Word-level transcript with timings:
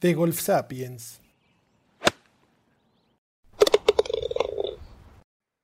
De 0.00 0.14
Golf 0.14 0.40
Sapiens. 0.40 1.20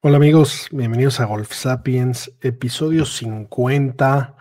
Hola 0.03 0.19
amigos, 0.19 0.69
bienvenidos 0.71 1.21
a 1.21 1.25
Golf 1.25 1.53
Sapiens, 1.53 2.31
episodio 2.43 3.07
50. 3.07 4.37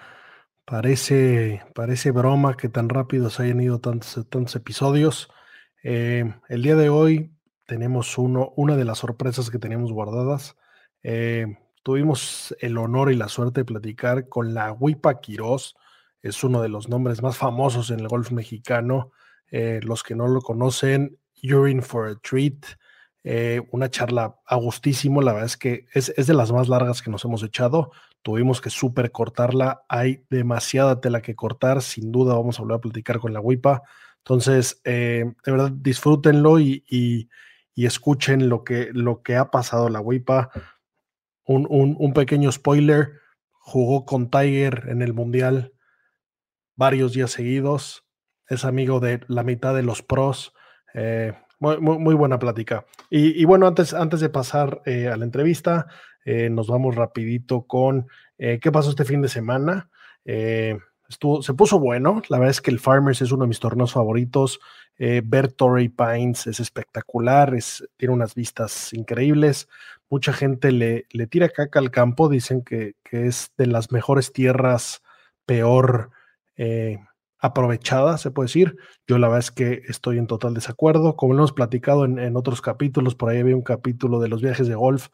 Parece, 0.65 1.63
parece 1.73 2.11
broma 2.11 2.57
que 2.57 2.67
tan 2.67 2.89
rápido 2.89 3.29
se 3.29 3.43
hayan 3.43 3.61
ido 3.61 3.79
tantos, 3.79 4.55
episodios. 4.55 5.29
Eh, 5.81 6.33
el 6.49 6.61
día 6.61 6.75
de 6.75 6.89
hoy 6.89 7.31
tenemos 7.65 8.17
uno, 8.17 8.51
una 8.57 8.75
de 8.75 8.83
las 8.83 8.97
sorpresas 8.97 9.49
que 9.49 9.59
teníamos 9.59 9.93
guardadas. 9.93 10.57
Eh, 11.03 11.57
tuvimos 11.83 12.53
el 12.59 12.77
honor 12.77 13.13
y 13.13 13.15
la 13.15 13.29
suerte 13.29 13.61
de 13.61 13.65
platicar 13.65 14.27
con 14.27 14.53
la 14.53 14.73
Huipa 14.73 15.21
Quirós. 15.21 15.77
Es 16.21 16.43
uno 16.43 16.61
de 16.61 16.69
los 16.69 16.89
nombres 16.89 17.21
más 17.21 17.37
famosos 17.37 17.91
en 17.91 18.01
el 18.01 18.09
golf 18.09 18.31
mexicano. 18.31 19.11
Eh, 19.51 19.79
los 19.83 20.03
que 20.03 20.15
no 20.15 20.27
lo 20.27 20.41
conocen, 20.41 21.17
in 21.41 21.81
for 21.81 22.07
a 22.07 22.15
treat. 22.15 22.65
Eh, 23.23 23.61
una 23.71 23.89
charla 23.89 24.39
a 24.45 24.55
gustísimo, 24.55 25.21
la 25.21 25.33
verdad 25.33 25.47
es 25.47 25.57
que 25.57 25.87
es, 25.93 26.13
es, 26.15 26.27
de 26.27 26.33
las 26.33 26.51
más 26.51 26.69
largas 26.69 27.01
que 27.01 27.09
nos 27.09 27.25
hemos 27.25 27.43
echado. 27.43 27.91
Tuvimos 28.21 28.61
que 28.61 28.69
súper 28.69 29.11
cortarla. 29.11 29.83
Hay 29.89 30.25
demasiada 30.29 31.01
tela 31.01 31.21
que 31.21 31.35
cortar. 31.35 31.81
Sin 31.81 32.11
duda 32.11 32.35
vamos 32.35 32.59
a 32.59 32.63
volver 32.63 32.77
a 32.77 32.81
platicar 32.81 33.19
con 33.19 33.33
la 33.33 33.39
WIPA. 33.39 33.83
Entonces, 34.19 34.81
eh, 34.83 35.25
de 35.43 35.51
verdad, 35.51 35.71
disfrútenlo 35.71 36.59
y, 36.59 36.83
y, 36.87 37.29
escuchen 37.75 38.47
lo 38.47 38.63
que, 38.63 38.89
lo 38.93 39.21
que 39.21 39.35
ha 39.35 39.51
pasado 39.51 39.89
la 39.89 39.99
WIPA. 39.99 40.49
Un, 41.45 41.67
un 41.69 42.13
pequeño 42.13 42.51
spoiler, 42.51 43.19
jugó 43.51 44.05
con 44.05 44.29
Tiger 44.31 44.85
en 44.87 45.01
el 45.01 45.13
Mundial 45.13 45.73
varios 46.75 47.13
días 47.13 47.31
seguidos 47.31 48.04
es 48.47 48.65
amigo 48.65 48.99
de 48.99 49.21
la 49.27 49.43
mitad 49.43 49.75
de 49.75 49.83
los 49.83 50.01
pros. 50.01 50.53
Eh, 50.93 51.33
muy, 51.59 51.79
muy, 51.79 51.97
muy, 51.97 52.15
buena 52.15 52.37
plática. 52.37 52.85
Y, 53.09 53.45
bueno, 53.45 53.65
antes, 53.67 53.93
antes 53.93 54.19
de 54.19 54.29
pasar 54.29 54.81
eh, 54.85 55.07
a 55.07 55.17
la 55.17 55.25
entrevista, 55.25 55.87
eh, 56.25 56.49
nos 56.49 56.67
vamos 56.67 56.95
rapidito 56.95 57.63
con 57.63 58.07
qué 58.37 58.71
pasó 58.71 58.89
este 58.89 59.05
fin 59.05 59.21
de 59.21 59.29
semana. 59.29 59.89
Estuvo, 61.07 61.41
se 61.41 61.53
puso 61.53 61.79
bueno. 61.79 62.21
La 62.27 62.37
verdad 62.37 62.51
es 62.51 62.61
que 62.61 62.71
el 62.71 62.79
Farmers 62.79 63.21
es 63.21 63.31
uno 63.31 63.45
de 63.45 63.47
mis 63.47 63.61
torneos 63.61 63.93
favoritos. 63.93 64.59
ver 64.97 65.51
Torrey 65.53 65.87
Pines 65.87 66.45
es 66.47 66.59
espectacular, 66.59 67.55
es, 67.55 67.87
tiene 67.95 68.13
unas 68.13 68.35
vistas 68.35 68.91
increíbles. 68.91 69.69
Mucha 70.09 70.33
gente 70.33 70.73
le, 70.73 71.05
le 71.11 71.27
tira 71.27 71.47
caca 71.47 71.79
al 71.79 71.91
campo, 71.91 72.27
dicen 72.27 72.63
que, 72.63 72.95
que, 73.03 73.27
es 73.27 73.51
de 73.57 73.67
las 73.67 73.93
mejores 73.93 74.33
tierras, 74.33 75.01
peor 75.45 76.11
aprovechada, 77.45 78.17
se 78.17 78.31
puede 78.31 78.47
decir. 78.47 78.77
Yo 79.07 79.17
la 79.17 79.27
verdad 79.27 79.39
es 79.39 79.51
que 79.51 79.81
estoy 79.87 80.17
en 80.17 80.27
total 80.27 80.53
desacuerdo. 80.53 81.15
Como 81.15 81.33
lo 81.33 81.39
hemos 81.39 81.53
platicado 81.53 82.05
en, 82.05 82.19
en, 82.19 82.35
otros 82.35 82.61
capítulos, 82.61 83.15
por 83.15 83.29
ahí 83.29 83.39
había 83.39 83.55
un 83.55 83.61
capítulo 83.61 84.19
de 84.19 84.27
los 84.27 84.41
viajes 84.41 84.67
de 84.67 84.75
golf, 84.75 85.09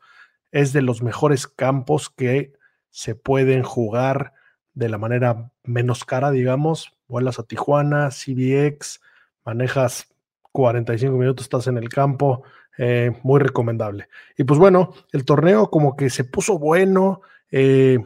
es 0.52 0.74
de 0.74 0.82
los 0.82 1.02
mejores 1.02 1.48
campos 1.48 2.10
que 2.10 2.54
se 2.90 3.16
pueden 3.16 3.64
jugar 3.64 4.34
de 4.74 4.90
la 4.90 4.98
manera 4.98 5.52
menos 5.64 6.06
cara, 6.06 6.32
digamos. 6.32 6.98
Vuelas 7.08 7.40
a 7.40 7.44
Tijuana, 7.44 8.10
CBX, 8.10 9.02
manejas 9.46 10.14
45 10.52 11.18
minutos, 11.18 11.46
estás 11.46 11.68
en 11.68 11.78
el 11.78 11.90
campo, 11.90 12.44
eh, 12.78 13.12
muy 13.24 13.40
recomendable. 13.40 14.08
Y 14.38 14.44
pues 14.44 14.60
bueno, 14.60 14.94
el 15.12 15.26
torneo 15.26 15.70
como 15.70 15.96
que 15.96 16.10
se 16.10 16.24
puso 16.24 16.58
bueno. 16.58 17.22
Eh, 17.52 18.00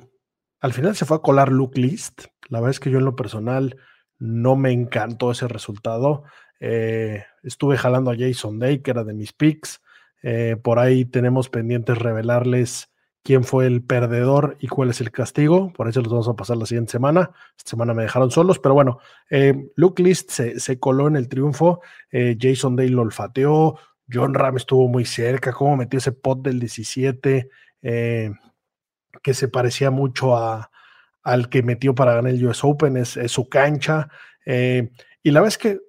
al 0.59 0.73
final 0.73 0.95
se 0.95 1.05
fue 1.05 1.17
a 1.17 1.21
colar 1.21 1.51
Luke 1.51 1.79
List. 1.79 2.25
La 2.49 2.59
verdad 2.59 2.71
es 2.71 2.79
que 2.79 2.89
yo 2.89 2.99
en 2.99 3.05
lo 3.05 3.15
personal 3.15 3.77
no 4.19 4.55
me 4.55 4.71
encantó 4.71 5.31
ese 5.31 5.47
resultado. 5.47 6.23
Eh, 6.59 7.23
estuve 7.43 7.77
jalando 7.77 8.11
a 8.11 8.17
Jason 8.17 8.59
Day, 8.59 8.79
que 8.79 8.91
era 8.91 9.03
de 9.03 9.13
mis 9.13 9.33
picks. 9.33 9.81
Eh, 10.23 10.57
por 10.61 10.79
ahí 10.79 11.05
tenemos 11.05 11.49
pendientes 11.49 11.97
revelarles 11.97 12.89
quién 13.25 13.43
fue 13.43 13.65
el 13.65 13.81
perdedor 13.81 14.55
y 14.59 14.67
cuál 14.67 14.91
es 14.91 15.01
el 15.01 15.11
castigo. 15.11 15.73
Por 15.73 15.89
eso 15.89 15.99
los 16.01 16.11
vamos 16.11 16.27
a 16.29 16.35
pasar 16.35 16.57
la 16.57 16.67
siguiente 16.67 16.91
semana. 16.91 17.31
Esta 17.57 17.71
semana 17.71 17.95
me 17.95 18.03
dejaron 18.03 18.29
solos, 18.29 18.59
pero 18.59 18.75
bueno, 18.75 18.99
eh, 19.31 19.71
Luke 19.75 20.01
List 20.03 20.29
se, 20.29 20.59
se, 20.59 20.79
coló 20.79 21.07
en 21.07 21.15
el 21.15 21.27
triunfo. 21.27 21.81
Eh, 22.11 22.37
Jason 22.39 22.75
Day 22.75 22.89
lo 22.89 23.01
olfateó. 23.01 23.79
John 24.11 24.35
Ram 24.35 24.57
estuvo 24.57 24.87
muy 24.87 25.05
cerca. 25.05 25.53
Cómo 25.53 25.75
metió 25.75 25.97
ese 25.97 26.11
pot 26.11 26.43
del 26.43 26.59
17 26.59 27.49
eh, 27.81 28.31
que 29.23 29.33
se 29.33 29.47
parecía 29.47 29.89
mucho 29.89 30.37
a, 30.37 30.69
al 31.25 31.49
que 31.49 31.63
metió 31.63 31.93
para 31.93 32.13
ganar 32.13 32.31
el 32.31 32.45
US 32.45 32.63
Open, 32.63 32.95
es, 32.95 33.19
su 33.27 33.49
cancha. 33.49 34.07
Eh, 34.45 34.91
y 35.23 35.31
la 35.31 35.45
es 35.45 35.57
que 35.57 35.79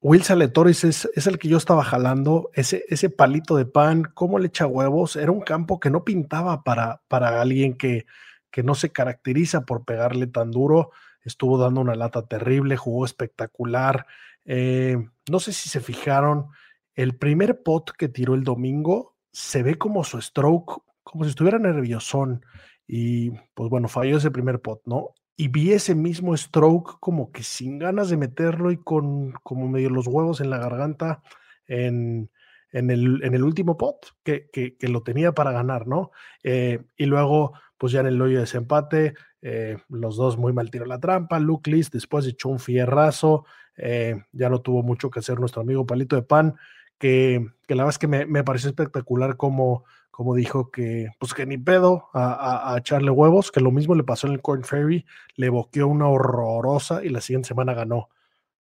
Will 0.00 0.24
Saletoris 0.24 0.82
es, 0.82 1.08
es, 1.14 1.26
el 1.28 1.38
que 1.38 1.46
yo 1.46 1.58
estaba 1.58 1.84
jalando, 1.84 2.50
ese, 2.54 2.84
ese 2.88 3.10
palito 3.10 3.54
de 3.54 3.66
pan, 3.66 4.10
cómo 4.14 4.40
le 4.40 4.48
echa 4.48 4.66
huevos, 4.66 5.14
era 5.14 5.30
un 5.30 5.42
campo 5.42 5.78
que 5.78 5.90
no 5.90 6.04
pintaba 6.04 6.64
para, 6.64 7.02
para 7.06 7.40
alguien 7.40 7.74
que, 7.74 8.06
que 8.50 8.62
no 8.62 8.74
se 8.74 8.90
caracteriza 8.90 9.66
por 9.66 9.84
pegarle 9.84 10.26
tan 10.26 10.50
duro, 10.50 10.90
estuvo 11.22 11.58
dando 11.58 11.82
una 11.82 11.94
lata 11.94 12.26
terrible, 12.26 12.76
jugó 12.76 13.04
espectacular. 13.04 14.06
Eh, 14.46 14.96
no 15.30 15.38
sé 15.38 15.52
si 15.52 15.68
se 15.68 15.80
fijaron, 15.80 16.48
el 16.94 17.16
primer 17.16 17.62
pot 17.62 17.92
que 17.92 18.08
tiró 18.08 18.34
el 18.34 18.42
domingo 18.42 19.16
se 19.32 19.62
ve 19.62 19.76
como 19.76 20.02
su 20.02 20.20
stroke, 20.20 20.82
como 21.02 21.24
si 21.24 21.30
estuviera 21.30 21.58
nerviosón. 21.58 22.44
Y 22.86 23.30
pues 23.54 23.70
bueno, 23.70 23.88
falló 23.88 24.16
ese 24.16 24.30
primer 24.30 24.60
pot, 24.60 24.82
¿no? 24.86 25.14
Y 25.36 25.48
vi 25.48 25.72
ese 25.72 25.94
mismo 25.94 26.36
stroke 26.36 26.98
como 27.00 27.32
que 27.32 27.42
sin 27.42 27.78
ganas 27.78 28.10
de 28.10 28.16
meterlo 28.16 28.70
y 28.70 28.76
con 28.76 29.32
como 29.42 29.68
medio 29.68 29.90
los 29.90 30.06
huevos 30.06 30.40
en 30.40 30.50
la 30.50 30.58
garganta 30.58 31.22
en, 31.66 32.30
en, 32.70 32.90
el, 32.90 33.22
en 33.22 33.34
el, 33.34 33.42
último 33.42 33.76
pot, 33.76 34.14
que, 34.22 34.48
que, 34.50 34.88
lo 34.88 35.02
tenía 35.02 35.32
para 35.32 35.52
ganar, 35.52 35.86
¿no? 35.86 36.10
Eh, 36.42 36.84
y 36.96 37.06
luego, 37.06 37.52
pues 37.78 37.92
ya 37.92 38.00
en 38.00 38.06
el 38.06 38.20
hoyo 38.20 38.34
de 38.34 38.40
desempate, 38.40 39.14
eh, 39.42 39.78
los 39.88 40.16
dos 40.16 40.36
muy 40.36 40.52
mal 40.52 40.70
tiró 40.70 40.86
la 40.86 41.00
trampa. 41.00 41.38
Luke 41.38 41.70
List 41.70 41.92
después 41.92 42.26
echó 42.26 42.48
un 42.48 42.60
fierrazo, 42.60 43.44
eh, 43.76 44.22
ya 44.32 44.48
no 44.48 44.60
tuvo 44.60 44.82
mucho 44.82 45.10
que 45.10 45.20
hacer 45.20 45.40
nuestro 45.40 45.62
amigo 45.62 45.86
Palito 45.86 46.16
de 46.16 46.22
Pan, 46.22 46.56
que, 46.98 47.46
que 47.66 47.74
la 47.74 47.84
verdad 47.84 47.94
es 47.94 47.98
que 47.98 48.06
me, 48.06 48.26
me 48.26 48.44
pareció 48.44 48.68
espectacular 48.70 49.36
como 49.36 49.84
como 50.12 50.34
dijo 50.34 50.70
que, 50.70 51.08
pues 51.18 51.32
que 51.32 51.46
ni 51.46 51.56
pedo 51.56 52.10
a, 52.12 52.32
a, 52.32 52.74
a, 52.74 52.78
echarle 52.78 53.10
huevos, 53.10 53.50
que 53.50 53.60
lo 53.60 53.72
mismo 53.72 53.94
le 53.94 54.04
pasó 54.04 54.26
en 54.26 54.34
el 54.34 54.42
Corn 54.42 54.62
Ferry, 54.62 55.06
le 55.36 55.48
boqueó 55.48 55.88
una 55.88 56.06
horrorosa 56.06 57.02
y 57.02 57.08
la 57.08 57.22
siguiente 57.22 57.48
semana 57.48 57.72
ganó. 57.72 58.10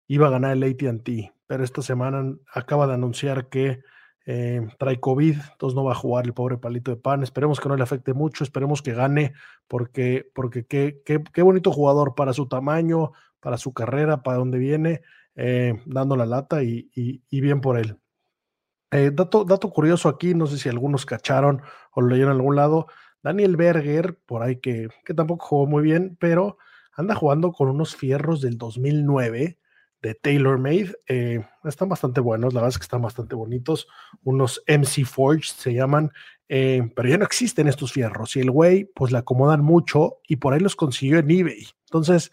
Iba 0.06 0.28
a 0.28 0.30
ganar 0.30 0.52
el 0.52 0.62
ATT, 0.62 1.32
pero 1.46 1.64
esta 1.64 1.80
semana 1.80 2.36
acaba 2.52 2.86
de 2.86 2.94
anunciar 2.94 3.48
que 3.48 3.80
eh, 4.26 4.68
trae 4.78 5.00
COVID, 5.00 5.36
entonces 5.52 5.74
no 5.74 5.84
va 5.84 5.92
a 5.92 5.96
jugar 5.96 6.26
el 6.26 6.34
pobre 6.34 6.58
palito 6.58 6.90
de 6.90 6.98
pan. 6.98 7.22
Esperemos 7.22 7.60
que 7.60 7.68
no 7.70 7.76
le 7.76 7.82
afecte 7.82 8.12
mucho, 8.12 8.44
esperemos 8.44 8.82
que 8.82 8.92
gane, 8.92 9.32
porque, 9.66 10.30
porque 10.34 10.66
qué, 10.66 11.00
qué, 11.02 11.24
qué 11.32 11.40
bonito 11.40 11.72
jugador 11.72 12.14
para 12.14 12.34
su 12.34 12.46
tamaño, 12.46 13.12
para 13.40 13.56
su 13.56 13.72
carrera, 13.72 14.22
para 14.22 14.36
donde 14.36 14.58
viene, 14.58 15.00
eh, 15.34 15.80
dando 15.86 16.14
la 16.14 16.26
lata 16.26 16.62
y, 16.62 16.90
y, 16.94 17.22
y 17.30 17.40
bien 17.40 17.62
por 17.62 17.78
él. 17.78 17.96
Eh, 18.90 19.10
dato, 19.12 19.70
curioso 19.70 20.08
aquí, 20.08 20.34
no 20.34 20.46
sé 20.46 20.58
si 20.58 20.68
algunos 20.68 21.04
cacharon 21.04 21.60
o 21.92 22.00
lo 22.00 22.08
leyeron 22.08 22.32
en 22.32 22.38
algún 22.38 22.56
lado. 22.56 22.86
Daniel 23.22 23.56
Berger, 23.56 24.18
por 24.26 24.42
ahí 24.42 24.56
que, 24.56 24.88
tampoco 25.14 25.46
jugó 25.46 25.66
muy 25.66 25.82
bien, 25.82 26.16
pero 26.18 26.56
anda 26.92 27.14
jugando 27.14 27.52
con 27.52 27.68
unos 27.68 27.96
fierros 27.96 28.40
del 28.40 28.56
2009 28.56 29.58
de 30.00 30.14
TaylorMade. 30.14 30.94
Eh, 31.06 31.44
están 31.64 31.88
bastante 31.88 32.20
buenos, 32.20 32.54
la 32.54 32.60
verdad 32.60 32.70
es 32.74 32.78
que 32.78 32.84
están 32.84 33.02
bastante 33.02 33.34
bonitos. 33.34 33.88
Unos 34.22 34.62
MC 34.66 35.04
Forged 35.04 35.54
se 35.54 35.74
llaman, 35.74 36.10
eh, 36.48 36.90
pero 36.96 37.08
ya 37.08 37.18
no 37.18 37.24
existen 37.24 37.68
estos 37.68 37.92
fierros. 37.92 38.36
Y 38.36 38.40
el 38.40 38.50
güey, 38.50 38.84
pues 38.94 39.12
le 39.12 39.18
acomodan 39.18 39.62
mucho 39.62 40.20
y 40.26 40.36
por 40.36 40.54
ahí 40.54 40.60
los 40.60 40.76
consiguió 40.76 41.18
en 41.18 41.30
eBay. 41.30 41.66
Entonces, 41.86 42.30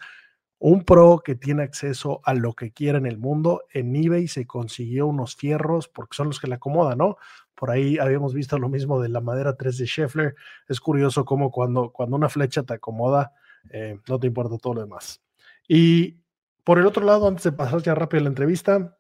un 0.68 0.84
pro 0.84 1.22
que 1.24 1.36
tiene 1.36 1.62
acceso 1.62 2.22
a 2.24 2.34
lo 2.34 2.54
que 2.54 2.72
quiera 2.72 2.98
en 2.98 3.06
el 3.06 3.20
mundo, 3.20 3.66
en 3.72 3.96
eBay 3.96 4.28
se 4.28 4.48
consiguió 4.48 5.06
unos 5.06 5.36
fierros 5.36 5.88
porque 5.88 6.16
son 6.16 6.26
los 6.26 6.40
que 6.40 6.48
le 6.48 6.56
acomodan, 6.56 6.98
¿no? 6.98 7.18
Por 7.54 7.70
ahí 7.70 8.00
habíamos 8.00 8.34
visto 8.34 8.58
lo 8.58 8.68
mismo 8.68 9.00
de 9.00 9.10
la 9.10 9.22
madera 9.22 9.56
3 9.56 9.78
de 9.78 9.86
Scheffler. 9.86 10.36
Es 10.68 10.80
curioso 10.80 11.24
cómo 11.24 11.52
cuando, 11.52 11.92
cuando 11.92 12.16
una 12.16 12.30
flecha 12.30 12.64
te 12.64 12.74
acomoda, 12.74 13.32
eh, 13.70 14.00
no 14.10 14.20
te 14.20 14.26
importa 14.26 14.58
todo 14.58 14.74
lo 14.74 14.82
demás. 14.82 15.22
Y 15.68 16.18
por 16.64 16.80
el 16.80 16.88
otro 16.88 17.06
lado, 17.06 17.28
antes 17.28 17.44
de 17.44 17.52
pasar 17.52 17.84
ya 17.84 17.94
rápido 17.94 18.22
a 18.22 18.24
la 18.24 18.30
entrevista, 18.30 18.98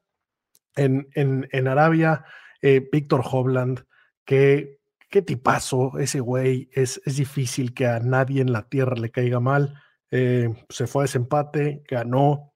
en, 0.76 1.08
en, 1.16 1.68
Arabia, 1.68 2.26
eh, 2.62 2.88
Víctor 2.92 3.24
Hovland, 3.26 3.88
que 4.24 4.82
qué 5.10 5.24
tipazo 5.24 5.98
ese 5.98 6.20
güey, 6.20 6.70
es, 6.74 7.02
es 7.06 7.16
difícil 7.16 7.74
que 7.74 7.88
a 7.88 8.00
nadie 8.02 8.44
en 8.44 8.52
la 8.52 8.70
tierra 8.70 8.96
le 8.96 9.10
caiga 9.10 9.40
mal. 9.40 9.82
Eh, 10.12 10.54
se 10.69 10.88
fue 10.88 11.04
a 11.04 11.06
ese 11.06 11.18
empate, 11.18 11.84
ganó. 11.88 12.54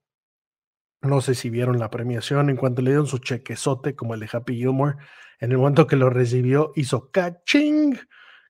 No 1.02 1.22
sé 1.22 1.36
si 1.36 1.50
vieron 1.50 1.80
la 1.80 1.90
premiación. 1.90 2.50
En 2.50 2.58
cuanto 2.58 2.82
le 2.82 2.92
dieron 2.92 3.08
su 3.08 3.20
chequezote, 3.20 3.96
como 3.96 4.14
el 4.14 4.20
de 4.20 4.30
Happy 4.32 4.56
Gilmore, 4.56 4.98
en 5.40 5.52
el 5.52 5.58
momento 5.58 5.88
que 5.88 5.96
lo 5.96 6.10
recibió, 6.10 6.72
hizo 6.76 7.10
caching, 7.12 7.96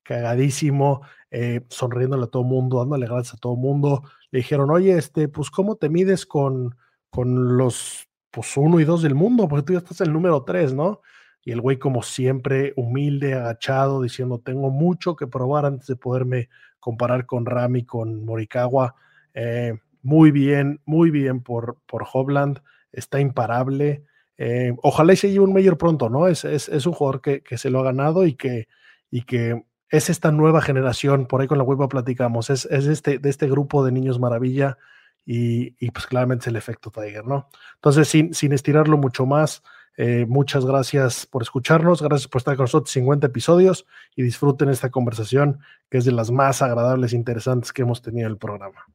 cagadísimo, 0.03 1.01
eh, 1.31 1.61
sonriéndole 1.69 2.23
a 2.23 2.27
todo 2.27 2.43
mundo, 2.43 2.79
dándole 2.79 3.05
gracias 3.05 3.35
a 3.35 3.37
todo 3.37 3.55
mundo. 3.55 4.03
Le 4.31 4.39
dijeron, 4.39 4.71
oye, 4.71 4.97
este, 4.97 5.27
pues, 5.27 5.51
¿cómo 5.51 5.75
te 5.75 5.89
mides 5.89 6.25
con, 6.25 6.75
con 7.09 7.57
los 7.57 8.07
pues 8.31 8.57
uno 8.57 8.79
y 8.79 8.85
dos 8.85 9.01
del 9.03 9.15
mundo? 9.15 9.47
Porque 9.47 9.63
tú 9.65 9.73
ya 9.73 9.79
estás 9.79 10.01
el 10.01 10.13
número 10.13 10.43
tres, 10.43 10.73
¿no? 10.73 11.01
Y 11.45 11.51
el 11.51 11.61
güey, 11.61 11.77
como 11.77 12.03
siempre, 12.03 12.73
humilde, 12.75 13.33
agachado, 13.33 14.01
diciendo, 14.01 14.39
tengo 14.39 14.71
mucho 14.71 15.15
que 15.15 15.27
probar 15.27 15.65
antes 15.65 15.87
de 15.87 15.95
poderme 15.95 16.49
comparar 16.79 17.25
con 17.25 17.45
Rami, 17.45 17.85
con 17.85 18.23
Morikawa. 18.25 18.95
Eh, 19.33 19.77
muy 20.01 20.31
bien, 20.31 20.81
muy 20.85 21.11
bien 21.11 21.41
por, 21.41 21.77
por 21.85 22.05
Hobland, 22.11 22.61
está 22.91 23.19
imparable. 23.19 24.03
Eh, 24.37 24.73
ojalá 24.81 25.13
y 25.13 25.17
se 25.17 25.29
lleve 25.29 25.45
un 25.45 25.53
mayor 25.53 25.77
pronto, 25.77 26.09
¿no? 26.09 26.27
Es, 26.27 26.45
es, 26.45 26.69
es 26.69 26.85
un 26.85 26.93
jugador 26.93 27.21
que, 27.21 27.41
que, 27.41 27.57
se 27.57 27.69
lo 27.69 27.79
ha 27.79 27.83
ganado 27.83 28.25
y 28.25 28.35
que, 28.35 28.67
y 29.11 29.23
que 29.23 29.63
es 29.89 30.09
esta 30.09 30.31
nueva 30.31 30.61
generación, 30.61 31.25
por 31.25 31.41
ahí 31.41 31.47
con 31.47 31.57
la 31.57 31.63
web 31.63 31.89
platicamos, 31.89 32.49
es, 32.49 32.65
es 32.65 32.85
este, 32.85 33.19
de 33.19 33.29
este 33.29 33.49
grupo 33.49 33.83
de 33.83 33.91
niños 33.91 34.19
maravilla 34.19 34.77
y, 35.25 35.75
y, 35.79 35.91
pues 35.91 36.05
claramente 36.07 36.43
es 36.43 36.47
el 36.47 36.55
efecto 36.55 36.91
Tiger, 36.91 37.25
¿no? 37.25 37.49
Entonces, 37.75 38.07
sin, 38.07 38.33
sin 38.33 38.53
estirarlo 38.53 38.97
mucho 38.97 39.25
más, 39.25 39.61
eh, 39.97 40.25
muchas 40.27 40.65
gracias 40.65 41.25
por 41.25 41.41
escucharnos, 41.41 42.01
gracias 42.01 42.27
por 42.27 42.39
estar 42.39 42.55
con 42.55 42.63
nosotros 42.63 42.91
50 42.91 43.27
episodios 43.27 43.85
y 44.15 44.23
disfruten 44.23 44.69
esta 44.69 44.89
conversación 44.89 45.59
que 45.89 45.97
es 45.97 46.05
de 46.05 46.11
las 46.11 46.31
más 46.31 46.61
agradables 46.61 47.13
e 47.13 47.15
interesantes 47.15 47.73
que 47.73 47.81
hemos 47.81 48.01
tenido 48.01 48.27
en 48.27 48.31
el 48.31 48.37
programa. 48.37 48.85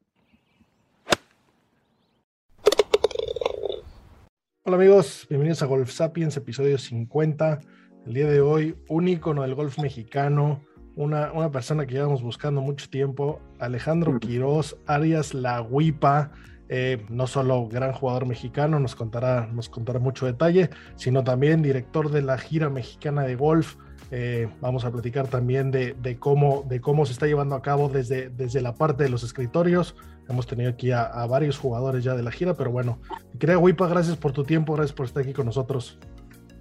Hola 4.63 4.77
amigos, 4.77 5.27
bienvenidos 5.29 5.61
a 5.61 5.67
Golf 5.67 5.91
Sapiens, 5.91 6.35
episodio 6.37 6.79
50. 6.79 7.59
El 8.07 8.13
día 8.13 8.27
de 8.27 8.41
hoy, 8.41 8.75
un 8.87 9.07
ícono 9.07 9.43
del 9.43 9.53
golf 9.53 9.77
mexicano, 9.77 10.59
una, 10.95 11.31
una 11.33 11.51
persona 11.51 11.85
que 11.85 11.93
llevamos 11.93 12.23
buscando 12.23 12.61
mucho 12.61 12.89
tiempo, 12.89 13.39
Alejandro 13.59 14.19
Quiroz, 14.19 14.75
Arias 14.87 15.35
La 15.35 15.61
Huipa, 15.61 16.31
eh, 16.67 17.05
no 17.09 17.27
solo 17.27 17.67
gran 17.67 17.93
jugador 17.93 18.25
mexicano, 18.25 18.79
nos 18.79 18.95
contará, 18.95 19.47
nos 19.53 19.69
contará 19.69 19.99
mucho 19.99 20.25
detalle, 20.25 20.69
sino 20.95 21.23
también 21.23 21.61
director 21.61 22.09
de 22.09 22.21
la 22.21 22.37
gira 22.37 22.69
mexicana 22.69 23.23
de 23.23 23.35
golf. 23.35 23.75
Eh, 24.11 24.47
vamos 24.61 24.85
a 24.85 24.91
platicar 24.91 25.27
también 25.27 25.71
de, 25.71 26.17
cómo, 26.19 26.65
se 27.05 27.11
está 27.11 27.27
llevando 27.27 27.55
a 27.55 27.61
cabo 27.61 27.89
desde, 27.89 28.31
la 28.61 28.73
parte 28.73 29.03
de 29.03 29.09
los 29.09 29.23
escritorios. 29.23 29.95
Hemos 30.27 30.47
tenido 30.47 30.71
aquí 30.71 30.91
a, 30.91 31.25
varios 31.27 31.57
jugadores 31.57 32.03
ya 32.03 32.15
de 32.15 32.23
la 32.23 32.31
gira, 32.31 32.55
pero 32.55 32.71
bueno, 32.71 32.99
querida 33.39 33.59
Wipa, 33.59 33.87
gracias 33.87 34.17
por 34.17 34.31
tu 34.31 34.43
tiempo, 34.43 34.73
gracias 34.73 34.93
por 34.93 35.05
estar 35.05 35.21
aquí 35.21 35.33
con 35.33 35.45
nosotros. 35.45 35.99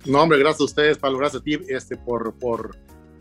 No, 0.05 0.23
hombre, 0.23 0.39
gracias 0.39 0.61
a 0.61 0.65
ustedes, 0.65 0.99
Pablo, 0.99 1.19
gracias 1.19 1.41
a 1.41 1.45
ti 1.45 1.59
este, 1.69 1.97
por, 1.97 2.35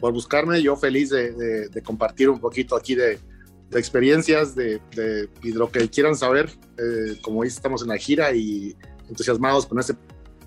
buscarme. 0.01 0.61
Yo 0.61 0.75
feliz 0.75 1.11
de, 1.11 1.69
de, 1.69 1.81
compartir 1.81 2.29
un 2.29 2.39
poquito 2.39 2.75
aquí 2.75 2.93
de 2.93 3.19
experiencias 3.79 4.55
de, 4.55 4.81
de, 4.95 5.29
y 5.41 5.51
de 5.51 5.57
lo 5.57 5.69
que 5.69 5.89
quieran 5.89 6.15
saber. 6.15 6.49
Eh, 6.77 7.17
como 7.21 7.43
dice, 7.43 7.57
estamos 7.57 7.81
en 7.81 7.89
la 7.89 7.97
gira 7.97 8.33
y 8.33 8.75
entusiasmados 9.09 9.65
con 9.65 9.79
este 9.79 9.93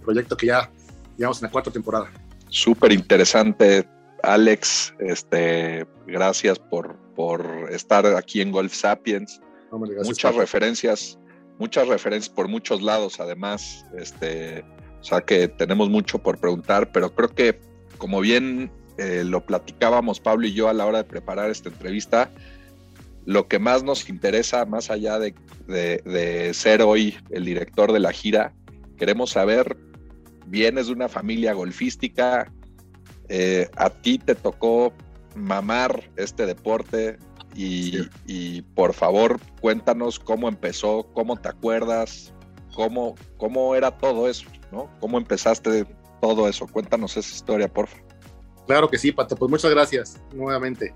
proyecto 0.03 0.37
que 0.37 0.47
ya 0.47 0.71
llevamos 1.17 1.41
en 1.43 1.47
la 1.47 1.51
cuarta 1.51 1.71
temporada. 1.71 2.11
Súper 2.49 2.93
interesante, 2.93 3.89
Alex. 4.23 4.95
Este, 4.99 5.87
gracias 6.07 6.59
por, 6.59 6.97
por 7.15 7.69
estar 7.71 8.07
aquí 8.07 8.41
en 8.41 8.53
Golf 8.53 8.73
Sapiens. 8.73 9.41
Gracias, 9.71 10.07
muchas 10.07 10.35
referencias, 10.37 11.19
muchas 11.59 11.89
referencias 11.89 12.35
por 12.35 12.49
muchos 12.49 12.83
lados, 12.83 13.21
además. 13.21 13.85
Este, 13.99 14.65
o 15.01 15.05
sea 15.05 15.21
que 15.21 15.49
tenemos 15.49 15.91
mucho 15.91 16.19
por 16.19 16.39
preguntar, 16.39 16.91
pero 16.93 17.15
creo 17.15 17.29
que, 17.29 17.61
como 17.99 18.21
bien 18.21 18.71
eh, 18.99 19.25
lo 19.25 19.45
platicábamos 19.45 20.21
Pablo 20.21 20.47
y 20.47 20.55
yo 20.55 20.69
a 20.69 20.73
la 20.73 20.87
hora 20.87 20.99
de 20.99 21.05
preparar 21.05 21.51
esta 21.51 21.69
entrevista, 21.69 22.31
lo 23.27 23.49
que 23.49 23.59
más 23.59 23.83
nos 23.83 24.09
interesa, 24.09 24.65
más 24.65 24.91
allá 24.91 25.19
de, 25.19 25.35
de, 25.67 26.01
de, 26.05 26.55
ser 26.55 26.81
hoy 26.81 27.19
el 27.31 27.45
director 27.45 27.93
de 27.93 28.01
la 28.01 28.13
gira, 28.13 28.55
queremos 28.97 29.31
saber, 29.31 29.77
vienes 30.47 30.87
de 30.87 30.93
una 30.93 31.09
familia 31.09 31.53
golfística, 31.53 32.51
eh, 33.29 33.69
a 33.77 33.91
ti 33.91 34.19
te 34.19 34.37
tocó 34.37 34.93
mamar 35.35 36.09
este 36.17 36.47
deporte 36.47 37.19
y, 37.55 37.93
sí. 37.93 38.09
y, 38.27 38.63
por 38.63 38.95
favor 38.95 39.41
cuéntanos 39.61 40.21
cómo 40.21 40.49
empezó, 40.49 41.09
cómo 41.13 41.37
te 41.37 41.49
acuerdas, 41.49 42.33
cómo, 42.75 43.17
cómo 43.37 43.75
era 43.75 43.91
todo 43.99 44.29
eso, 44.29 44.47
¿no? 44.71 44.89
¿Cómo 45.01 45.19
empezaste 45.19 45.85
todo 46.21 46.49
eso? 46.49 46.67
Cuéntanos 46.69 47.17
esa 47.17 47.35
historia, 47.35 47.67
por 47.67 47.89
favor. 47.89 48.07
Claro 48.67 48.89
que 48.89 48.99
sí, 48.99 49.11
Pato, 49.11 49.37
pues 49.37 49.51
muchas 49.51 49.71
gracias 49.73 50.21
nuevamente. 50.33 50.95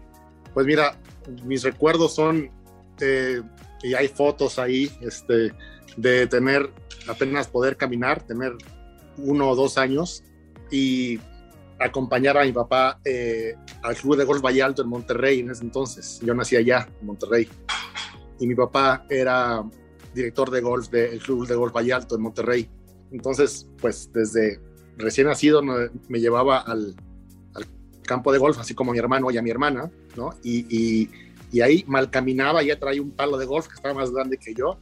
Pues 0.54 0.66
mira, 0.66 0.96
mis 1.44 1.62
recuerdos 1.62 2.14
son, 2.14 2.50
eh, 3.00 3.42
y 3.82 3.94
hay 3.94 4.08
fotos 4.08 4.58
ahí, 4.58 4.90
este, 5.00 5.52
de 5.96 6.26
tener 6.26 6.70
apenas 7.08 7.48
poder 7.48 7.76
caminar, 7.76 8.22
tener 8.22 8.52
uno 9.18 9.50
o 9.50 9.56
dos 9.56 9.78
años 9.78 10.22
y 10.70 11.18
acompañar 11.78 12.36
a 12.36 12.44
mi 12.44 12.52
papá 12.52 13.00
eh, 13.04 13.54
al 13.82 13.96
club 13.96 14.16
de 14.16 14.24
golf 14.24 14.42
Valle 14.42 14.62
Alto 14.62 14.82
en 14.82 14.88
Monterrey 14.88 15.40
en 15.40 15.50
ese 15.50 15.64
entonces. 15.64 16.20
Yo 16.22 16.34
nací 16.34 16.56
allá, 16.56 16.88
en 17.00 17.06
Monterrey. 17.06 17.48
Y 18.38 18.46
mi 18.46 18.54
papá 18.54 19.04
era 19.08 19.64
director 20.14 20.50
de 20.50 20.60
golf 20.60 20.88
del 20.90 21.18
club 21.20 21.46
de 21.46 21.54
golf 21.54 21.74
Valle 21.74 21.92
Alto 21.92 22.16
en 22.16 22.22
Monterrey. 22.22 22.70
Entonces, 23.12 23.68
pues 23.80 24.10
desde 24.12 24.60
recién 24.96 25.26
nacido 25.26 25.62
me, 25.62 26.20
llevaba 26.20 26.58
al, 26.58 26.94
campo 28.10 28.32
de 28.32 28.38
golf, 28.38 28.58
así 28.58 28.74
como 28.74 28.90
mi 28.90 28.98
hermano 28.98 29.30
y 29.30 29.38
a 29.38 29.42
mi 29.42 29.50
hermana, 29.50 29.88
¿no? 30.16 30.34
Y, 30.42 30.66
y, 30.68 31.10
y 31.52 31.60
ahí 31.60 31.84
mal 31.86 32.10
caminaba, 32.10 32.60
ya 32.60 32.76
traía 32.76 33.00
un 33.00 33.12
palo 33.12 33.38
de 33.38 33.46
golf 33.46 33.68
que 33.68 33.74
estaba 33.74 33.94
más 33.94 34.10
grande 34.10 34.36
que 34.36 34.52
yo. 34.52 34.80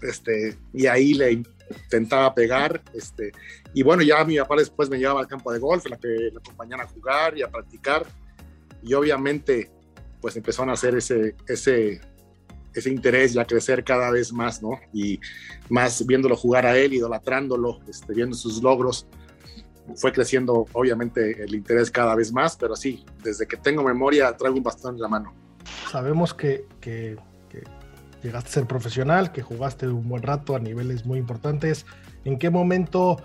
Este, 0.00 0.56
y 0.72 0.86
ahí 0.86 1.14
le 1.14 1.32
intentaba 1.32 2.32
pegar, 2.32 2.80
este, 2.94 3.32
y 3.72 3.82
bueno, 3.82 4.02
ya 4.04 4.24
mi 4.24 4.36
papá 4.38 4.54
después 4.56 4.88
me 4.88 4.98
llevaba 4.98 5.20
al 5.20 5.26
campo 5.26 5.52
de 5.52 5.58
golf, 5.58 5.84
la 5.86 5.96
que 5.96 6.06
le 6.06 6.38
acompañaban 6.38 6.86
a 6.86 6.88
jugar 6.88 7.36
y 7.36 7.42
a 7.42 7.50
practicar, 7.50 8.06
y 8.80 8.94
obviamente, 8.94 9.70
pues 10.20 10.36
empezaron 10.36 10.70
a 10.70 10.74
hacer 10.74 10.94
ese, 10.94 11.34
ese, 11.48 12.00
ese 12.74 12.90
interés 12.90 13.34
y 13.34 13.40
a 13.40 13.44
crecer 13.44 13.82
cada 13.82 14.10
vez 14.12 14.32
más, 14.32 14.62
¿no? 14.62 14.78
Y 14.92 15.18
más 15.68 16.06
viéndolo 16.06 16.36
jugar 16.36 16.64
a 16.64 16.76
él, 16.76 16.92
idolatrándolo, 16.92 17.80
este, 17.88 18.14
viendo 18.14 18.36
sus 18.36 18.62
logros, 18.62 19.08
fue 19.96 20.12
creciendo 20.12 20.66
obviamente 20.72 21.42
el 21.42 21.54
interés 21.54 21.90
cada 21.90 22.14
vez 22.14 22.32
más, 22.32 22.56
pero 22.56 22.74
sí, 22.76 23.04
desde 23.22 23.46
que 23.46 23.56
tengo 23.56 23.82
memoria 23.82 24.34
traigo 24.36 24.56
un 24.56 24.62
bastón 24.62 24.94
en 24.96 25.02
la 25.02 25.08
mano. 25.08 25.34
Sabemos 25.90 26.34
que, 26.34 26.66
que, 26.80 27.16
que 27.48 27.62
llegaste 28.22 28.48
a 28.48 28.52
ser 28.52 28.66
profesional, 28.66 29.32
que 29.32 29.42
jugaste 29.42 29.86
un 29.88 30.08
buen 30.08 30.22
rato 30.22 30.56
a 30.56 30.58
niveles 30.58 31.04
muy 31.04 31.18
importantes. 31.18 31.86
¿En 32.24 32.38
qué 32.38 32.50
momento 32.50 33.22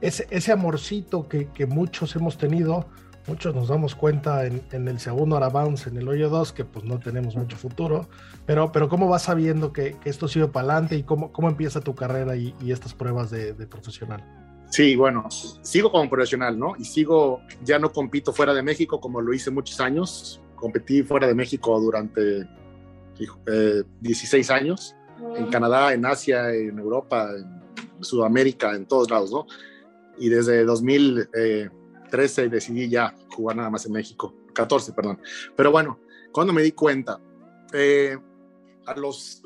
ese, 0.00 0.26
ese 0.30 0.52
amorcito 0.52 1.28
que, 1.28 1.48
que, 1.48 1.66
muchos 1.66 2.16
hemos 2.16 2.38
tenido, 2.38 2.86
muchos 3.26 3.54
nos 3.54 3.68
damos 3.68 3.94
cuenta 3.94 4.46
en, 4.46 4.62
en 4.72 4.88
el 4.88 4.98
segundo 4.98 5.38
Bounce, 5.50 5.90
en 5.90 5.98
el 5.98 6.08
hoyo 6.08 6.30
2, 6.30 6.52
que 6.52 6.64
pues 6.64 6.84
no 6.84 6.98
tenemos 6.98 7.36
mucho 7.36 7.56
futuro, 7.56 8.08
pero, 8.46 8.72
pero 8.72 8.88
¿cómo 8.88 9.08
vas 9.08 9.22
sabiendo 9.22 9.72
que, 9.72 9.96
que 9.98 10.08
esto 10.08 10.26
sigue 10.26 10.48
para 10.48 10.72
adelante 10.72 10.96
y 10.96 11.02
cómo, 11.02 11.32
cómo 11.32 11.48
empieza 11.48 11.80
tu 11.80 11.94
carrera 11.94 12.36
y, 12.36 12.54
y 12.60 12.72
estas 12.72 12.94
pruebas 12.94 13.30
de, 13.30 13.52
de 13.52 13.66
profesional? 13.66 14.39
Sí, 14.70 14.94
bueno, 14.94 15.26
sigo 15.62 15.90
como 15.90 16.08
profesional, 16.08 16.56
¿no? 16.56 16.74
Y 16.78 16.84
sigo, 16.84 17.42
ya 17.64 17.78
no 17.80 17.92
compito 17.92 18.32
fuera 18.32 18.54
de 18.54 18.62
México 18.62 19.00
como 19.00 19.20
lo 19.20 19.34
hice 19.34 19.50
muchos 19.50 19.80
años. 19.80 20.40
Competí 20.54 21.02
fuera 21.02 21.26
de 21.26 21.34
México 21.34 21.78
durante 21.80 22.48
eh, 23.46 23.82
16 24.00 24.50
años, 24.50 24.94
en 25.36 25.48
Canadá, 25.48 25.92
en 25.92 26.06
Asia, 26.06 26.54
en 26.54 26.78
Europa, 26.78 27.30
en 27.36 28.04
Sudamérica, 28.04 28.74
en 28.74 28.86
todos 28.86 29.10
lados, 29.10 29.32
¿no? 29.32 29.46
Y 30.18 30.28
desde 30.28 30.64
2013 30.64 32.48
decidí 32.48 32.88
ya 32.88 33.14
jugar 33.30 33.56
nada 33.56 33.70
más 33.70 33.84
en 33.86 33.92
México, 33.92 34.34
14, 34.54 34.92
perdón. 34.92 35.20
Pero 35.56 35.72
bueno, 35.72 35.98
cuando 36.32 36.52
me 36.52 36.62
di 36.62 36.72
cuenta, 36.72 37.18
eh, 37.72 38.16
a 38.86 38.94
los, 38.94 39.42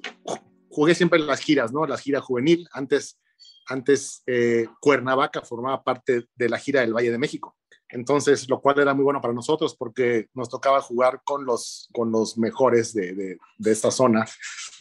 jugué 0.69 0.95
siempre 0.95 1.19
en 1.19 1.27
las 1.27 1.41
giras, 1.41 1.73
¿no? 1.73 1.87
Las 1.87 2.01
giras 2.01 2.23
juvenil, 2.23 2.69
antes 2.73 3.19
antes 3.67 4.23
eh, 4.27 4.67
Cuernavaca 4.81 5.43
formaba 5.43 5.83
parte 5.83 6.29
de 6.35 6.49
la 6.49 6.59
gira 6.59 6.81
del 6.81 6.95
Valle 6.95 7.11
de 7.11 7.19
México. 7.19 7.57
Entonces, 7.89 8.49
lo 8.49 8.61
cual 8.61 8.81
era 8.81 8.95
muy 8.95 9.05
bueno 9.05 9.21
para 9.21 9.35
nosotros 9.35 9.77
porque 9.77 10.29
nos 10.35 10.49
tocaba 10.49 10.81
jugar 10.81 11.23
con 11.25 11.45
los, 11.45 11.89
con 11.93 12.11
los 12.11 12.37
mejores 12.39 12.93
de, 12.93 13.15
de, 13.15 13.71
esta 13.71 13.91
zona, 13.91 14.27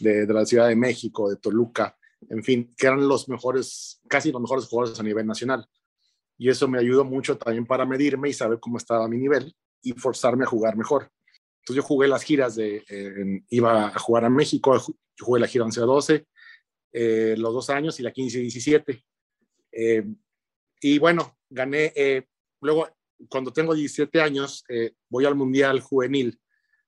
de, 0.00 0.26
de, 0.26 0.34
la 0.34 0.44
Ciudad 0.44 0.68
de 0.68 0.76
México, 0.76 1.30
de 1.30 1.36
Toluca, 1.36 1.96
en 2.28 2.42
fin, 2.42 2.74
que 2.76 2.86
eran 2.86 3.06
los 3.06 3.28
mejores, 3.28 4.00
casi 4.08 4.32
los 4.32 4.40
mejores 4.40 4.66
jugadores 4.66 4.98
a 4.98 5.02
nivel 5.02 5.26
nacional. 5.26 5.66
Y 6.36 6.48
eso 6.48 6.66
me 6.66 6.78
ayudó 6.78 7.04
mucho 7.04 7.38
también 7.38 7.66
para 7.66 7.86
medirme 7.86 8.28
y 8.28 8.32
saber 8.32 8.58
cómo 8.58 8.78
estaba 8.78 9.06
mi 9.06 9.18
nivel 9.18 9.54
y 9.82 9.92
forzarme 9.92 10.44
a 10.44 10.48
jugar 10.48 10.76
mejor. 10.76 11.10
Entonces 11.60 11.76
yo 11.76 11.82
jugué 11.82 12.08
las 12.08 12.22
giras 12.22 12.56
de, 12.56 12.84
eh, 12.88 13.42
iba 13.50 13.86
a 13.86 13.98
jugar 13.98 14.24
a 14.24 14.30
México, 14.30 14.76
jugué 15.18 15.40
la 15.40 15.46
gira 15.46 15.64
11 15.64 15.80
a 15.80 15.84
12, 15.84 16.26
eh, 16.96 17.34
los 17.36 17.52
dos 17.52 17.70
años 17.70 17.98
y 17.98 18.04
la 18.04 18.12
15 18.12 18.38
y 18.38 18.42
17. 18.42 19.04
Eh, 19.72 20.04
y 20.80 20.98
bueno, 21.00 21.36
gané, 21.50 21.92
eh, 21.96 22.28
luego 22.60 22.88
cuando 23.28 23.52
tengo 23.52 23.74
17 23.74 24.20
años, 24.20 24.64
voy 25.08 25.24
al 25.24 25.34
Mundial 25.34 25.80
Juvenil 25.80 26.38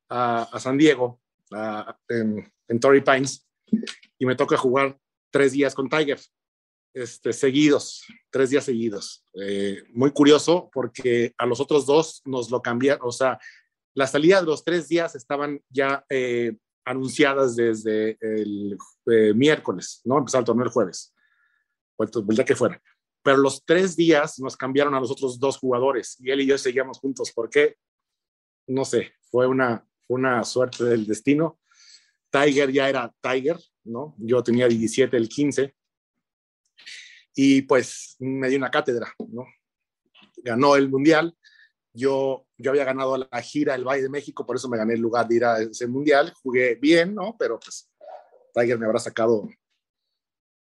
a, 0.09 0.61
San 0.61 0.79
Diego, 0.79 1.21
a, 1.51 1.99
en, 2.09 2.53
en 2.69 2.81
Torrey 2.81 3.01
Pines, 3.01 3.49
y 4.19 4.27
me 4.27 4.37
toca 4.37 4.57
jugar 4.57 4.97
tres 5.31 5.53
días 5.53 5.75
con 5.75 5.89
Tiger, 5.89 6.21
este, 6.95 7.33
seguidos, 7.33 8.05
tres 8.31 8.51
días 8.51 8.65
seguidos. 8.65 9.25
Muy 9.93 10.13
curioso 10.13 10.69
porque 10.73 11.33
a 11.39 11.47
los 11.47 11.59
otros 11.59 11.87
dos 11.87 12.23
nos 12.27 12.51
lo 12.51 12.61
cambiaron, 12.61 13.09
o 13.09 13.13
sea, 13.13 13.39
la 13.95 14.07
salida 14.07 14.41
de 14.41 14.47
los 14.47 14.63
tres 14.63 14.89
días 14.89 15.15
estaban 15.15 15.61
ya 15.71 16.05
anunciadas 16.87 17.57
desde 17.57 18.17
el 18.21 18.79
eh, 19.07 19.35
miércoles, 19.35 20.01
¿no? 20.05 20.19
Empezaba 20.19 20.41
el 20.41 20.47
torneo 20.47 20.65
el 20.65 20.71
jueves, 20.71 21.15
o 21.97 22.05
el, 22.05 22.11
el 22.31 22.37
día 22.37 22.45
que 22.45 22.55
fuera. 22.57 22.81
Pero 23.23 23.39
los 23.39 23.65
tres 23.65 23.97
días 23.97 24.39
nos 24.39 24.57
cambiaron 24.57 24.95
a 24.95 25.01
los 25.01 25.11
otros 25.11 25.39
dos 25.39 25.59
jugadores 25.59 26.17
y 26.21 26.31
él 26.31 26.43
y 26.43 26.47
yo 26.47 26.57
seguíamos 26.57 26.99
juntos. 26.99 27.33
¿Por 27.33 27.51
qué? 27.51 27.77
No 28.69 28.85
sé, 28.85 29.13
fue 29.31 29.49
una, 29.49 29.85
una 30.07 30.45
suerte 30.45 30.85
del 30.85 31.07
destino. 31.07 31.59
Tiger 32.31 32.71
ya 32.71 32.89
era 32.89 33.13
Tiger, 33.21 33.59
¿no? 33.83 34.15
Yo 34.19 34.43
tenía 34.45 34.69
17, 34.69 35.17
el 35.17 35.29
15. 35.29 35.75
Y 37.35 37.63
pues 37.63 38.17
me 38.21 38.49
dio 38.49 38.59
una 38.59 38.71
cátedra, 38.71 39.13
¿no? 39.29 39.45
Ganó 40.37 40.77
el 40.77 40.89
mundial. 40.89 41.37
Yo, 41.97 42.47
yo 42.59 42.71
había 42.71 42.85
ganado 42.85 43.17
la 43.17 43.43
gira 43.43 43.73
del 43.73 43.85
Valle 43.85 44.03
de 44.03 44.09
México, 44.09 44.45
por 44.45 44.57
eso 44.57 44.69
me 44.69 44.77
gané 44.77 44.95
el 44.95 45.01
lugar 45.01 45.27
de 45.27 45.35
ir 45.37 45.45
a 45.45 45.61
ese 45.61 45.87
mundial. 45.87 46.33
Jugué 46.43 46.77
bien, 46.77 47.15
¿no? 47.15 47.37
Pero 47.39 47.59
pues 47.59 47.91
Tiger 48.55 48.79
me 48.79 48.87
habrá 48.87 48.99
sacado, 48.99 49.49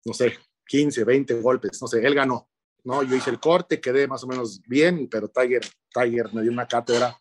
no 0.05 0.13
sé, 0.13 0.35
15, 0.67 1.05
20 1.05 1.41
golpes, 1.41 1.81
no 1.81 1.89
sé, 1.89 2.05
él 2.05 2.15
ganó, 2.15 2.49
¿no? 2.85 3.03
Yo 3.03 3.17
hice 3.17 3.31
el 3.31 3.41
corte, 3.41 3.81
quedé 3.81 4.07
más 4.07 4.25
o 4.25 4.27
menos 4.27 4.61
bien, 4.67 5.09
pero 5.09 5.29
Tiger, 5.29 5.63
Tiger 5.93 6.33
me 6.35 6.43
dio 6.43 6.51
una 6.51 6.67
cátedra 6.67 7.17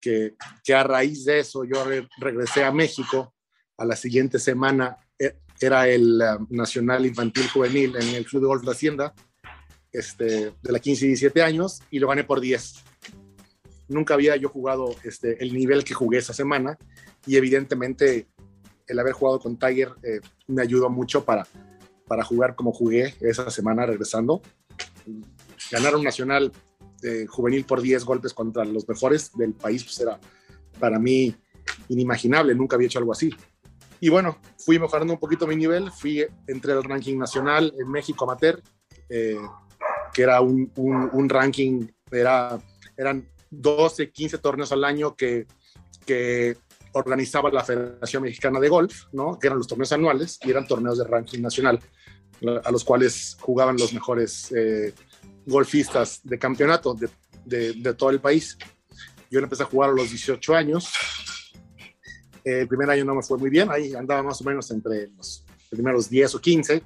que, 0.00 0.36
que 0.64 0.74
a 0.74 0.82
raíz 0.82 1.24
de 1.24 1.40
eso 1.40 1.64
yo 1.64 1.84
re 1.84 2.08
regresé 2.18 2.64
a 2.64 2.72
México 2.72 3.34
a 3.76 3.84
la 3.84 3.96
siguiente 3.96 4.38
semana, 4.38 4.98
era 5.60 5.88
el 5.88 6.20
uh, 6.22 6.46
Nacional 6.50 7.06
Infantil 7.06 7.48
Juvenil 7.48 7.96
en 7.96 8.14
el 8.14 8.24
Club 8.24 8.42
de 8.42 8.48
Golf 8.48 8.64
La 8.64 8.72
Hacienda, 8.72 9.14
este, 9.92 10.52
de 10.62 10.72
la 10.72 10.78
15 10.78 11.04
y 11.04 11.08
17 11.08 11.42
años, 11.42 11.80
y 11.90 11.98
lo 11.98 12.08
gané 12.08 12.24
por 12.24 12.40
10. 12.40 12.84
Nunca 13.88 14.14
había 14.14 14.36
yo 14.36 14.48
jugado 14.48 14.94
este, 15.04 15.42
el 15.42 15.54
nivel 15.54 15.84
que 15.84 15.94
jugué 15.94 16.18
esa 16.18 16.32
semana, 16.32 16.78
y 17.26 17.36
evidentemente 17.36 18.28
el 18.86 18.98
haber 18.98 19.12
jugado 19.12 19.38
con 19.38 19.58
Tiger 19.58 19.92
eh, 20.02 20.20
me 20.46 20.62
ayudó 20.62 20.88
mucho 20.90 21.24
para, 21.24 21.46
para 22.06 22.24
jugar 22.24 22.54
como 22.54 22.72
jugué 22.72 23.14
esa 23.20 23.50
semana 23.50 23.86
regresando. 23.86 24.40
Ganar 25.70 25.96
un 25.96 26.04
nacional 26.04 26.52
eh, 27.02 27.26
juvenil 27.28 27.64
por 27.64 27.80
10 27.80 28.04
golpes 28.04 28.32
contra 28.32 28.64
los 28.64 28.88
mejores 28.88 29.30
del 29.36 29.52
país 29.54 29.84
pues 29.84 30.00
era 30.00 30.18
para 30.80 30.98
mí 30.98 31.34
inimaginable, 31.88 32.54
nunca 32.54 32.76
había 32.76 32.86
hecho 32.86 32.98
algo 32.98 33.12
así. 33.12 33.34
Y 34.00 34.08
bueno, 34.08 34.38
fui 34.58 34.78
mejorando 34.78 35.12
un 35.12 35.18
poquito 35.18 35.46
mi 35.46 35.56
nivel, 35.56 35.90
fui 35.90 36.24
entre 36.46 36.72
el 36.72 36.84
ranking 36.84 37.16
nacional 37.16 37.74
en 37.78 37.88
México 37.90 38.24
amateur, 38.24 38.62
eh, 39.08 39.38
que 40.12 40.22
era 40.22 40.40
un, 40.40 40.70
un, 40.76 41.10
un, 41.12 41.28
ranking, 41.28 41.86
era, 42.10 42.58
eran 42.96 43.28
12, 43.50 44.10
15 44.10 44.38
torneos 44.38 44.72
al 44.72 44.84
año 44.84 45.16
que, 45.16 45.46
que 46.04 46.56
organizaba 46.92 47.50
la 47.50 47.64
Federación 47.64 48.22
Mexicana 48.22 48.60
de 48.60 48.68
Golf, 48.68 49.04
¿no? 49.12 49.38
que 49.38 49.46
eran 49.46 49.58
los 49.58 49.66
torneos 49.66 49.92
anuales 49.92 50.38
y 50.42 50.50
eran 50.50 50.66
torneos 50.66 50.98
de 50.98 51.04
ranking 51.04 51.40
nacional, 51.40 51.80
a 52.64 52.70
los 52.70 52.84
cuales 52.84 53.36
jugaban 53.40 53.76
los 53.76 53.92
mejores 53.92 54.52
eh, 54.52 54.94
golfistas 55.46 56.20
de 56.22 56.38
campeonato 56.38 56.94
de, 56.94 57.08
de, 57.74 57.94
todo 57.94 58.10
el 58.10 58.20
país. 58.20 58.56
Yo 59.30 59.40
empecé 59.40 59.62
a 59.62 59.66
jugar 59.66 59.90
a 59.90 59.92
los 59.92 60.10
18 60.10 60.54
años. 60.54 60.92
El 62.44 62.68
primer 62.68 62.88
año 62.90 63.04
no 63.04 63.14
me 63.14 63.22
fue 63.22 63.38
muy 63.38 63.50
bien, 63.50 63.70
ahí 63.70 63.94
andaba 63.94 64.22
más 64.22 64.40
o 64.40 64.44
menos 64.44 64.70
entre 64.70 65.08
los 65.08 65.44
primeros 65.68 66.08
10 66.08 66.34
o 66.36 66.40
15. 66.40 66.82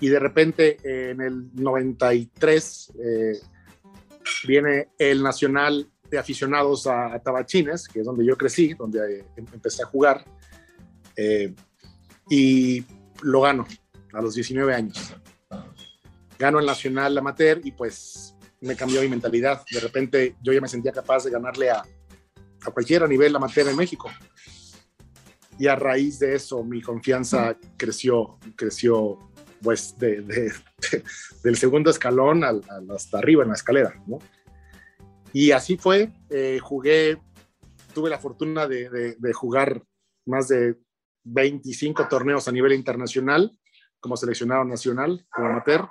Y 0.00 0.08
de 0.08 0.18
repente 0.18 0.76
en 0.84 1.20
el 1.20 1.54
93 1.54 2.92
eh, 3.04 3.32
viene 4.46 4.88
el 4.98 5.22
Nacional 5.22 5.90
de 6.10 6.18
aficionados 6.18 6.86
a, 6.86 7.18
Tabachines, 7.20 7.86
que 7.86 8.00
es 8.00 8.06
donde 8.06 8.24
yo 8.24 8.36
crecí, 8.36 8.74
donde 8.74 9.20
eh, 9.20 9.24
empecé 9.36 9.82
a 9.82 9.86
jugar, 9.86 10.24
eh, 11.16 11.54
y 12.30 12.84
lo 13.22 13.42
gano 13.42 13.66
a 14.12 14.22
los 14.22 14.34
19 14.34 14.74
años. 14.74 15.14
Gano 16.38 16.60
el 16.60 16.66
Nacional 16.66 17.18
Amateur 17.18 17.60
y 17.64 17.72
pues 17.72 18.36
me 18.60 18.76
cambió 18.76 19.02
mi 19.02 19.08
mentalidad. 19.08 19.64
De 19.70 19.80
repente 19.80 20.36
yo 20.42 20.52
ya 20.52 20.60
me 20.60 20.68
sentía 20.68 20.92
capaz 20.92 21.24
de 21.24 21.30
ganarle 21.30 21.70
a, 21.70 21.82
a 22.62 22.70
cualquiera 22.70 23.06
nivel 23.06 23.34
amateur 23.34 23.68
en 23.68 23.76
México. 23.76 24.10
Y 25.58 25.66
a 25.66 25.74
raíz 25.74 26.20
de 26.20 26.34
eso 26.34 26.62
mi 26.62 26.80
confianza 26.80 27.56
creció, 27.76 28.38
creció 28.54 29.18
pues 29.60 29.98
de, 29.98 30.52
del 31.42 31.56
segundo 31.56 31.90
escalón 31.90 32.44
al, 32.44 32.62
al 32.68 32.90
hasta 32.90 33.18
arriba 33.18 33.42
en 33.42 33.48
la 33.48 33.54
escalera, 33.54 34.02
¿no? 34.06 34.18
Y 35.32 35.50
así 35.52 35.76
fue, 35.76 36.10
eh, 36.30 36.58
jugué, 36.60 37.18
tuve 37.94 38.10
la 38.10 38.18
fortuna 38.18 38.66
de, 38.66 39.16
jugar 39.34 39.82
más 40.26 40.48
de 40.48 40.76
25 41.24 42.08
torneos 42.08 42.48
a 42.48 42.52
nivel 42.52 42.72
internacional 42.72 43.52
como 44.00 44.16
seleccionado 44.16 44.64
nacional, 44.64 45.26
como 45.30 45.48
amateur, 45.48 45.88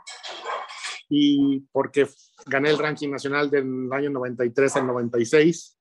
y 1.09 1.59
porque 1.71 2.07
gané 2.45 2.69
el 2.69 2.77
ranking 2.77 3.09
nacional 3.09 3.49
del 3.49 3.91
año 3.91 4.09
93 4.09 4.77
al 4.77 4.87
96, 4.87 5.77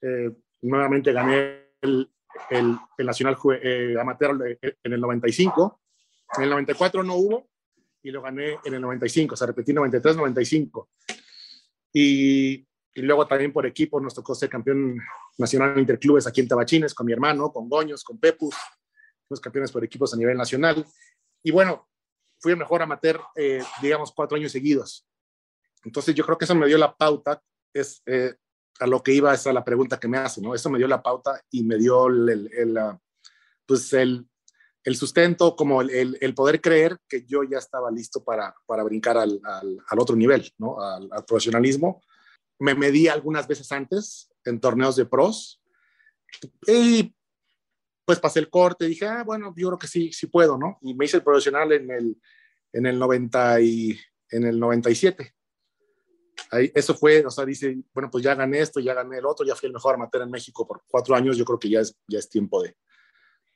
eh, 0.00 0.30
nuevamente 0.62 1.12
gané 1.12 1.68
el, 1.82 2.10
el, 2.50 2.76
el 2.96 3.06
nacional 3.06 3.36
eh, 3.62 3.94
amateur 4.00 4.58
en 4.82 4.92
el 4.92 5.00
95, 5.00 5.80
en 6.38 6.44
el 6.44 6.50
94 6.50 7.02
no 7.02 7.14
hubo, 7.14 7.48
y 8.02 8.10
lo 8.10 8.22
gané 8.22 8.58
en 8.64 8.74
el 8.74 8.80
95, 8.80 9.34
o 9.34 9.36
sea, 9.36 9.46
repetí 9.46 9.72
93-95. 9.72 10.88
Y, 11.92 12.66
y, 12.94 13.02
luego 13.02 13.26
también 13.26 13.52
por 13.52 13.66
equipo 13.66 14.00
nos 14.00 14.14
tocó 14.14 14.34
ser 14.34 14.48
campeón 14.48 14.98
nacional 15.38 15.78
interclubes 15.78 16.26
aquí 16.26 16.40
en 16.40 16.48
Tabachines 16.48 16.94
con 16.94 17.06
mi 17.06 17.12
hermano, 17.12 17.50
con 17.50 17.68
Goños, 17.68 18.04
con 18.04 18.18
Pepus, 18.18 18.54
fuimos 19.26 19.40
campeones 19.40 19.72
por 19.72 19.84
equipos 19.84 20.12
a 20.14 20.16
nivel 20.16 20.36
nacional. 20.36 20.86
Y 21.42 21.50
bueno, 21.50 21.88
fui 22.40 22.52
el 22.52 22.58
mejor 22.58 22.82
amateur, 22.82 23.20
eh, 23.36 23.62
digamos, 23.82 24.12
cuatro 24.12 24.36
años 24.36 24.52
seguidos. 24.52 25.06
Entonces 25.84 26.14
yo 26.14 26.24
creo 26.24 26.38
que 26.38 26.44
eso 26.44 26.54
me 26.54 26.66
dio 26.66 26.78
la 26.78 26.94
pauta, 26.94 27.42
es 27.72 28.02
eh, 28.06 28.34
a 28.80 28.86
lo 28.86 29.02
que 29.02 29.12
iba 29.12 29.34
esa 29.34 29.52
la 29.52 29.64
pregunta 29.64 29.98
que 29.98 30.08
me 30.08 30.18
hace, 30.18 30.40
¿no? 30.40 30.54
Eso 30.54 30.70
me 30.70 30.78
dio 30.78 30.88
la 30.88 31.02
pauta 31.02 31.40
y 31.50 31.64
me 31.64 31.76
dio 31.76 32.08
el, 32.08 32.28
el, 32.28 32.50
el 32.52 32.78
pues 33.66 33.92
el, 33.92 34.27
el 34.88 34.96
sustento, 34.96 35.54
como 35.54 35.82
el, 35.82 36.16
el, 36.18 36.34
poder 36.34 36.62
creer 36.62 36.98
que 37.06 37.26
yo 37.26 37.42
ya 37.44 37.58
estaba 37.58 37.90
listo 37.90 38.24
para, 38.24 38.54
para 38.64 38.82
brincar 38.82 39.18
al, 39.18 39.38
al, 39.44 39.98
otro 39.98 40.16
nivel, 40.16 40.50
¿no? 40.56 40.80
Al, 40.80 41.08
al, 41.12 41.24
profesionalismo. 41.26 42.02
Me 42.58 42.74
medí 42.74 43.06
algunas 43.06 43.46
veces 43.46 43.70
antes 43.70 44.30
en 44.46 44.60
torneos 44.60 44.96
de 44.96 45.04
pros 45.04 45.60
y 46.66 47.14
pues 48.06 48.18
pasé 48.18 48.38
el 48.38 48.48
corte 48.48 48.86
dije, 48.86 49.06
ah, 49.06 49.24
bueno, 49.24 49.52
yo 49.54 49.68
creo 49.68 49.78
que 49.78 49.86
sí, 49.86 50.10
sí 50.10 50.26
puedo, 50.28 50.56
¿no? 50.56 50.78
Y 50.80 50.94
me 50.94 51.04
hice 51.04 51.18
el 51.18 51.22
profesional 51.22 51.70
en 51.72 51.90
el, 51.90 52.16
en 52.72 52.86
el, 52.86 52.98
90 52.98 53.60
y, 53.60 53.98
en 54.30 54.44
el 54.44 54.58
97. 54.58 55.34
Ahí, 56.50 56.72
eso 56.74 56.94
fue, 56.94 57.26
o 57.26 57.30
sea, 57.30 57.44
dice, 57.44 57.76
bueno, 57.92 58.08
pues 58.10 58.24
ya 58.24 58.34
gané 58.34 58.60
esto, 58.60 58.80
ya 58.80 58.94
gané 58.94 59.18
el 59.18 59.26
otro, 59.26 59.44
ya 59.44 59.54
fui 59.54 59.66
el 59.66 59.74
mejor 59.74 59.96
amateur 59.96 60.22
en 60.22 60.30
México 60.30 60.66
por 60.66 60.82
cuatro 60.88 61.14
años, 61.14 61.36
yo 61.36 61.44
creo 61.44 61.58
que 61.58 61.68
ya 61.68 61.80
es, 61.80 61.94
ya 62.08 62.18
es 62.18 62.30
tiempo 62.30 62.62
de, 62.62 62.74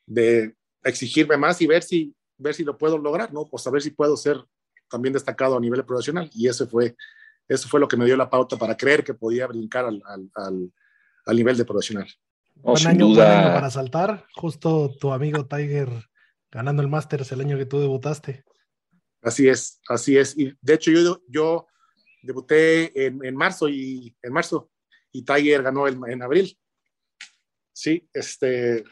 de 0.04 0.54
exigirme 0.84 1.36
más 1.36 1.60
y 1.60 1.66
ver 1.66 1.82
si, 1.82 2.14
ver 2.38 2.54
si 2.54 2.64
lo 2.64 2.76
puedo 2.76 2.98
lograr, 2.98 3.32
¿no? 3.32 3.48
Pues 3.48 3.66
a 3.66 3.70
ver 3.70 3.82
si 3.82 3.90
puedo 3.90 4.16
ser 4.16 4.42
también 4.88 5.12
destacado 5.12 5.56
a 5.56 5.60
nivel 5.60 5.84
profesional. 5.84 6.30
Y 6.34 6.48
eso 6.48 6.66
fue, 6.66 6.96
eso 7.48 7.68
fue 7.68 7.80
lo 7.80 7.88
que 7.88 7.96
me 7.96 8.04
dio 8.04 8.16
la 8.16 8.30
pauta 8.30 8.56
para 8.56 8.76
creer 8.76 9.04
que 9.04 9.14
podía 9.14 9.46
brincar 9.46 9.86
al, 9.86 10.02
al, 10.06 10.30
al, 10.34 10.72
al 11.26 11.36
nivel 11.36 11.56
de 11.56 11.64
profesional. 11.64 12.08
Oh, 12.62 12.72
buen, 12.72 12.86
año, 12.86 13.06
duda... 13.06 13.24
buen 13.24 13.38
año 13.38 13.54
para 13.54 13.70
saltar. 13.70 14.26
Justo 14.34 14.94
tu 15.00 15.12
amigo 15.12 15.46
Tiger 15.46 15.88
ganando 16.50 16.82
el 16.82 16.88
Masters 16.88 17.32
el 17.32 17.40
año 17.40 17.56
que 17.56 17.66
tú 17.66 17.80
debutaste. 17.80 18.44
Así 19.22 19.48
es, 19.48 19.80
así 19.88 20.16
es. 20.16 20.36
Y 20.36 20.52
de 20.60 20.74
hecho 20.74 20.90
yo, 20.90 21.22
yo 21.28 21.66
debuté 22.22 23.06
en, 23.06 23.24
en, 23.24 23.36
marzo 23.36 23.68
y 23.68 24.14
en 24.22 24.32
marzo 24.32 24.70
y 25.12 25.22
Tiger 25.24 25.62
ganó 25.62 25.86
el, 25.86 25.98
en 26.08 26.22
abril. 26.22 26.58
Sí, 27.72 28.08
este, 28.12 28.84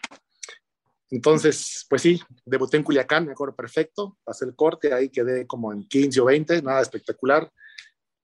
entonces, 1.11 1.87
pues 1.89 2.03
sí, 2.03 2.21
debuté 2.45 2.77
en 2.77 2.85
Culiacán, 2.85 3.27
me 3.27 3.33
acuerdo 3.33 3.57
perfecto, 3.57 4.17
pasé 4.23 4.45
el 4.45 4.55
corte, 4.55 4.95
ahí 4.95 5.09
quedé 5.09 5.45
como 5.45 5.73
en 5.73 5.87
15 5.89 6.21
o 6.21 6.25
20, 6.27 6.63
nada 6.63 6.81
espectacular, 6.81 7.51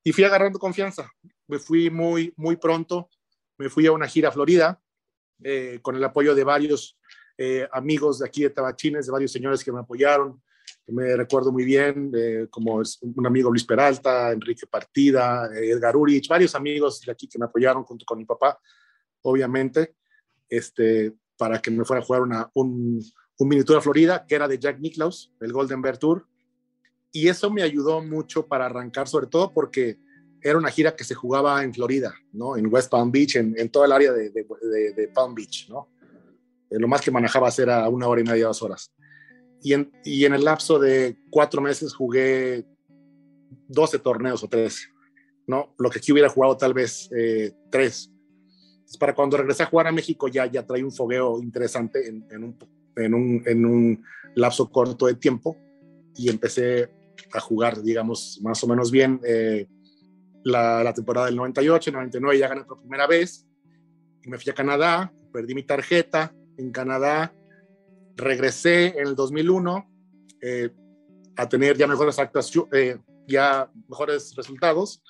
y 0.04 0.12
fui 0.12 0.22
agarrando 0.22 0.60
confianza. 0.60 1.10
Me 1.48 1.58
fui 1.58 1.90
muy, 1.90 2.32
muy 2.36 2.56
pronto, 2.56 3.10
me 3.58 3.68
fui 3.68 3.86
a 3.86 3.92
una 3.92 4.06
gira 4.06 4.28
a 4.28 4.32
Florida, 4.32 4.80
eh, 5.42 5.80
con 5.82 5.96
el 5.96 6.04
apoyo 6.04 6.34
de 6.34 6.44
varios 6.44 6.96
eh, 7.36 7.68
amigos 7.72 8.20
de 8.20 8.26
aquí 8.26 8.44
de 8.44 8.50
Tabachines, 8.50 9.06
de 9.06 9.12
varios 9.12 9.32
señores 9.32 9.64
que 9.64 9.72
me 9.72 9.80
apoyaron, 9.80 10.40
me 10.86 11.16
recuerdo 11.16 11.50
muy 11.50 11.64
bien, 11.64 12.12
eh, 12.16 12.46
como 12.48 12.80
es 12.80 13.00
un 13.02 13.26
amigo 13.26 13.50
Luis 13.50 13.64
Peralta, 13.64 14.30
Enrique 14.30 14.68
Partida, 14.68 15.50
Edgar 15.52 15.96
Urich, 15.96 16.28
varios 16.28 16.54
amigos 16.54 17.00
de 17.00 17.10
aquí 17.10 17.28
que 17.28 17.38
me 17.38 17.46
apoyaron 17.46 17.82
junto 17.82 18.04
con 18.04 18.18
mi 18.18 18.24
papá, 18.24 18.60
obviamente, 19.22 19.96
este, 20.48 21.12
para 21.36 21.60
que 21.60 21.70
me 21.70 21.84
fuera 21.84 22.02
a 22.02 22.04
jugar 22.04 22.22
una, 22.22 22.50
un, 22.54 23.02
un 23.38 23.48
mini 23.48 23.64
tour 23.64 23.78
a 23.78 23.80
Florida, 23.80 24.24
que 24.26 24.34
era 24.34 24.48
de 24.48 24.58
Jack 24.58 24.80
Nicklaus, 24.80 25.32
el 25.40 25.52
Golden 25.52 25.82
Bear 25.82 25.98
Tour. 25.98 26.26
Y 27.12 27.28
eso 27.28 27.50
me 27.50 27.62
ayudó 27.62 28.02
mucho 28.02 28.46
para 28.46 28.66
arrancar, 28.66 29.08
sobre 29.08 29.26
todo 29.26 29.52
porque 29.52 29.98
era 30.42 30.58
una 30.58 30.70
gira 30.70 30.94
que 30.94 31.04
se 31.04 31.14
jugaba 31.14 31.62
en 31.64 31.72
Florida, 31.72 32.14
¿no? 32.32 32.56
En 32.56 32.72
West 32.72 32.90
Palm 32.90 33.10
Beach, 33.10 33.36
en, 33.36 33.54
en 33.58 33.70
todo 33.70 33.84
el 33.84 33.92
área 33.92 34.12
de, 34.12 34.30
de, 34.30 35.10
Palm 35.14 35.34
Beach, 35.34 35.68
¿no? 35.68 35.88
Eh, 36.70 36.78
lo 36.78 36.88
más 36.88 37.00
que 37.00 37.10
manejaba 37.10 37.50
era 37.56 37.88
una 37.88 38.06
hora 38.06 38.20
y 38.20 38.24
media, 38.24 38.46
dos 38.46 38.62
horas. 38.62 38.92
Y 39.62 39.72
en, 39.72 39.90
y 40.04 40.24
en 40.24 40.34
el 40.34 40.44
lapso 40.44 40.78
de 40.78 41.18
cuatro 41.30 41.60
meses 41.60 41.94
jugué 41.94 42.66
12 43.68 43.98
torneos 43.98 44.42
o 44.44 44.48
tres, 44.48 44.88
¿no? 45.46 45.74
Lo 45.78 45.90
que 45.90 45.98
aquí 45.98 46.12
hubiera 46.12 46.28
jugado 46.28 46.56
tal 46.56 46.74
vez 46.74 47.10
eh, 47.16 47.52
tres 47.70 48.12
para 48.98 49.14
cuando 49.14 49.36
regresé 49.36 49.64
a 49.64 49.66
jugar 49.66 49.88
a 49.88 49.92
México 49.92 50.28
ya, 50.28 50.46
ya 50.46 50.64
traí 50.64 50.82
un 50.82 50.92
fogueo 50.92 51.40
interesante 51.42 52.08
en, 52.08 52.24
en, 52.30 52.44
un, 52.44 52.58
en, 52.96 53.14
un, 53.14 53.42
en, 53.46 53.66
un, 53.66 54.04
lapso 54.36 54.70
corto 54.70 55.06
de 55.06 55.14
tiempo 55.14 55.56
y 56.14 56.28
empecé 56.28 56.90
a 57.32 57.40
jugar, 57.40 57.82
digamos, 57.82 58.38
más 58.42 58.62
o 58.62 58.66
menos 58.66 58.90
bien 58.90 59.20
eh, 59.24 59.66
la, 60.44 60.84
la, 60.84 60.92
temporada 60.92 61.26
del 61.26 61.36
98, 61.36 61.90
99 61.90 62.38
ya 62.38 62.48
gané 62.48 62.64
por 62.64 62.80
primera 62.80 63.06
vez 63.06 63.46
y 64.22 64.28
me 64.28 64.38
fui 64.38 64.50
a 64.50 64.54
Canadá, 64.54 65.12
perdí 65.32 65.54
mi 65.54 65.62
tarjeta 65.62 66.34
en 66.58 66.70
Canadá, 66.70 67.34
regresé 68.16 68.98
en 68.98 69.08
el 69.08 69.14
2001 69.14 69.90
eh, 70.42 70.70
a 71.36 71.48
tener 71.48 71.76
ya 71.76 71.86
mejores 71.86 72.18
actuaciones, 72.18 72.72
eh, 72.72 72.98
ya 73.26 73.70
mejores 73.88 74.34
resultados 74.36 75.02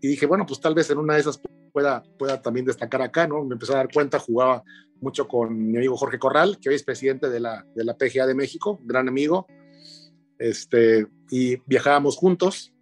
y 0.00 0.08
dije, 0.08 0.26
bueno, 0.26 0.44
pues 0.46 0.60
tal 0.60 0.74
vez 0.74 0.90
en 0.90 0.98
una 0.98 1.14
de 1.14 1.20
esas 1.20 1.38
pueda, 1.72 2.02
pueda 2.18 2.40
también 2.40 2.66
destacar 2.66 3.02
acá, 3.02 3.26
¿no? 3.26 3.44
Me 3.44 3.54
empecé 3.54 3.72
a 3.72 3.76
dar 3.76 3.92
cuenta, 3.92 4.18
jugaba 4.18 4.62
mucho 5.00 5.26
con 5.26 5.70
mi 5.70 5.78
amigo 5.78 5.96
Jorge 5.96 6.18
Corral, 6.18 6.58
que 6.60 6.68
hoy 6.68 6.76
es 6.76 6.84
presidente 6.84 7.28
de 7.28 7.40
la, 7.40 7.66
de 7.74 7.84
la 7.84 7.96
PGA 7.96 8.26
de 8.26 8.34
México, 8.34 8.78
gran 8.84 9.08
amigo, 9.08 9.46
este, 10.38 11.06
y 11.30 11.56
viajábamos 11.66 12.16
juntos, 12.16 12.72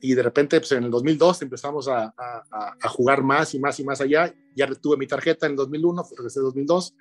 y 0.00 0.14
de 0.14 0.22
repente, 0.22 0.58
pues 0.60 0.72
en 0.72 0.84
el 0.84 0.90
2002 0.90 1.42
empezamos 1.42 1.88
a, 1.88 2.14
a, 2.16 2.76
a 2.80 2.88
jugar 2.88 3.22
más 3.22 3.54
y 3.54 3.60
más 3.60 3.78
y 3.80 3.84
más 3.84 4.00
allá, 4.00 4.34
ya 4.54 4.66
retuve 4.66 4.96
mi 4.96 5.06
tarjeta 5.06 5.46
en 5.46 5.52
el 5.52 5.56
2001, 5.56 6.04
regresé 6.16 6.40
en 6.40 6.44
2002, 6.44 6.94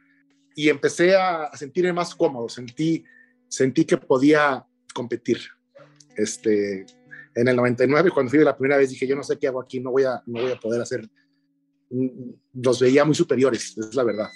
y 0.58 0.70
empecé 0.70 1.16
a, 1.16 1.52
sentirme 1.56 1.94
más 1.94 2.16
cómodo, 2.16 2.50
sentí, 2.50 3.06
sentí 3.48 3.86
que 3.86 3.96
podía 3.96 4.66
competir. 4.92 5.40
Este, 6.16 6.84
en 7.36 7.48
el 7.48 7.56
99, 7.56 8.10
cuando 8.10 8.32
fui 8.32 8.40
la 8.40 8.58
primera 8.58 8.78
vez, 8.78 8.90
dije, 8.90 9.06
yo 9.06 9.16
no 9.16 9.22
sé 9.22 9.38
qué 9.38 9.48
hago 9.48 9.62
aquí, 9.62 9.80
no 9.80 9.92
voy 9.92 10.06
a, 10.06 10.24
no 10.26 10.42
voy 10.42 10.52
a 10.52 10.60
poder 10.60 10.82
hacer 10.82 11.08
los 11.90 12.80
veía 12.82 13.06
muy 13.06 13.16
superiores, 13.16 13.78
es 13.78 13.96
la 13.96 14.04
verdad. 14.04 14.30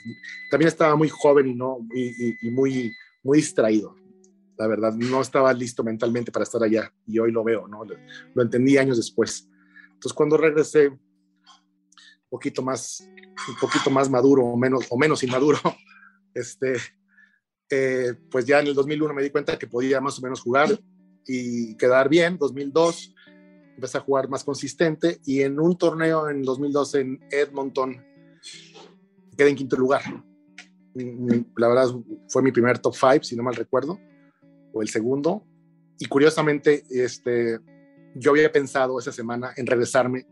También 0.50 0.68
estaba 0.68 0.96
muy 0.96 1.10
joven 1.10 1.48
y, 1.48 1.56
no, 1.56 1.80
y, 1.94 2.50
muy, 2.50 2.92
muy 3.24 3.38
distraído, 3.40 3.96
la 4.58 4.68
verdad. 4.68 4.94
No 4.94 5.22
estaba 5.22 5.54
listo 5.54 5.84
mentalmente 5.84 6.32
para 6.32 6.44
estar 6.44 6.64
allá 6.64 6.94
y 7.06 7.20
hoy 7.20 7.32
lo 7.32 7.44
veo, 7.44 7.68
¿no? 7.68 7.84
Lo, 8.34 8.42
entendí 8.42 8.78
años 8.78 8.98
después. 8.98 9.50
Entonces, 9.86 10.14
cuando 10.14 10.38
regresé, 10.38 10.88
un 10.88 11.00
poquito 12.30 12.62
más, 12.62 13.08
un 13.48 13.56
poquito 13.60 13.90
más 13.90 14.10
maduro 14.10 14.44
o 14.46 14.58
menos, 14.58 14.86
o 14.90 14.98
menos 14.98 15.24
inmaduro, 15.24 15.60
este, 16.34 16.78
eh, 17.70 18.14
pues 18.30 18.46
ya 18.46 18.60
en 18.60 18.68
el 18.68 18.74
2001 18.74 19.14
me 19.14 19.24
di 19.24 19.30
cuenta 19.30 19.60
que 19.60 19.68
podía 19.68 20.00
más 20.00 20.18
o 20.20 20.22
menos 20.22 20.42
jugar 20.42 20.80
y 21.28 21.76
quedar 21.76 22.10
bien. 22.10 22.38
2002 22.38 23.14
empecé 23.82 23.98
a 23.98 24.02
jugar 24.02 24.30
más 24.30 24.44
consistente 24.44 25.20
y 25.26 25.42
en 25.42 25.60
un 25.60 25.76
torneo 25.76 26.30
en 26.30 26.44
2012 26.44 27.00
en 27.00 27.20
Edmonton 27.32 27.98
quedé 29.36 29.50
en 29.50 29.56
quinto 29.56 29.76
lugar. 29.76 30.04
La 31.58 31.68
verdad 31.68 31.88
fue 32.28 32.44
mi 32.44 32.52
primer 32.52 32.78
top 32.78 32.94
five, 32.94 33.24
si 33.24 33.36
no 33.36 33.42
mal 33.42 33.56
recuerdo, 33.56 34.00
o 34.72 34.84
el 34.84 34.90
segundo. 34.90 35.44
Y 35.98 36.06
curiosamente, 36.06 36.84
este, 36.92 37.60
yo 38.14 38.32
había 38.32 38.52
pensado 38.52 39.00
esa 39.00 39.12
semana 39.12 39.52
en 39.56 39.66
regresarme 39.66 40.28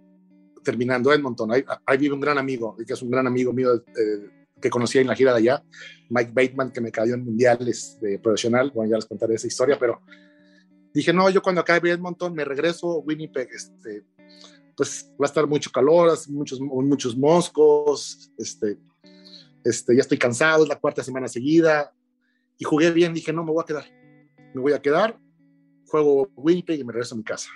terminando 0.64 1.12
Edmonton. 1.12 1.52
Ahí, 1.52 1.66
ahí 1.88 1.98
vive 1.98 2.14
un 2.14 2.22
gran 2.22 2.38
amigo, 2.38 2.78
que 2.86 2.94
es 2.94 3.02
un 3.02 3.10
gran 3.10 3.26
amigo 3.26 3.52
mío 3.52 3.74
eh, 3.76 4.30
que 4.62 4.70
conocí 4.70 5.00
en 5.00 5.08
la 5.08 5.16
gira 5.16 5.32
de 5.32 5.40
allá, 5.40 5.64
Mike 6.10 6.34
Bateman, 6.36 6.72
que 6.72 6.82
me 6.82 6.92
cayó 6.92 7.16
en 7.16 7.26
mundiales 7.26 7.98
de 8.00 8.20
profesional. 8.20 8.72
Bueno, 8.76 8.92
ya 8.92 8.98
les 8.98 9.06
contaré 9.06 9.36
esa 9.36 9.48
historia, 9.48 9.78
pero 9.80 10.02
dije, 10.94 11.14
no, 11.14 11.30
yo 11.30 11.42
cuando 11.42 11.62
acabe 11.62 11.92
Edmonton 11.92 12.34
me 12.34 12.46
regreso 12.46 13.00
Winnipeg, 13.00 13.50
este, 13.54 14.04
pues 14.76 15.12
va 15.22 15.26
a 15.26 15.28
estar 15.28 15.48
mucho 15.48 15.72
calor, 15.72 16.18
muchos, 16.30 16.60
muchos 16.60 17.18
moscos, 17.18 18.32
este, 18.38 18.78
este, 19.64 19.96
ya 19.96 20.02
estoy 20.02 20.18
cansado, 20.18 20.64
es 20.64 20.70
la 20.70 20.80
cuarta 20.80 21.04
semana 21.04 21.28
seguida, 21.28 21.94
y 22.58 22.64
jugué 22.64 22.92
bien, 22.92 23.14
dije, 23.14 23.34
no, 23.34 23.44
me 23.44 23.52
voy 23.52 23.64
a 23.64 23.66
quedar, 23.66 23.86
me 24.54 24.62
voy 24.62 24.74
a 24.74 24.82
quedar, 24.82 25.20
juego 25.88 26.30
Winnipeg 26.36 26.80
y 26.80 26.84
me 26.84 26.94
regreso 26.94 27.16
a 27.16 27.18
mi 27.18 27.24
casa. 27.24 27.50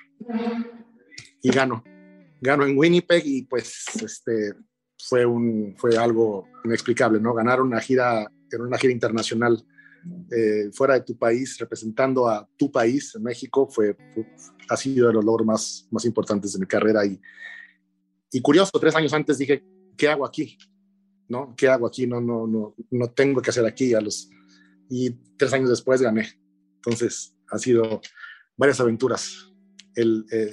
Y 1.41 1.49
gano, 1.49 1.83
gano 2.41 2.65
en 2.65 2.77
Winnipeg 2.77 3.23
y 3.25 3.43
pues 3.43 3.85
este, 4.01 4.53
fue, 4.97 5.25
un, 5.25 5.75
fue 5.77 5.97
algo 5.97 6.47
inexplicable, 6.63 7.19
¿no? 7.19 7.33
Ganar 7.33 7.61
una 7.61 7.79
gira, 7.79 8.29
en 8.51 8.61
una 8.61 8.77
gira 8.77 8.93
internacional 8.93 9.65
eh, 10.31 10.69
fuera 10.71 10.95
de 10.95 11.01
tu 11.01 11.17
país, 11.17 11.57
representando 11.57 12.27
a 12.27 12.47
tu 12.57 12.71
país, 12.71 13.15
México, 13.19 13.67
fue, 13.69 13.95
ha 14.69 14.77
sido 14.77 15.07
de 15.07 15.13
los 15.13 15.23
logros 15.25 15.45
más, 15.45 15.87
más 15.91 16.05
importantes 16.05 16.53
de 16.53 16.59
mi 16.59 16.65
carrera. 16.65 17.05
Y, 17.05 17.19
y 18.31 18.41
curioso, 18.41 18.71
tres 18.79 18.95
años 18.95 19.13
antes 19.13 19.37
dije, 19.37 19.63
¿qué 19.97 20.07
hago 20.09 20.25
aquí? 20.25 20.57
¿No? 21.27 21.53
¿Qué 21.55 21.67
hago 21.67 21.87
aquí? 21.87 22.05
No, 22.07 22.19
no, 22.19 22.47
no, 22.47 22.75
no 22.91 23.11
tengo 23.11 23.41
que 23.41 23.49
hacer 23.49 23.65
aquí. 23.65 23.93
A 23.93 24.01
los, 24.01 24.29
y 24.89 25.11
tres 25.37 25.53
años 25.53 25.69
después 25.69 26.01
gané. 26.01 26.27
Entonces, 26.75 27.35
ha 27.49 27.57
sido 27.57 28.01
varias 28.57 28.79
aventuras. 28.79 29.51
El, 29.95 30.25
eh, 30.31 30.51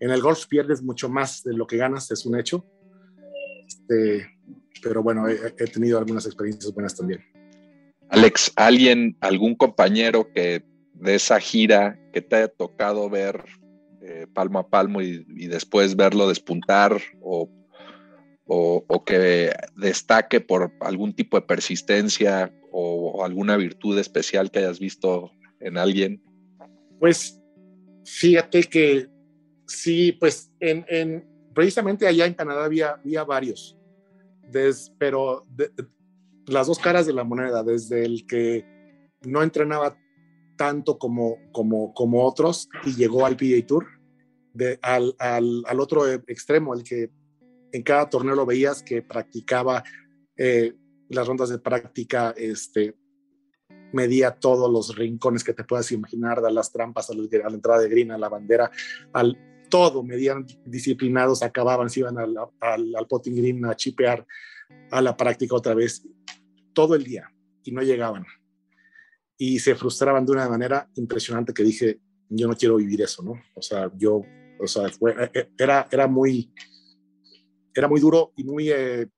en 0.00 0.10
el 0.10 0.22
golf 0.22 0.46
pierdes 0.46 0.82
mucho 0.82 1.08
más 1.08 1.42
de 1.42 1.54
lo 1.54 1.66
que 1.66 1.76
ganas, 1.76 2.10
es 2.10 2.24
un 2.24 2.38
hecho. 2.38 2.64
Este, 3.66 4.26
pero 4.82 5.02
bueno, 5.02 5.28
he, 5.28 5.54
he 5.58 5.66
tenido 5.66 5.98
algunas 5.98 6.24
experiencias 6.26 6.72
buenas 6.72 6.94
también. 6.94 7.20
Alex, 8.10 8.52
¿alguien, 8.56 9.16
algún 9.20 9.54
compañero 9.54 10.32
que 10.32 10.64
de 10.94 11.14
esa 11.14 11.38
gira 11.40 11.98
que 12.12 12.22
te 12.22 12.36
haya 12.36 12.48
tocado 12.48 13.08
ver 13.10 13.44
eh, 14.02 14.26
palmo 14.32 14.58
a 14.58 14.68
palmo 14.68 15.02
y, 15.02 15.46
después 15.46 15.94
verlo 15.94 16.28
despuntar 16.28 17.00
o, 17.20 17.50
o, 18.46 19.04
que 19.04 19.52
destaque 19.76 20.40
por 20.40 20.72
algún 20.80 21.14
tipo 21.14 21.38
de 21.38 21.46
persistencia 21.46 22.52
o, 22.72 23.24
alguna 23.24 23.56
virtud 23.56 23.98
especial 23.98 24.50
que 24.50 24.60
hayas 24.60 24.78
visto 24.78 25.30
en 25.60 25.76
alguien? 25.76 26.22
Pues 26.98 27.40
fíjate 28.04 28.64
que 28.64 29.08
sí, 29.66 30.12
pues 30.12 30.50
en, 30.60 30.84
en 30.88 31.28
precisamente 31.54 32.06
allá 32.06 32.24
en 32.24 32.34
Canadá 32.34 32.64
había, 32.64 32.90
había 32.92 33.24
varios, 33.24 33.76
Des, 34.50 34.92
pero 34.98 35.44
las 36.48 36.66
dos 36.66 36.78
caras 36.78 37.06
de 37.06 37.12
la 37.12 37.24
moneda, 37.24 37.62
desde 37.62 38.04
el 38.04 38.26
que 38.26 38.64
no 39.22 39.42
entrenaba 39.42 39.96
tanto 40.56 40.98
como, 40.98 41.36
como, 41.52 41.94
como 41.94 42.26
otros 42.26 42.68
y 42.84 42.94
llegó 42.94 43.24
al 43.24 43.36
PGA 43.36 43.66
Tour, 43.66 43.86
de, 44.52 44.78
al, 44.82 45.14
al, 45.18 45.62
al, 45.66 45.80
otro 45.80 46.06
extremo, 46.08 46.74
el 46.74 46.82
que 46.82 47.10
en 47.72 47.82
cada 47.82 48.10
torneo 48.10 48.34
lo 48.34 48.46
veías 48.46 48.82
que 48.82 49.02
practicaba 49.02 49.84
eh, 50.36 50.74
las 51.08 51.26
rondas 51.26 51.48
de 51.48 51.58
práctica, 51.58 52.34
este, 52.36 52.96
medía 53.92 54.32
todos 54.32 54.70
los 54.70 54.96
rincones 54.96 55.44
que 55.44 55.54
te 55.54 55.64
puedas 55.64 55.90
imaginar, 55.92 56.40
de 56.42 56.52
las 56.52 56.72
trampas 56.72 57.08
a 57.10 57.14
la, 57.14 57.22
a 57.22 57.48
la 57.48 57.54
entrada 57.54 57.80
de 57.80 57.88
green, 57.88 58.10
a 58.10 58.18
la 58.18 58.28
bandera, 58.28 58.70
al 59.12 59.38
todo, 59.70 60.02
medían 60.02 60.46
disciplinados, 60.64 61.42
acababan, 61.42 61.90
se 61.90 62.00
iban 62.00 62.18
al, 62.18 62.34
al, 62.60 62.96
al 62.96 63.06
potting 63.06 63.36
green 63.36 63.64
a 63.66 63.76
chipear 63.76 64.26
a 64.90 65.00
la 65.00 65.16
práctica 65.16 65.54
otra 65.54 65.74
vez 65.74 66.02
todo 66.78 66.94
el 66.94 67.02
día 67.02 67.28
y 67.64 67.72
no 67.72 67.82
llegaban. 67.82 68.24
Y 69.36 69.58
se 69.58 69.74
frustraban 69.74 70.24
de 70.24 70.30
una 70.30 70.48
manera 70.48 70.88
impresionante 70.94 71.52
que 71.52 71.64
dije, 71.64 71.98
yo 72.28 72.46
no 72.46 72.54
quiero 72.54 72.76
vivir 72.76 73.02
eso, 73.02 73.20
¿no? 73.24 73.32
O 73.56 73.60
sea, 73.60 73.90
yo 73.96 74.22
O 74.60 74.66
sea, 74.68 74.88
fue, 74.90 75.10
eh, 75.10 75.30
eh, 75.34 75.50
era, 75.58 75.88
era, 75.90 76.06
muy, 76.06 76.52
era 77.74 77.88
muy 77.88 78.00
duro 78.00 78.32
y 78.36 78.44
muy, 78.44 78.70
eh, 78.70 79.08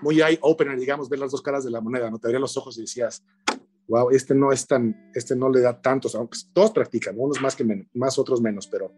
muy 0.00 0.20
eye-opener, 0.20 0.78
digamos, 0.78 1.08
ver 1.08 1.18
las 1.18 1.32
dos 1.32 1.42
caras 1.42 1.64
de 1.64 1.72
la 1.72 1.80
moneda, 1.80 2.08
¿no? 2.08 2.20
Te 2.20 2.28
abrías 2.28 2.40
los 2.40 2.56
ojos 2.56 2.78
y 2.78 2.82
decías, 2.82 3.24
wow, 3.88 4.10
este 4.10 4.32
no 4.32 4.52
es 4.52 4.64
tan, 4.64 5.10
este 5.12 5.34
no 5.34 5.48
le 5.48 5.60
da 5.60 5.80
tantos, 5.80 6.14
aunque 6.14 6.38
todos 6.52 6.70
practican, 6.70 7.16
unos 7.18 7.40
más 7.40 7.56
que 7.56 7.64
menos, 7.64 7.88
más 7.94 8.16
otros 8.16 8.40
menos, 8.40 8.68
pero 8.68 8.92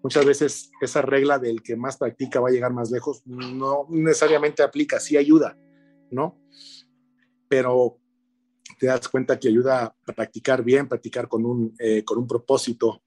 muchas 0.00 0.24
veces 0.24 0.70
esa 0.80 1.02
regla 1.02 1.40
del 1.40 1.60
que 1.60 1.74
más 1.74 1.96
practica 1.96 2.38
va 2.38 2.50
a 2.50 2.52
llegar 2.52 2.72
más 2.72 2.92
lejos 2.92 3.22
no 3.26 3.86
necesariamente 3.90 4.62
aplica, 4.62 5.00
sí 5.00 5.16
ayuda, 5.16 5.56
¿no? 6.12 6.38
Pero 7.48 7.98
te 8.78 8.86
das 8.86 9.08
cuenta 9.08 9.38
que 9.38 9.48
ayuda 9.48 9.84
a 9.84 10.14
practicar 10.14 10.62
bien, 10.62 10.88
practicar 10.88 11.28
con 11.28 11.44
un, 11.44 11.74
eh, 11.78 12.04
con 12.04 12.18
un 12.18 12.26
propósito 12.26 13.02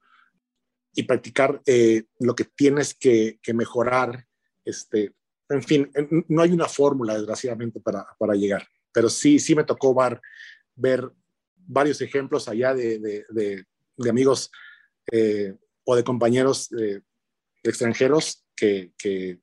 y 0.94 1.04
practicar 1.04 1.62
eh, 1.66 2.04
lo 2.20 2.34
que 2.34 2.44
tienes 2.44 2.94
que, 2.94 3.38
que, 3.42 3.54
mejorar. 3.54 4.26
Este, 4.64 5.14
en 5.48 5.62
fin, 5.62 5.90
no 6.28 6.42
hay 6.42 6.52
una 6.52 6.68
fórmula, 6.68 7.14
desgraciadamente, 7.14 7.80
para, 7.80 8.06
para 8.18 8.34
llegar, 8.34 8.66
pero 8.92 9.08
sí, 9.08 9.38
sí 9.38 9.54
me 9.54 9.64
tocó 9.64 9.94
ver, 9.94 10.20
ver 10.74 11.10
varios 11.56 12.00
ejemplos 12.00 12.48
allá 12.48 12.74
de, 12.74 12.98
de, 12.98 13.24
de, 13.30 13.64
de 13.96 14.10
amigos 14.10 14.50
eh, 15.10 15.54
o 15.84 15.96
de 15.96 16.04
compañeros 16.04 16.70
extranjeros 17.62 18.44
que, 18.54 18.92
que, 18.98 19.40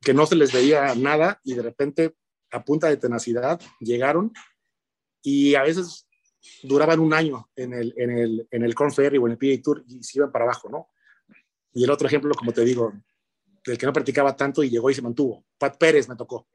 que 0.00 0.14
no 0.14 0.26
se 0.26 0.36
les 0.36 0.52
veía 0.52 0.94
nada 0.94 1.40
y 1.44 1.54
de 1.54 1.62
repente 1.62 2.14
a 2.50 2.64
punta 2.64 2.88
de 2.88 2.96
tenacidad 2.96 3.60
llegaron 3.80 4.32
y 5.22 5.54
a 5.54 5.62
veces 5.62 6.08
duraban 6.62 7.00
un 7.00 7.12
año 7.12 7.48
en 7.56 7.74
el, 7.74 7.94
en 7.96 8.10
el, 8.10 8.48
en 8.50 8.62
el 8.62 8.74
Corn 8.74 8.92
Ferry 8.92 9.18
o 9.18 9.26
en 9.26 9.32
el 9.32 9.38
PA 9.38 9.62
Tour 9.62 9.84
y 9.86 10.02
se 10.02 10.18
iban 10.18 10.32
para 10.32 10.44
abajo, 10.44 10.68
¿no? 10.68 10.88
Y 11.72 11.84
el 11.84 11.90
otro 11.90 12.08
ejemplo, 12.08 12.34
como 12.34 12.52
te 12.52 12.64
digo, 12.64 12.92
del 13.64 13.78
que 13.78 13.86
no 13.86 13.92
practicaba 13.92 14.34
tanto 14.34 14.62
y 14.62 14.70
llegó 14.70 14.90
y 14.90 14.94
se 14.94 15.02
mantuvo. 15.02 15.44
Pat 15.58 15.76
Pérez 15.76 16.08
me 16.08 16.16
tocó. 16.16 16.48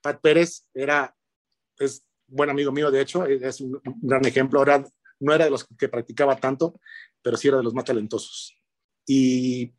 Pat 0.00 0.20
Pérez 0.20 0.66
era, 0.74 1.16
es 1.78 2.04
buen 2.26 2.50
amigo 2.50 2.72
mío, 2.72 2.90
de 2.90 3.00
hecho, 3.00 3.24
es 3.26 3.60
un, 3.60 3.80
gran 4.02 4.24
ejemplo. 4.26 4.58
Ahora 4.58 4.84
no 5.20 5.32
era 5.32 5.44
de 5.44 5.50
los 5.50 5.64
que 5.64 5.88
practicaba 5.88 6.36
tanto, 6.36 6.80
pero 7.22 7.36
sí 7.36 7.48
era 7.48 7.58
de 7.58 7.62
los 7.62 7.74
más 7.74 7.84
talentosos. 7.84 8.54
Y 9.06 9.72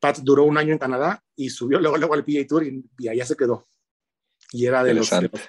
Pat 0.00 0.18
duró 0.18 0.44
un 0.44 0.58
año 0.58 0.72
en 0.72 0.78
Canadá 0.78 1.22
y 1.36 1.48
subió 1.50 1.78
luego, 1.78 1.96
luego 1.96 2.14
al 2.14 2.24
PA 2.24 2.46
Tour 2.48 2.64
y, 2.64 2.84
y 2.98 3.08
allá 3.08 3.24
se 3.24 3.36
quedó. 3.36 3.68
Y 4.52 4.66
era 4.66 4.82
de 4.82 4.94
los, 4.94 5.10
de 5.10 5.22
los, 5.22 5.40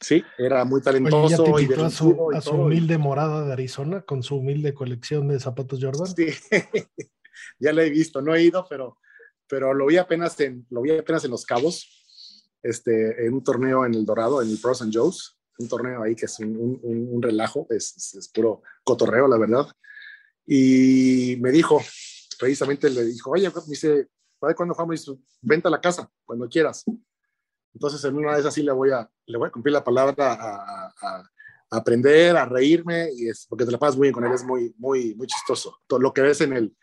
Sí, 0.00 0.22
era 0.36 0.64
muy 0.64 0.80
talentoso. 0.80 1.44
Oye, 1.44 1.66
¿ya 1.66 1.76
te 1.76 1.82
y 1.82 1.84
a 1.84 1.90
su, 1.90 2.30
a 2.32 2.40
su 2.40 2.52
humilde 2.52 2.98
morada 2.98 3.44
de 3.44 3.52
Arizona 3.52 4.02
con 4.02 4.22
su 4.22 4.36
humilde 4.36 4.72
colección 4.72 5.28
de 5.28 5.40
zapatos 5.40 5.80
Jordan? 5.82 6.06
Sí, 6.14 6.28
ya 7.58 7.72
lo 7.72 7.82
he 7.82 7.90
visto, 7.90 8.22
no 8.22 8.34
he 8.34 8.42
ido, 8.42 8.64
pero, 8.68 8.98
pero 9.48 9.74
lo 9.74 9.86
vi 9.86 9.96
apenas 9.96 10.38
en, 10.40 10.66
lo 10.70 10.82
vi 10.82 10.96
apenas 10.96 11.24
en 11.24 11.32
Los 11.32 11.44
Cabos, 11.44 12.54
este, 12.62 13.26
en 13.26 13.34
un 13.34 13.42
torneo 13.42 13.84
en 13.84 13.94
El 13.94 14.04
Dorado, 14.04 14.40
en 14.40 14.50
el 14.50 14.58
Pros 14.58 14.82
and 14.82 14.94
Joes, 14.96 15.36
un 15.58 15.68
torneo 15.68 16.04
ahí 16.04 16.14
que 16.14 16.26
es 16.26 16.38
un, 16.38 16.56
un, 16.56 17.08
un 17.10 17.22
relajo, 17.22 17.66
es, 17.70 17.96
es, 17.96 18.14
es, 18.14 18.28
puro 18.28 18.62
cotorreo, 18.84 19.26
la 19.26 19.38
verdad. 19.38 19.66
Y 20.46 21.36
me 21.40 21.50
dijo, 21.50 21.82
precisamente 22.38 22.88
le 22.88 23.04
dijo, 23.04 23.32
oye, 23.32 23.48
me 23.48 23.62
dice, 23.66 24.06
¿cuándo 24.38 24.74
vamos? 24.76 25.12
Vente 25.42 25.66
a 25.66 25.70
la 25.72 25.80
casa, 25.80 26.08
cuando 26.24 26.48
quieras. 26.48 26.84
Entonces, 27.78 28.04
en 28.04 28.16
una 28.16 28.34
de 28.34 28.40
esas 28.40 28.52
sí 28.52 28.64
le 28.64 28.72
voy 28.72 28.90
a, 28.90 29.08
le 29.26 29.38
voy 29.38 29.46
a 29.46 29.52
cumplir 29.52 29.72
la 29.72 29.84
palabra 29.84 30.32
a, 30.32 30.92
a, 31.00 31.18
a 31.70 31.76
aprender, 31.76 32.36
a 32.36 32.44
reírme, 32.44 33.08
y 33.14 33.28
es, 33.28 33.46
porque 33.48 33.64
te 33.64 33.70
la 33.70 33.78
pasas 33.78 33.96
muy 33.96 34.06
bien 34.06 34.14
con 34.14 34.24
él, 34.24 34.32
es 34.32 34.42
muy, 34.42 34.74
muy, 34.78 35.14
muy 35.14 35.28
chistoso. 35.28 35.78
Todo 35.86 36.00
lo 36.00 36.12
que 36.12 36.22
ves 36.22 36.40
en, 36.40 36.54
el, 36.54 36.76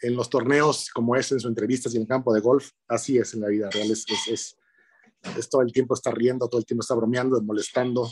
en 0.00 0.16
los 0.16 0.30
torneos, 0.30 0.88
como 0.88 1.16
es 1.16 1.30
en 1.32 1.38
sus 1.38 1.50
entrevistas 1.50 1.92
y 1.92 1.96
en 1.96 2.04
el 2.04 2.08
campo 2.08 2.32
de 2.32 2.40
golf, 2.40 2.70
así 2.88 3.18
es 3.18 3.34
en 3.34 3.42
la 3.42 3.48
vida 3.48 3.68
real. 3.70 3.90
Es, 3.90 4.06
es, 4.08 4.28
es, 4.28 4.58
es 5.36 5.50
todo 5.50 5.60
el 5.60 5.70
tiempo 5.70 5.92
está 5.92 6.10
riendo, 6.12 6.48
todo 6.48 6.60
el 6.60 6.66
tiempo 6.66 6.80
está 6.80 6.94
bromeando, 6.94 7.38
molestando. 7.42 8.08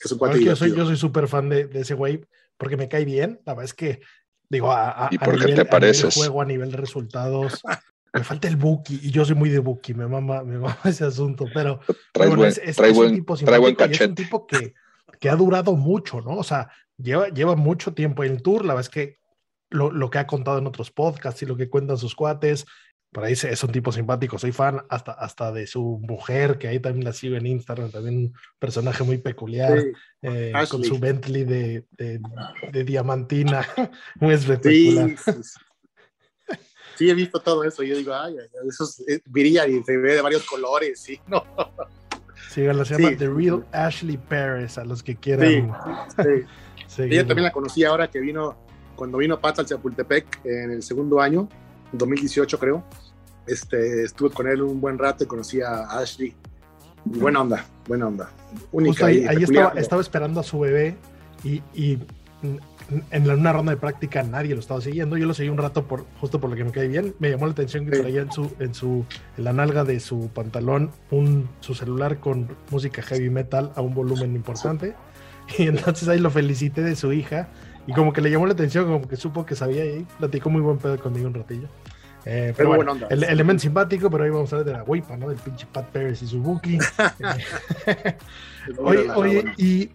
Es 0.00 0.10
un 0.10 0.18
cuate 0.18 0.42
yo 0.42 0.56
soy 0.56 0.74
Yo 0.74 0.86
soy 0.86 0.96
súper 0.96 1.28
fan 1.28 1.48
de, 1.48 1.68
de, 1.68 1.82
ese 1.82 1.94
güey 1.94 2.20
porque 2.56 2.76
me 2.76 2.88
cae 2.88 3.04
bien. 3.04 3.40
La 3.46 3.54
verdad 3.54 3.66
es 3.66 3.74
que, 3.74 4.00
digo, 4.48 4.72
a, 4.72 5.06
a, 5.06 5.08
¿Y 5.12 5.18
a 5.20 5.26
nivel, 5.28 5.54
te 5.54 5.64
pareces? 5.66 6.04
A 6.04 6.08
nivel 6.08 6.18
juego, 6.18 6.42
a 6.42 6.46
nivel 6.46 6.72
de 6.72 6.76
resultados, 6.78 7.62
me 8.18 8.24
falta 8.24 8.48
el 8.48 8.56
Buki 8.56 9.00
y 9.02 9.10
yo 9.10 9.24
soy 9.24 9.34
muy 9.34 9.50
de 9.50 9.58
Buki, 9.58 9.94
me 9.94 10.06
mama, 10.06 10.42
me 10.42 10.58
mama 10.58 10.78
ese 10.84 11.04
asunto, 11.04 11.46
pero, 11.52 11.80
trae 12.12 12.28
bueno, 12.28 12.36
buen, 12.36 12.48
es, 12.48 12.58
es, 12.58 12.76
trae 12.76 12.90
es 12.90 12.96
buen, 12.96 13.10
un 13.10 13.16
tipo 13.16 13.36
trae 13.36 13.58
buen 13.58 13.76
y 13.78 13.92
es 13.92 14.00
un 14.00 14.14
tipo 14.14 14.46
que, 14.46 14.74
que, 15.20 15.28
ha 15.28 15.36
durado 15.36 15.76
mucho, 15.76 16.20
¿no? 16.20 16.36
O 16.36 16.44
sea, 16.44 16.70
lleva, 16.96 17.28
lleva 17.28 17.56
mucho 17.56 17.94
tiempo 17.94 18.24
en 18.24 18.32
el 18.32 18.42
tour, 18.42 18.64
la 18.64 18.74
verdad 18.74 18.88
es 18.88 18.94
que 18.94 19.18
lo, 19.70 19.90
lo, 19.90 20.10
que 20.10 20.18
ha 20.18 20.26
contado 20.26 20.58
en 20.58 20.66
otros 20.66 20.90
podcasts 20.90 21.42
y 21.42 21.46
lo 21.46 21.56
que 21.56 21.68
cuentan 21.68 21.98
sus 21.98 22.14
cuates, 22.14 22.66
por 23.12 23.24
ahí 23.24 23.32
es 23.32 23.64
un 23.64 23.72
tipo 23.72 23.92
simpático, 23.92 24.38
soy 24.38 24.52
fan 24.52 24.82
hasta, 24.88 25.12
hasta 25.12 25.52
de 25.52 25.66
su 25.66 26.00
mujer, 26.02 26.58
que 26.58 26.68
ahí 26.68 26.80
también 26.80 27.04
la 27.04 27.12
sigo 27.12 27.36
en 27.36 27.46
Instagram, 27.46 27.90
también 27.90 28.16
un 28.16 28.34
personaje 28.58 29.04
muy 29.04 29.18
peculiar, 29.18 29.80
sí. 29.80 29.92
eh, 30.22 30.52
con 30.70 30.84
su 30.84 30.98
Bentley 30.98 31.44
de, 31.44 31.86
de, 31.92 32.20
de 32.72 32.84
diamantina, 32.84 33.66
muy 34.20 34.34
espectacular. 34.34 35.16
Sí, 35.16 35.32
sí, 35.32 35.60
sí, 36.96 37.10
he 37.10 37.14
visto 37.14 37.40
todo 37.40 37.64
eso. 37.64 37.82
Yo 37.82 37.96
digo, 37.96 38.14
ay, 38.14 38.36
eso 38.68 38.84
es, 39.06 39.22
brilla 39.24 39.66
y 39.66 39.82
se 39.82 39.96
ve 39.96 40.14
de 40.14 40.22
varios 40.22 40.44
colores, 40.44 41.00
sí, 41.00 41.20
no. 41.26 41.44
Sí, 42.50 42.62
se 42.62 42.72
llama 42.72 42.84
sí. 43.10 43.16
The 43.16 43.28
Real 43.28 43.66
Ashley 43.72 44.16
Paris, 44.16 44.78
a 44.78 44.84
los 44.84 45.02
que 45.02 45.14
quieran. 45.14 45.74
Sí, 46.88 47.02
Ella 47.02 47.26
también 47.26 47.44
la 47.44 47.52
conocí 47.52 47.84
ahora 47.84 48.08
que 48.08 48.18
vino, 48.18 48.56
cuando 48.94 49.18
vino 49.18 49.38
Pat 49.38 49.58
al 49.58 49.66
Chapultepec 49.66 50.40
en 50.44 50.70
el 50.70 50.82
segundo 50.82 51.20
año, 51.20 51.50
2018 51.92 52.58
creo. 52.58 52.82
Este, 53.46 54.04
estuve 54.04 54.30
con 54.30 54.48
él 54.48 54.62
un 54.62 54.80
buen 54.80 54.98
rato 54.98 55.24
y 55.24 55.26
conocí 55.26 55.60
a 55.60 55.82
Ashley. 55.82 56.34
Buena 57.04 57.42
onda, 57.42 57.66
buena 57.86 58.08
onda. 58.08 58.30
Única 58.72 59.06
ahí, 59.06 59.26
ahí 59.26 59.42
estaba, 59.42 59.78
estaba, 59.78 60.00
esperando 60.00 60.40
a 60.40 60.42
su 60.42 60.58
bebé 60.58 60.96
y, 61.44 61.62
y 61.74 61.98
en 63.10 63.30
una 63.30 63.52
ronda 63.52 63.72
de 63.72 63.78
práctica 63.78 64.22
nadie 64.22 64.54
lo 64.54 64.60
estaba 64.60 64.80
siguiendo. 64.80 65.16
Yo 65.16 65.26
lo 65.26 65.34
seguí 65.34 65.48
un 65.48 65.58
rato 65.58 65.86
por, 65.86 66.04
justo 66.20 66.40
por 66.40 66.50
lo 66.50 66.56
que 66.56 66.64
me 66.64 66.70
cae 66.70 66.88
bien. 66.88 67.14
Me 67.18 67.30
llamó 67.30 67.46
la 67.46 67.52
atención 67.52 67.84
que 67.86 67.96
sí. 67.96 68.02
traía 68.02 68.22
en 68.22 68.32
su, 68.32 68.52
en 68.58 68.74
su, 68.74 69.04
en 69.36 69.44
la 69.44 69.52
nalga 69.52 69.84
de 69.84 69.98
su 70.00 70.30
pantalón 70.32 70.90
un, 71.10 71.48
su 71.60 71.74
celular 71.74 72.18
con 72.18 72.48
música 72.70 73.02
heavy 73.02 73.30
metal 73.30 73.72
a 73.74 73.80
un 73.80 73.94
volumen 73.94 74.34
importante. 74.34 74.94
Y 75.58 75.68
entonces 75.68 76.08
ahí 76.08 76.18
lo 76.18 76.30
felicité 76.30 76.82
de 76.82 76.96
su 76.96 77.12
hija. 77.12 77.48
Y 77.86 77.92
como 77.92 78.12
que 78.12 78.20
le 78.20 78.30
llamó 78.30 78.46
la 78.46 78.52
atención, 78.52 78.84
como 78.86 79.08
que 79.08 79.16
supo 79.16 79.46
que 79.46 79.54
sabía 79.54 79.84
y 79.84 80.04
platicó 80.18 80.50
muy 80.50 80.60
buen 80.60 80.78
pedo 80.78 80.98
conmigo 80.98 81.28
un 81.28 81.34
ratillo. 81.34 81.68
Eh, 82.24 82.52
pero 82.56 82.70
bueno, 82.70 82.90
onda, 82.90 83.06
el 83.08 83.22
elemento 83.22 83.62
simpático, 83.62 84.10
pero 84.10 84.24
ahí 84.24 84.30
vamos 84.30 84.52
a 84.52 84.56
ver 84.56 84.64
de 84.64 84.72
la 84.72 84.82
guipa, 84.82 85.16
¿no? 85.16 85.28
Del 85.28 85.38
pinche 85.38 85.66
Pat 85.72 85.86
Pérez 85.90 86.20
y 86.22 86.26
su 86.26 86.40
booking. 86.40 86.80
oye, 88.78 89.10
oye, 89.12 89.44
¿y 89.56 89.90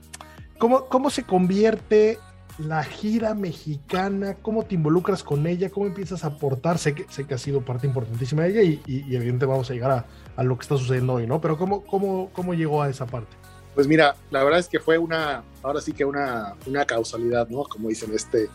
cómo, 0.58 0.86
cómo 0.86 1.10
se 1.10 1.24
convierte 1.24 2.18
la 2.66 2.84
gira 2.84 3.34
mexicana, 3.34 4.36
cómo 4.42 4.64
te 4.64 4.76
involucras 4.76 5.24
con 5.24 5.48
ella, 5.48 5.70
cómo 5.70 5.88
empiezas 5.88 6.24
a 6.24 6.28
aportar, 6.28 6.78
sé 6.78 6.94
que, 6.94 7.06
sé 7.10 7.26
que 7.26 7.34
ha 7.34 7.38
sido 7.38 7.64
parte 7.64 7.88
importantísima 7.88 8.44
de 8.44 8.50
ella 8.50 8.62
y, 8.64 8.82
y, 8.86 8.98
y 8.98 9.16
evidentemente 9.16 9.46
vamos 9.46 9.70
a 9.70 9.74
llegar 9.74 9.92
a, 9.92 10.06
a, 10.36 10.44
lo 10.44 10.58
que 10.58 10.64
está 10.64 10.78
sucediendo 10.78 11.14
hoy, 11.14 11.28
¿no? 11.28 11.42
Pero 11.42 11.58
¿cómo, 11.58 11.84
cómo, 11.86 12.30
cómo 12.34 12.54
llegó 12.54 12.82
a 12.82 12.90
esa 12.90 13.06
parte? 13.06 13.36
Pues 13.74 13.88
mira, 13.88 14.16
la 14.32 14.44
verdad 14.44 14.60
es 14.60 14.68
que 14.68 14.80
fue 14.80 14.98
una, 14.98 15.44
ahora 15.64 15.82
sí 15.82 15.94
que 15.94 16.06
una, 16.06 16.56
una 16.66 16.86
causalidad, 16.86 17.48
¿no? 17.48 17.64
Como 17.64 17.90
dicen, 17.90 18.14
este, 18.14 18.50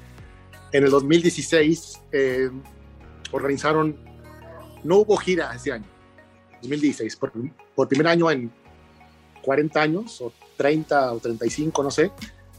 en 0.73 0.85
el 0.85 0.91
2016 0.91 2.03
eh, 2.13 2.51
organizaron, 3.33 3.97
no 4.85 4.99
hubo 4.99 5.17
gira 5.17 5.55
ese 5.55 5.73
año, 5.73 5.87
2016, 6.63 7.17
por, 7.17 7.33
por 7.75 7.89
primer 7.89 8.09
año 8.09 8.31
en 8.31 8.53
40 9.43 9.81
años, 9.81 10.21
o 10.21 10.33
30 10.57 11.13
o 11.13 11.19
35, 11.19 11.83
no 11.83 11.91
sé, 11.91 12.11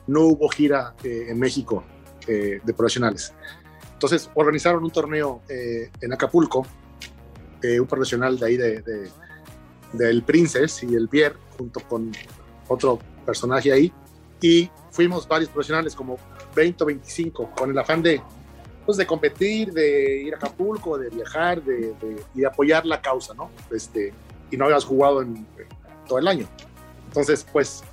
no 0.08 0.22
hubo 0.22 0.50
gira 0.50 0.96
eh, 1.04 1.28
en 1.30 1.40
México 1.40 1.84
eh, 2.28 2.60
de 2.64 2.74
profesionales. 2.74 3.34
Entonces 3.94 4.30
organizaron 4.34 4.84
un 4.84 4.92
torneo 4.92 5.42
eh, 5.50 5.90
en 6.02 6.14
Acapulco, 6.14 6.66
un 7.64 7.88
profesional 7.88 8.40
de 8.40 8.46
ahí 8.46 8.56
de, 8.56 8.82
de, 8.82 9.10
del 9.92 10.24
Princess 10.24 10.84
y 10.84 10.96
el 10.96 11.10
Pierre, 11.10 11.36
junto 11.58 11.82
con 11.82 12.12
otro 12.68 13.00
personaje 13.26 13.74
ahí, 13.74 13.92
y 14.40 14.70
fuimos 14.92 15.28
varios 15.28 15.50
profesionales, 15.50 15.96
como 15.96 16.18
20 16.56 16.84
o 16.84 16.88
25, 16.88 17.52
con 17.58 17.72
el 17.72 17.78
afán 17.78 18.02
de, 18.04 18.22
pues, 18.86 18.98
de 18.98 19.06
competir, 19.06 19.74
de 19.74 20.22
ir 20.22 20.34
a 20.36 20.38
Acapulco, 20.38 20.98
de 20.98 21.10
viajar 21.10 21.62
de, 21.62 21.94
y 22.36 22.42
de 22.42 22.48
apoyar 22.48 22.86
la 22.86 23.02
causa, 23.02 23.34
¿no? 23.34 23.50
Este, 23.72 24.14
y 24.52 24.56
no 24.56 24.66
habías 24.66 24.86
jugado 24.86 25.24
en 25.24 25.46
todo 26.08 26.20
el 26.20 26.28
año. 26.28 26.48
Entonces, 27.08 27.46
pues 27.52 27.84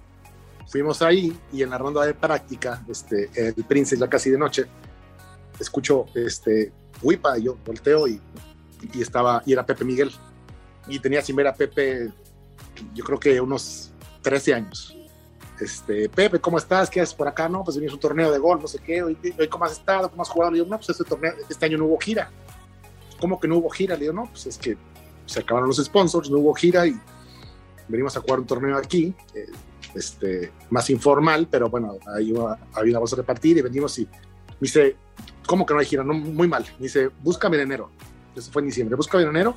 fuimos 0.69 1.03
ahí 1.03 1.37
y 1.53 1.63
en 1.63 1.71
la 1.71 1.79
ronda 1.79 2.05
de 2.05 2.15
práctica, 2.15 2.85
este, 2.89 3.31
el 3.35 3.65
Prince 3.65 3.97
ya 3.97 4.09
casi 4.09 4.31
de 4.31 4.39
noche, 4.39 4.67
escucho 5.59 6.07
este, 6.15 6.73
Wipa, 7.03 7.39
yo 7.39 7.57
volteo 7.65 8.07
y, 8.09 8.21
y, 8.93 9.03
estaba, 9.03 9.43
y 9.47 9.53
era 9.53 9.65
Pepe 9.65 9.85
Miguel. 9.85 10.11
Y 10.87 10.99
tenía 10.99 11.23
sin 11.23 11.37
ver 11.37 11.47
a 11.47 11.55
Pepe, 11.55 12.13
yo 12.95 13.05
creo 13.05 13.19
que 13.19 13.41
unos 13.41 13.93
13 14.23 14.55
años. 14.55 14.97
Este, 15.61 16.09
Pepe, 16.09 16.41
¿cómo 16.41 16.59
estás? 16.59 16.91
¿Qué 16.91 17.01
haces 17.01 17.15
por 17.15 17.29
acá? 17.29 17.49
No, 17.49 17.63
pues 17.65 17.77
venimos 17.77 17.95
un 17.95 18.01
torneo 18.01 18.31
de 18.31 18.39
gol, 18.39 18.61
no 18.61 18.69
sé 18.69 18.81
qué. 18.81 19.03
Hoy, 19.03 19.17
hoy 19.39 19.49
¿Cómo 19.49 19.65
has 19.65 19.73
estado? 19.73 20.11
¿Cómo 20.11 20.23
has 20.23 20.29
jugado? 20.29 20.55
Y 20.55 20.59
yo, 20.59 20.65
no, 20.67 20.77
pues 20.77 20.91
este 20.91 21.05
torneo, 21.05 21.33
este 21.49 21.65
año 21.65 21.79
no 21.79 21.87
hubo 21.87 21.99
gira. 21.99 22.31
¿cómo 23.25 23.41
que 23.41 23.49
no 23.49 23.57
hubo 23.57 23.71
gira? 23.71 23.95
Le 23.95 24.03
digo, 24.03 24.13
no, 24.13 24.27
pues 24.27 24.47
es 24.47 24.59
que 24.59 24.77
se 25.27 25.41
acabaron 25.41 25.69
los 25.69 25.83
sponsors, 25.83 26.31
no 26.31 26.39
hubo 26.39 26.53
gira 26.53 26.87
y 26.87 27.01
venimos 27.89 28.15
a 28.17 28.21
jugar 28.21 28.41
un 28.41 28.47
torneo 28.47 28.77
aquí, 28.77 29.15
eh, 29.35 29.47
este, 29.95 30.53
más 30.71 30.91
informal, 30.91 31.49
pero 31.51 31.69
bueno, 31.69 31.99
ahí 32.15 32.35
había 32.73 32.93
una 32.93 32.99
bolsa 32.99 33.17
a 33.17 33.19
repartir 33.19 33.59
y 33.59 33.63
venimos 33.63 33.99
y 33.99 34.05
me 34.05 34.57
dice, 34.61 34.97
¿cómo 35.47 35.65
que 35.65 35.75
no 35.75 35.81
hay 35.81 35.87
gira? 35.87 36.03
Muy 36.03 36.49
mal. 36.49 36.65
Me 36.79 36.85
dice, 36.85 37.11
búscame 37.23 37.57
en 37.57 37.63
enero. 37.63 37.91
Eso 38.35 38.51
fue 38.51 38.63
en 38.63 38.69
diciembre. 38.69 38.97
Búscame 38.97 39.25
en 39.25 39.31
enero 39.31 39.57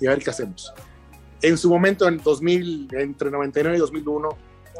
y 0.00 0.06
a 0.06 0.10
ver 0.10 0.18
qué 0.20 0.30
hacemos. 0.30 0.72
En 1.40 1.56
su 1.56 1.70
momento, 1.70 2.08
en 2.08 2.18
2000, 2.18 2.88
entre 2.92 3.30
99 3.30 3.76
y 3.76 3.80
2001, 3.80 4.28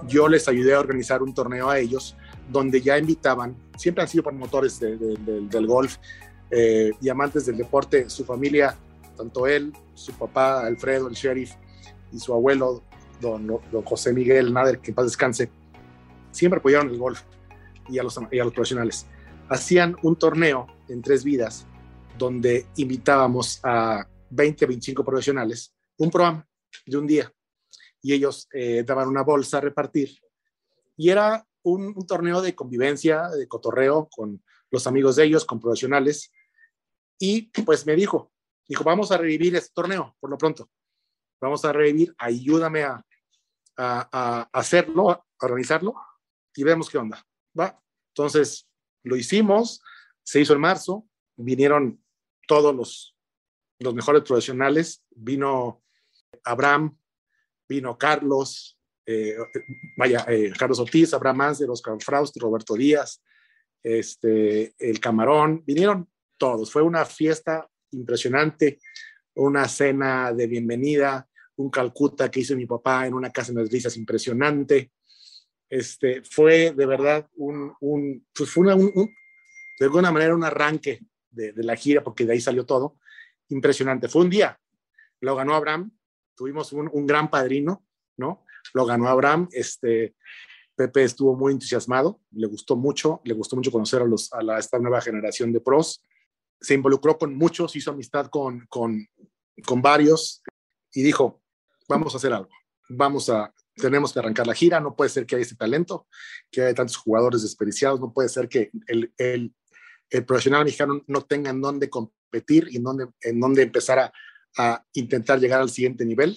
yo 0.07 0.29
les 0.29 0.49
ayudé 0.49 0.75
a 0.75 0.81
organizar 0.81 1.23
un 1.23 1.35
torneo 1.35 1.71
a 1.71 1.79
ellos 1.79 2.17
donde 2.49 2.81
ya 2.81 2.99
invitaban, 2.99 3.57
siempre 3.77 4.03
han 4.03 4.09
sido 4.09 4.25
promotores 4.25 4.81
del 4.81 5.67
golf 5.67 5.97
eh, 6.51 6.93
y 7.01 7.09
amantes 7.09 7.47
del 7.47 7.57
deporte, 7.57 8.09
su 8.09 8.25
familia, 8.25 8.77
tanto 9.17 9.47
él, 9.47 9.73
su 9.95 10.13
papá 10.13 10.67
Alfredo, 10.67 11.09
el 11.09 11.15
sheriff, 11.15 11.53
y 12.13 12.19
su 12.19 12.33
abuelo, 12.33 12.83
don, 13.21 13.49
José 13.85 14.13
Miguel 14.13 14.53
Nader, 14.53 14.81
que 14.81 14.91
en 14.91 14.95
paz 14.95 15.07
descanse, 15.07 15.51
siempre 16.31 16.59
apoyaron 16.59 16.91
el 16.91 16.99
golf 16.99 17.23
y 17.89 17.99
a 17.99 18.03
los, 18.03 18.19
y 18.31 18.39
a 18.39 18.45
los 18.45 18.53
profesionales. 18.53 19.07
Hacían 19.49 19.97
un 20.03 20.17
torneo 20.17 20.67
en 20.89 21.03
tres 21.03 21.25
vidas 21.25 21.67
donde 22.17 22.67
invitábamos 22.77 23.61
a 23.63 24.07
20, 24.31 24.67
25 24.67 25.05
profesionales, 25.05 25.75
un 25.97 26.11
programa 26.11 26.47
de 26.85 26.97
un 26.97 27.07
día, 27.07 27.33
y 28.03 28.13
ellos 28.13 28.49
eh, 28.53 28.85
daban 28.87 29.09
una 29.09 29.23
bolsa 29.23 29.59
a 29.59 29.63
repartir. 29.63 30.19
Y 30.97 31.11
era 31.11 31.47
un, 31.63 31.95
un, 31.97 32.07
torneo 32.07 32.43
de 32.43 32.55
convivencia, 32.55 33.29
de 33.29 33.49
cotorreo 33.49 34.09
con 34.11 34.43
los 34.71 34.87
amigos 34.87 35.17
de 35.17 35.25
ellos, 35.25 35.45
con 35.45 35.61
profesionales. 35.61 36.33
Y 37.19 37.51
pues 37.65 37.87
me 37.87 37.97
dijo, 37.97 38.33
dijo, 38.69 38.85
vamos 38.85 39.11
a 39.11 39.17
revivir 39.17 39.57
este 39.57 39.73
torneo 39.75 40.17
por 40.21 40.31
lo 40.31 40.39
pronto 40.39 40.69
vamos 41.41 41.65
a 41.65 41.73
revivir, 41.73 42.15
ayúdame 42.19 42.85
a, 42.85 43.05
a, 43.79 44.49
hacerlo, 44.53 45.11
a 45.11 45.25
organizarlo 45.41 45.95
y 46.55 46.65
vemos 46.65 46.91
qué 46.91 46.99
onda. 46.99 47.25
¿va? 47.59 47.81
Entonces, 48.15 48.69
lo 49.05 49.17
hicimos, 49.17 49.81
se 50.23 50.41
hizo 50.41 50.53
en 50.53 50.61
marzo, 50.61 51.07
vinieron 51.37 52.03
todos 52.47 52.75
los, 52.75 53.17
los 53.79 53.95
mejores 53.95 54.23
profesionales, 54.23 55.05
vino 55.11 55.83
Abraham, 56.45 56.99
vino 57.69 57.97
Carlos, 57.97 58.79
eh, 59.07 59.37
vaya, 59.97 60.25
eh, 60.29 60.53
Carlos 60.59 60.81
Ortiz, 60.81 61.15
Abraham 61.15 61.37
Manser, 61.37 61.71
Oscar 61.71 61.97
Fraust, 62.01 62.37
Roberto 62.39 62.75
Díaz, 62.75 63.23
este, 63.83 64.75
el 64.79 64.99
Camarón, 65.01 65.63
vinieron 65.65 66.11
todos. 66.37 66.71
Fue 66.71 66.83
una 66.83 67.05
fiesta 67.05 67.69
impresionante, 67.93 68.81
una 69.35 69.69
cena 69.69 70.33
de 70.33 70.47
bienvenida, 70.47 71.29
un 71.59 71.71
Calcuta 71.71 72.31
que 72.31 72.41
hizo 72.41 72.57
mi 72.57 72.67
papá 72.67 73.07
en 73.07 73.15
una 73.15 73.31
casa 73.31 73.53
en 73.53 73.59
las 73.59 73.71
risas 73.71 73.97
impresionante. 73.97 74.93
Este, 75.69 76.23
fue 76.23 76.73
de 76.73 76.87
verdad 76.87 77.29
un, 77.35 77.75
un 77.81 78.27
pues 78.33 78.51
fue 78.51 78.75
un, 78.75 78.93
de 79.79 79.85
alguna 79.85 80.11
manera 80.11 80.35
un 80.35 80.45
arranque 80.45 81.01
de, 81.31 81.53
la 81.57 81.77
gira, 81.77 82.03
porque 82.03 82.25
de 82.25 82.33
ahí 82.33 82.41
salió 82.41 82.65
todo, 82.65 82.99
impresionante. 83.49 84.09
Fue 84.09 84.23
un 84.23 84.31
día, 84.31 84.59
lo 85.21 85.37
ganó 85.37 85.55
Abraham, 85.55 85.91
tuvimos 86.35 86.73
un, 86.73 87.07
gran 87.07 87.31
padrino, 87.31 87.85
¿no? 88.17 88.45
Lo 88.75 88.87
ganó 88.87 89.09
Abraham, 89.09 89.49
este, 89.53 90.17
Pepe 90.75 91.05
estuvo 91.05 91.37
muy 91.37 91.53
entusiasmado, 91.53 92.21
le 92.33 92.47
gustó 92.47 92.77
mucho, 92.77 93.21
le 93.25 93.35
gustó 93.35 93.57
mucho 93.57 93.71
conocer 93.71 94.03
a, 94.03 94.05
los, 94.05 94.33
a 94.33 94.43
la, 94.43 94.59
esta 94.59 94.79
nueva 94.79 95.01
generación 95.01 95.53
de 95.53 95.61
pros, 95.61 96.05
se 96.61 96.75
involucró 96.75 97.19
con 97.19 97.37
muchos, 97.37 97.77
hizo 97.77 97.93
amistad 97.93 98.27
con, 98.27 98.67
con, 98.69 99.07
con 99.65 99.81
varios 99.81 100.43
y 100.93 101.03
dijo, 101.03 101.41
vamos 101.89 102.15
a 102.15 102.19
hacer 102.19 102.33
algo, 102.33 102.51
vamos 102.89 103.29
a, 103.31 103.53
tenemos 103.75 104.13
que 104.13 104.19
arrancar 104.19 104.47
la 104.47 104.55
gira, 104.55 104.81
no 104.81 104.95
puede 104.95 105.11
ser 105.11 105.27
que 105.27 105.37
haya 105.37 105.43
este 105.43 105.57
talento, 105.57 106.07
que 106.51 106.63
haya 106.63 106.75
tantos 106.75 106.97
jugadores 106.97 107.43
desperdiciados, 107.43 108.01
no 108.01 108.13
puede 108.13 108.29
ser 108.29 108.49
que 108.49 108.71
el, 108.87 109.13
el, 109.17 109.55
el 110.11 110.25
profesional 110.25 110.65
mexicano 110.65 111.03
no 111.07 111.23
tenga 111.23 111.51
en 111.51 111.61
dónde 111.61 111.89
competir 111.89 112.69
y 112.71 112.77
en 112.77 112.83
dónde, 112.83 113.09
en 113.21 113.41
dónde 113.41 113.63
empezar 113.63 113.99
a, 113.99 114.13
a, 114.57 114.85
intentar 114.93 115.39
llegar 115.39 115.61
al 115.61 115.71
siguiente 115.71 116.05
nivel, 116.05 116.37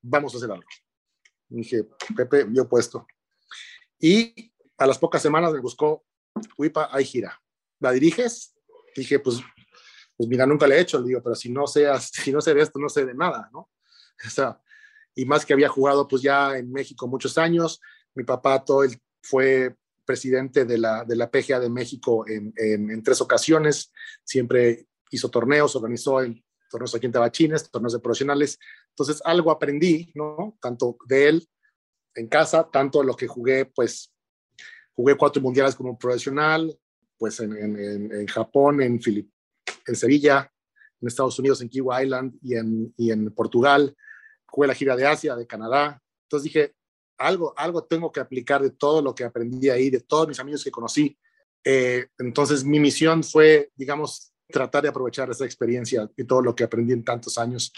vamos 0.00 0.34
a 0.34 0.38
hacer 0.38 0.50
algo. 0.50 0.68
Y 1.48 1.56
dije, 1.56 1.84
Pepe, 2.16 2.46
yo 2.50 2.68
puesto. 2.68 3.06
Y 3.98 4.52
a 4.78 4.86
las 4.86 4.98
pocas 4.98 5.22
semanas 5.22 5.52
me 5.52 5.60
buscó, 5.60 6.04
Wipa, 6.56 6.88
hay 6.90 7.04
gira. 7.04 7.40
¿La 7.80 7.92
diriges? 7.92 8.54
Dije, 8.96 9.18
pues, 9.18 9.40
pues 10.16 10.28
mira, 10.28 10.46
nunca 10.46 10.66
le 10.66 10.76
he 10.76 10.80
hecho, 10.80 11.00
le 11.00 11.08
digo, 11.08 11.22
pero 11.22 11.34
si 11.34 11.50
no 11.50 11.66
seas, 11.66 12.10
si 12.12 12.32
no 12.32 12.40
sé 12.40 12.54
de 12.54 12.62
esto, 12.62 12.78
no 12.78 12.88
sé 12.88 13.04
de 13.04 13.14
nada, 13.14 13.48
¿no? 13.52 13.70
O 14.26 14.30
sea, 14.30 14.61
y 15.14 15.24
más 15.24 15.44
que 15.44 15.52
había 15.52 15.68
jugado 15.68 16.08
pues 16.08 16.22
ya 16.22 16.56
en 16.56 16.72
México 16.72 17.06
muchos 17.06 17.38
años. 17.38 17.80
Mi 18.14 18.24
papá 18.24 18.64
todo 18.64 18.84
el, 18.84 18.98
fue 19.22 19.76
presidente 20.04 20.64
de 20.64 20.78
la, 20.78 21.04
de 21.04 21.16
la 21.16 21.30
PGA 21.30 21.60
de 21.60 21.70
México 21.70 22.26
en, 22.26 22.52
en, 22.56 22.90
en, 22.90 23.02
tres 23.02 23.20
ocasiones, 23.20 23.92
siempre 24.24 24.86
hizo 25.10 25.28
torneos, 25.30 25.76
organizó 25.76 26.22
en, 26.22 26.42
torneos 26.68 26.94
aquí 26.94 27.06
en 27.06 27.12
Tabachines, 27.12 27.70
torneos 27.70 27.92
de 27.92 28.00
profesionales. 28.00 28.58
Entonces 28.88 29.22
algo 29.24 29.50
aprendí, 29.50 30.10
¿no? 30.14 30.56
Tanto 30.60 30.96
de 31.06 31.28
él 31.28 31.48
en 32.14 32.28
casa, 32.28 32.68
tanto 32.70 33.02
lo 33.02 33.14
que 33.14 33.26
jugué, 33.26 33.66
pues 33.66 34.12
jugué 34.94 35.16
cuatro 35.16 35.40
mundiales 35.40 35.74
como 35.74 35.98
profesional, 35.98 36.76
pues 37.16 37.40
en, 37.40 37.56
en, 37.56 38.12
en 38.12 38.26
Japón, 38.26 38.82
en, 38.82 39.00
Filip 39.00 39.30
en 39.86 39.96
Sevilla, 39.96 40.50
en 41.00 41.08
Estados 41.08 41.38
Unidos, 41.38 41.60
en 41.62 41.68
Kiwi 41.68 42.02
Island 42.02 42.38
y 42.42 42.56
en, 42.56 42.94
y 42.96 43.10
en 43.10 43.32
Portugal 43.32 43.96
jugué 44.52 44.68
la 44.68 44.74
gira 44.74 44.94
de 44.94 45.06
Asia, 45.06 45.34
de 45.34 45.46
Canadá. 45.46 46.00
Entonces 46.24 46.44
dije, 46.44 46.74
algo, 47.16 47.54
algo 47.56 47.84
tengo 47.84 48.12
que 48.12 48.20
aplicar 48.20 48.62
de 48.62 48.70
todo 48.70 49.00
lo 49.00 49.14
que 49.14 49.24
aprendí 49.24 49.70
ahí, 49.70 49.88
de 49.88 50.00
todos 50.00 50.28
mis 50.28 50.38
amigos 50.38 50.62
que 50.62 50.70
conocí. 50.70 51.16
Eh, 51.64 52.06
entonces 52.18 52.62
mi 52.62 52.78
misión 52.78 53.24
fue, 53.24 53.70
digamos, 53.74 54.34
tratar 54.48 54.82
de 54.82 54.90
aprovechar 54.90 55.30
esa 55.30 55.46
experiencia 55.46 56.10
y 56.16 56.24
todo 56.24 56.42
lo 56.42 56.54
que 56.54 56.64
aprendí 56.64 56.92
en 56.92 57.02
tantos 57.02 57.38
años 57.38 57.72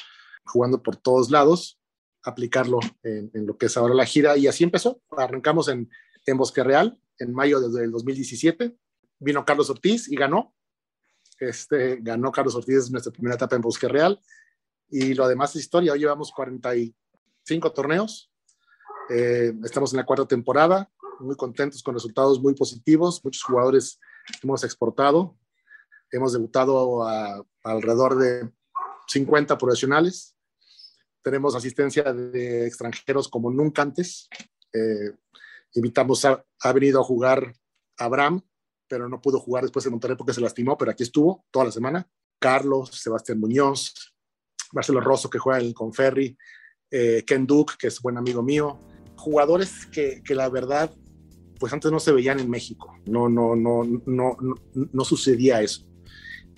jugando 0.44 0.82
por 0.82 0.96
todos 0.96 1.30
lados, 1.30 1.78
aplicarlo 2.24 2.80
en, 3.04 3.30
lo 3.46 3.56
que 3.56 3.66
es 3.66 3.76
ahora 3.76 3.94
la 3.94 4.04
gira. 4.04 4.36
Y 4.36 4.48
así 4.48 4.64
empezó. 4.64 5.00
Arrancamos 5.16 5.68
en, 5.68 5.88
en 6.26 6.36
Bosque 6.36 6.64
Real 6.64 6.98
en 7.20 7.32
mayo 7.32 7.60
del 7.60 7.92
2017. 7.92 8.76
Vino 9.20 9.44
Carlos 9.44 9.70
Ortiz 9.70 10.10
y 10.10 10.16
ganó. 10.16 10.56
Este, 11.38 11.98
ganó 12.00 12.32
Carlos 12.32 12.56
Ortiz 12.56 12.86
en 12.86 12.92
nuestra 12.92 13.12
primera 13.12 13.36
etapa 13.36 13.54
en 13.54 13.62
Bosque 13.62 13.86
Real 13.86 14.20
y 14.88 15.14
lo 15.14 15.28
demás 15.28 15.54
es 15.54 15.62
historia. 15.62 15.92
Hoy 15.92 16.00
llevamos 16.00 16.32
45 16.32 17.72
torneos, 17.72 18.30
eh, 19.10 19.52
estamos 19.64 19.92
en 19.92 19.98
la 19.98 20.06
cuarta 20.06 20.26
temporada, 20.26 20.90
muy 21.20 21.36
contentos 21.36 21.82
con 21.82 21.94
resultados 21.94 22.40
muy 22.40 22.54
positivos, 22.54 23.24
muchos 23.24 23.42
jugadores 23.42 24.00
hemos 24.42 24.64
exportado, 24.64 25.36
hemos 26.10 26.32
debutado 26.32 27.06
a, 27.06 27.36
a 27.36 27.44
alrededor 27.62 28.16
de 28.16 28.50
50 29.08 29.58
profesionales, 29.58 30.34
tenemos 31.22 31.54
asistencia 31.54 32.12
de 32.12 32.66
extranjeros 32.66 33.28
como 33.28 33.50
nunca 33.50 33.82
antes, 33.82 34.28
eh, 34.72 35.12
invitamos 35.74 36.24
a, 36.24 36.44
ha 36.60 36.72
venido 36.72 37.00
a 37.00 37.04
jugar 37.04 37.54
Abraham, 37.98 38.42
pero 38.88 39.08
no 39.08 39.20
pudo 39.20 39.40
jugar 39.40 39.64
después 39.64 39.84
de 39.84 39.90
Monterrey 39.90 40.16
porque 40.16 40.34
se 40.34 40.40
lastimó, 40.40 40.76
pero 40.76 40.90
aquí 40.90 41.02
estuvo 41.02 41.44
toda 41.50 41.66
la 41.66 41.72
semana. 41.72 42.08
Carlos, 42.38 42.90
Sebastián 42.90 43.40
Muñoz, 43.40 44.13
Marcelo 44.74 45.00
Rosso, 45.00 45.30
que 45.30 45.38
juega 45.38 45.60
en 45.60 45.66
el 45.66 45.74
Conferri, 45.74 46.36
eh, 46.90 47.24
Ken 47.26 47.46
Duke, 47.46 47.74
que 47.78 47.86
es 47.86 48.00
buen 48.00 48.18
amigo 48.18 48.42
mío, 48.42 48.78
jugadores 49.16 49.86
que, 49.86 50.22
que, 50.24 50.34
la 50.34 50.48
verdad, 50.48 50.94
pues 51.58 51.72
antes 51.72 51.90
no 51.90 52.00
se 52.00 52.12
veían 52.12 52.40
en 52.40 52.50
México, 52.50 52.94
no, 53.06 53.28
no, 53.28 53.56
no, 53.56 53.84
no, 53.84 54.36
no, 54.38 54.54
no 54.92 55.04
sucedía 55.04 55.62
eso. 55.62 55.86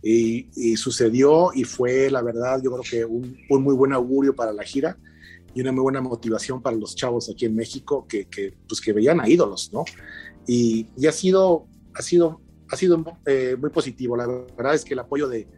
Y, 0.03 0.49
y, 0.55 0.77
sucedió 0.77 1.51
y 1.55 1.65
fue, 1.65 2.11
la 2.11 2.23
verdad, 2.23 2.61
yo 2.63 2.71
creo 2.71 2.83
que 2.89 3.05
un, 3.05 3.37
un, 3.49 3.63
muy 3.63 3.75
buen 3.75 3.93
augurio 3.93 4.37
para 4.37 4.53
la 4.53 4.63
gira 4.63 4.97
y 5.55 5.63
una 5.63 5.73
muy 5.73 5.83
buena 5.83 6.01
motivación 6.01 6.63
para 6.63 6.77
los 6.77 6.95
chavos 6.95 7.29
aquí 7.31 7.47
en 7.47 7.57
México 7.57 8.07
que, 8.07 8.27
que 8.27 8.55
pues 8.69 8.81
que 8.81 8.93
veían 8.93 9.21
a 9.21 9.29
ídolos, 9.29 9.73
¿no? 9.73 9.85
Y, 10.47 10.87
y 10.97 11.07
ha 11.07 11.13
sido, 11.13 11.67
ha 11.95 12.03
sido, 12.03 12.41
ha 12.69 12.77
sido 12.77 13.03
eh, 13.25 13.57
muy 13.59 13.71
positivo. 13.71 14.17
La 14.17 14.27
verdad 14.27 14.75
es 14.75 14.85
que 14.85 14.95
el 14.95 15.01
apoyo 15.01 15.29
de, 15.29 15.49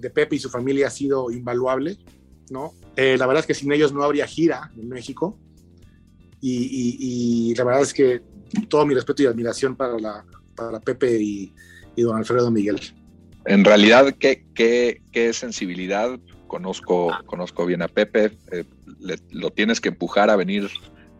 de 0.00 0.10
Pepe 0.10 0.36
y 0.36 0.38
su 0.38 0.50
familia 0.50 0.88
ha 0.88 0.90
sido 0.90 1.30
invaluable, 1.30 1.98
¿no? 2.50 2.72
Eh, 2.96 3.16
la 3.18 3.26
verdad 3.26 3.40
es 3.40 3.46
que 3.46 3.54
sin 3.54 3.72
ellos 3.72 3.92
no 3.92 4.02
habría 4.02 4.26
gira 4.26 4.70
en 4.76 4.88
México 4.88 5.38
y, 6.40 6.52
y, 6.52 6.96
y, 7.50 7.54
la 7.54 7.64
verdad 7.64 7.82
es 7.82 7.92
que 7.92 8.22
todo 8.68 8.86
mi 8.86 8.94
respeto 8.94 9.22
y 9.22 9.26
admiración 9.26 9.76
para, 9.76 9.98
la, 9.98 10.24
para 10.56 10.80
Pepe 10.80 11.20
y, 11.20 11.52
y 11.96 12.02
don 12.02 12.16
Alfredo 12.16 12.50
Miguel. 12.50 12.80
En 13.46 13.64
realidad, 13.64 14.14
qué, 14.18 14.46
qué, 14.54 15.02
qué 15.12 15.32
sensibilidad. 15.32 16.18
Conozco, 16.46 17.10
conozco 17.26 17.66
bien 17.66 17.82
a 17.82 17.88
Pepe. 17.88 18.36
Eh, 18.52 18.64
le, 18.98 19.18
lo 19.30 19.50
tienes 19.50 19.80
que 19.80 19.90
empujar 19.90 20.30
a 20.30 20.36
venir 20.36 20.68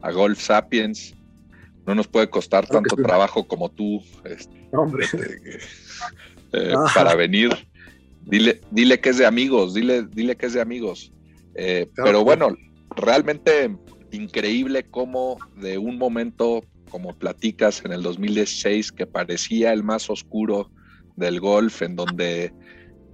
a 0.03 0.11
Golf 0.11 0.41
Sapiens. 0.41 1.15
No 1.87 1.95
nos 1.95 2.09
puede 2.09 2.29
costar 2.29 2.67
claro 2.67 2.83
tanto 2.83 2.97
sí. 2.97 3.03
trabajo 3.03 3.47
como 3.47 3.71
tú 3.71 4.03
este, 4.25 4.69
Hombre. 4.73 5.05
Este, 5.05 5.59
eh, 6.53 6.75
para 6.95 7.15
venir 7.15 7.51
Dile, 8.31 8.61
dile 8.71 9.01
que 9.01 9.11
es 9.11 9.19
de 9.19 9.27
amigos, 9.27 9.75
dile, 9.75 10.05
dile 10.05 10.37
que 10.37 10.47
es 10.47 10.53
de 10.53 10.61
amigos. 10.61 11.13
Eh, 11.55 11.89
pero 11.97 12.23
bueno, 12.23 12.57
realmente 12.97 13.77
increíble 14.13 14.85
cómo 14.85 15.39
de 15.57 15.79
un 15.79 15.99
momento, 15.99 16.65
como 16.91 17.17
platicas 17.19 17.85
en 17.85 17.93
el 17.93 18.03
2016, 18.03 18.93
que 18.93 19.07
parecía 19.07 19.73
el 19.73 19.83
más 19.83 20.11
oscuro 20.11 20.71
del 21.17 21.41
golf, 21.41 21.83
en 21.83 21.97
donde 21.97 22.53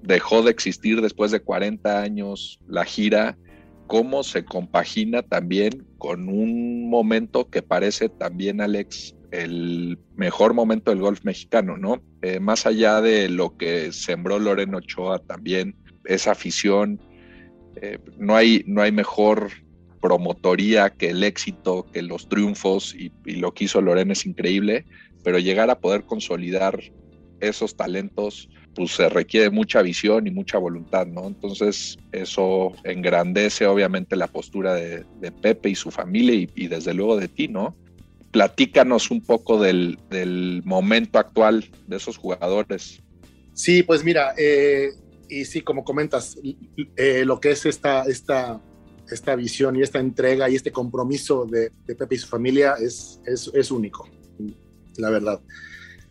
dejó 0.03 0.43
de 0.43 0.51
existir 0.51 1.01
después 1.01 1.31
de 1.31 1.41
40 1.41 2.01
años 2.01 2.61
la 2.69 2.85
gira, 2.85 3.37
cómo 3.87 4.23
se 4.23 4.45
compagina 4.45 5.23
también 5.23 5.87
con 5.99 6.29
un 6.29 6.89
momento 6.89 7.49
que 7.49 7.63
parece 7.63 8.09
también, 8.09 8.61
Alex, 8.61 9.15
el 9.43 9.99
mejor 10.17 10.55
momento 10.55 10.91
del 10.91 11.01
golf 11.01 11.25
mexicano, 11.25 11.77
¿no? 11.77 12.03
Eh, 12.23 12.41
más 12.41 12.67
allá 12.67 13.01
de 13.01 13.29
lo 13.29 13.57
que 13.57 13.93
sembró 13.93 14.39
Loreno 14.39 14.79
Ochoa 14.79 15.19
también, 15.19 15.77
esa 16.05 16.33
afición, 16.33 17.01
eh, 17.81 17.99
no, 18.19 18.37
hay, 18.37 18.65
no 18.67 18.83
hay 18.83 18.93
mejor 18.93 19.51
promotoría 20.01 20.91
que 20.91 21.11
el 21.11 21.25
éxito, 21.25 21.87
que 21.93 22.03
los 22.03 22.29
triunfos, 22.29 22.95
y, 22.95 23.13
y 23.25 23.37
lo 23.37 23.53
que 23.53 23.65
hizo 23.65 23.81
Lorena 23.81 24.13
es 24.13 24.25
increíble, 24.27 24.87
pero 25.25 25.39
llegar 25.39 25.71
a 25.71 25.81
poder 25.81 26.05
consolidar 26.05 26.81
esos 27.41 27.77
talentos, 27.77 28.49
pues 28.75 28.93
se 28.93 29.09
requiere 29.09 29.51
mucha 29.51 29.83
visión 29.83 30.27
y 30.27 30.31
mucha 30.31 30.59
voluntad, 30.59 31.07
¿no? 31.07 31.27
Entonces 31.27 31.99
eso 32.13 32.73
engrandece 32.85 33.67
obviamente 33.67 34.17
la 34.17 34.29
postura 34.29 34.75
de, 34.75 35.05
Pepe 35.43 35.71
y 35.71 35.75
su 35.75 35.91
familia 35.91 36.47
y, 36.55 36.69
desde 36.69 36.95
luego 36.95 37.17
de 37.17 37.29
ti, 37.29 37.49
¿no? 37.49 37.77
Platícanos 38.31 39.11
un 39.11 39.23
poco 39.23 39.61
del, 39.61 39.99
momento 40.65 41.19
actual 41.19 41.71
de 41.87 41.97
esos 41.97 42.17
jugadores. 42.17 43.03
Sí, 43.55 43.83
pues 43.83 44.05
mira, 44.05 44.35
eh, 44.37 44.91
y 45.29 45.45
sí, 45.47 45.63
como 45.63 45.85
comentas, 45.85 46.39
eh, 46.97 47.25
lo 47.25 47.41
que 47.41 47.53
es 47.53 47.65
esta, 47.65 48.03
esta, 48.03 48.61
esta 49.11 49.35
visión 49.35 49.77
y 49.77 49.83
esta 49.83 49.99
entrega 49.99 50.51
y 50.51 50.57
este 50.57 50.73
compromiso 50.73 51.47
de, 51.47 51.71
Pepe 51.87 52.17
y 52.17 52.19
su 52.19 52.27
familia 52.27 52.75
es, 52.79 53.21
es, 53.25 53.51
es 53.55 53.71
único, 53.71 54.09
la 54.97 55.11
verdad. 55.11 55.41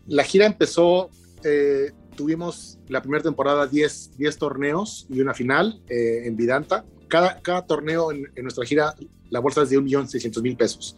La 0.07 0.23
gira 0.23 0.45
empezó, 0.45 1.11
eh, 1.43 1.91
tuvimos 2.15 2.79
la 2.87 3.01
primera 3.01 3.23
temporada 3.23 3.67
10, 3.67 4.17
10 4.17 4.37
torneos 4.37 5.05
y 5.09 5.21
una 5.21 5.33
final 5.33 5.81
en 5.89 6.35
Vidanta. 6.35 6.85
Cada, 7.07 7.39
cada 7.41 7.67
torneo 7.67 8.11
en, 8.11 8.31
nuestra 8.41 8.65
gira, 8.65 8.95
la 9.29 9.39
bolsa 9.39 9.61
es 9.61 9.69
de 9.69 9.77
1.600.000 9.77 10.57
pesos, 10.57 10.97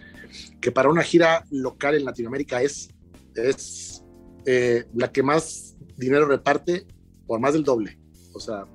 que 0.61 0.71
para 0.71 0.89
una 0.89 1.03
gira 1.03 1.45
local 1.51 1.95
en 1.95 2.05
Latinoamérica 2.05 2.61
es, 2.61 2.89
es 3.35 4.03
eh, 4.45 4.85
la 4.93 5.11
que 5.11 5.23
más 5.23 5.77
dinero 5.97 6.25
reparte 6.27 6.85
por 7.25 7.39
más 7.39 7.53
del 7.53 7.63
doble. 7.63 7.99
O 8.33 8.39
sea, 8.39 8.65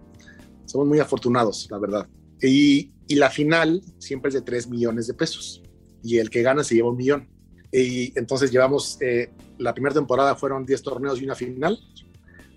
somos 0.67 0.87
muy 0.87 1.01
afortunados, 1.01 1.69
la 1.71 1.79
verdad. 1.79 2.09
Y, 2.41 2.93
y 3.07 3.15
la 3.15 3.31
final 3.31 3.83
siempre 3.99 4.29
es 4.29 4.35
de 4.35 4.43
3 4.43 4.69
millones 4.69 5.07
de 5.07 5.15
pesos 5.15 5.63
y 6.03 6.19
el 6.19 6.31
que 6.31 6.43
gana 6.43 6.65
se 6.65 6.75
lleva 6.75 6.91
un 6.91 6.97
millón. 6.97 7.29
Y 7.73 8.17
entonces 8.19 8.51
llevamos, 8.51 8.99
eh, 9.01 9.31
la 9.59 9.73
primera 9.73 9.95
temporada 9.95 10.35
fueron 10.35 10.67
10 10.67 10.83
torneos 10.83 11.21
y 11.21 11.25
una 11.25 11.35
final. 11.35 11.79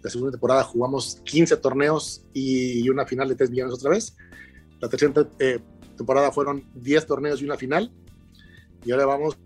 La 0.01 0.10
segunda 0.10 0.31
temporada 0.31 0.63
jugamos 0.63 1.21
15 1.23 1.58
torneos 1.58 2.25
y 2.34 2.88
una 2.89 3.05
final 3.05 3.29
de 3.29 3.36
3 3.36 3.49
millones 3.51 3.75
otra 3.75 3.91
vez. 3.91 4.15
La 4.79 4.89
tercera 4.89 5.27
eh, 5.39 5.60
temporada 5.95 6.31
fueron 6.31 6.69
10 6.75 7.05
torneos 7.05 7.41
y 7.41 7.45
una 7.45 7.58
final. 7.58 7.91
Y 8.86 8.91
ahora 8.91 9.06
vamos 9.06 9.38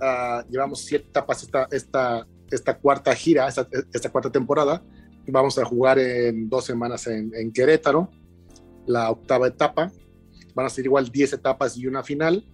a, 0.00 0.44
llevamos 0.48 0.80
7 0.80 1.06
etapas 1.08 1.42
esta, 1.42 1.66
esta, 1.70 2.26
esta 2.50 2.78
cuarta 2.78 3.14
gira, 3.14 3.48
esta, 3.48 3.66
esta, 3.92 4.10
cuarta 4.10 4.30
temporada. 4.30 4.82
Vamos 5.26 5.58
a 5.58 5.64
jugar 5.64 5.98
en 5.98 6.48
dos 6.48 6.64
semanas 6.64 7.06
en, 7.06 7.32
en 7.34 7.52
Querétaro, 7.52 8.10
la 8.86 9.10
octava 9.10 9.48
etapa. 9.48 9.90
Van 10.54 10.66
a 10.66 10.70
ser 10.70 10.84
igual 10.84 11.10
10 11.10 11.32
etapas 11.34 11.76
y 11.76 11.86
una 11.86 12.02
final 12.02 12.44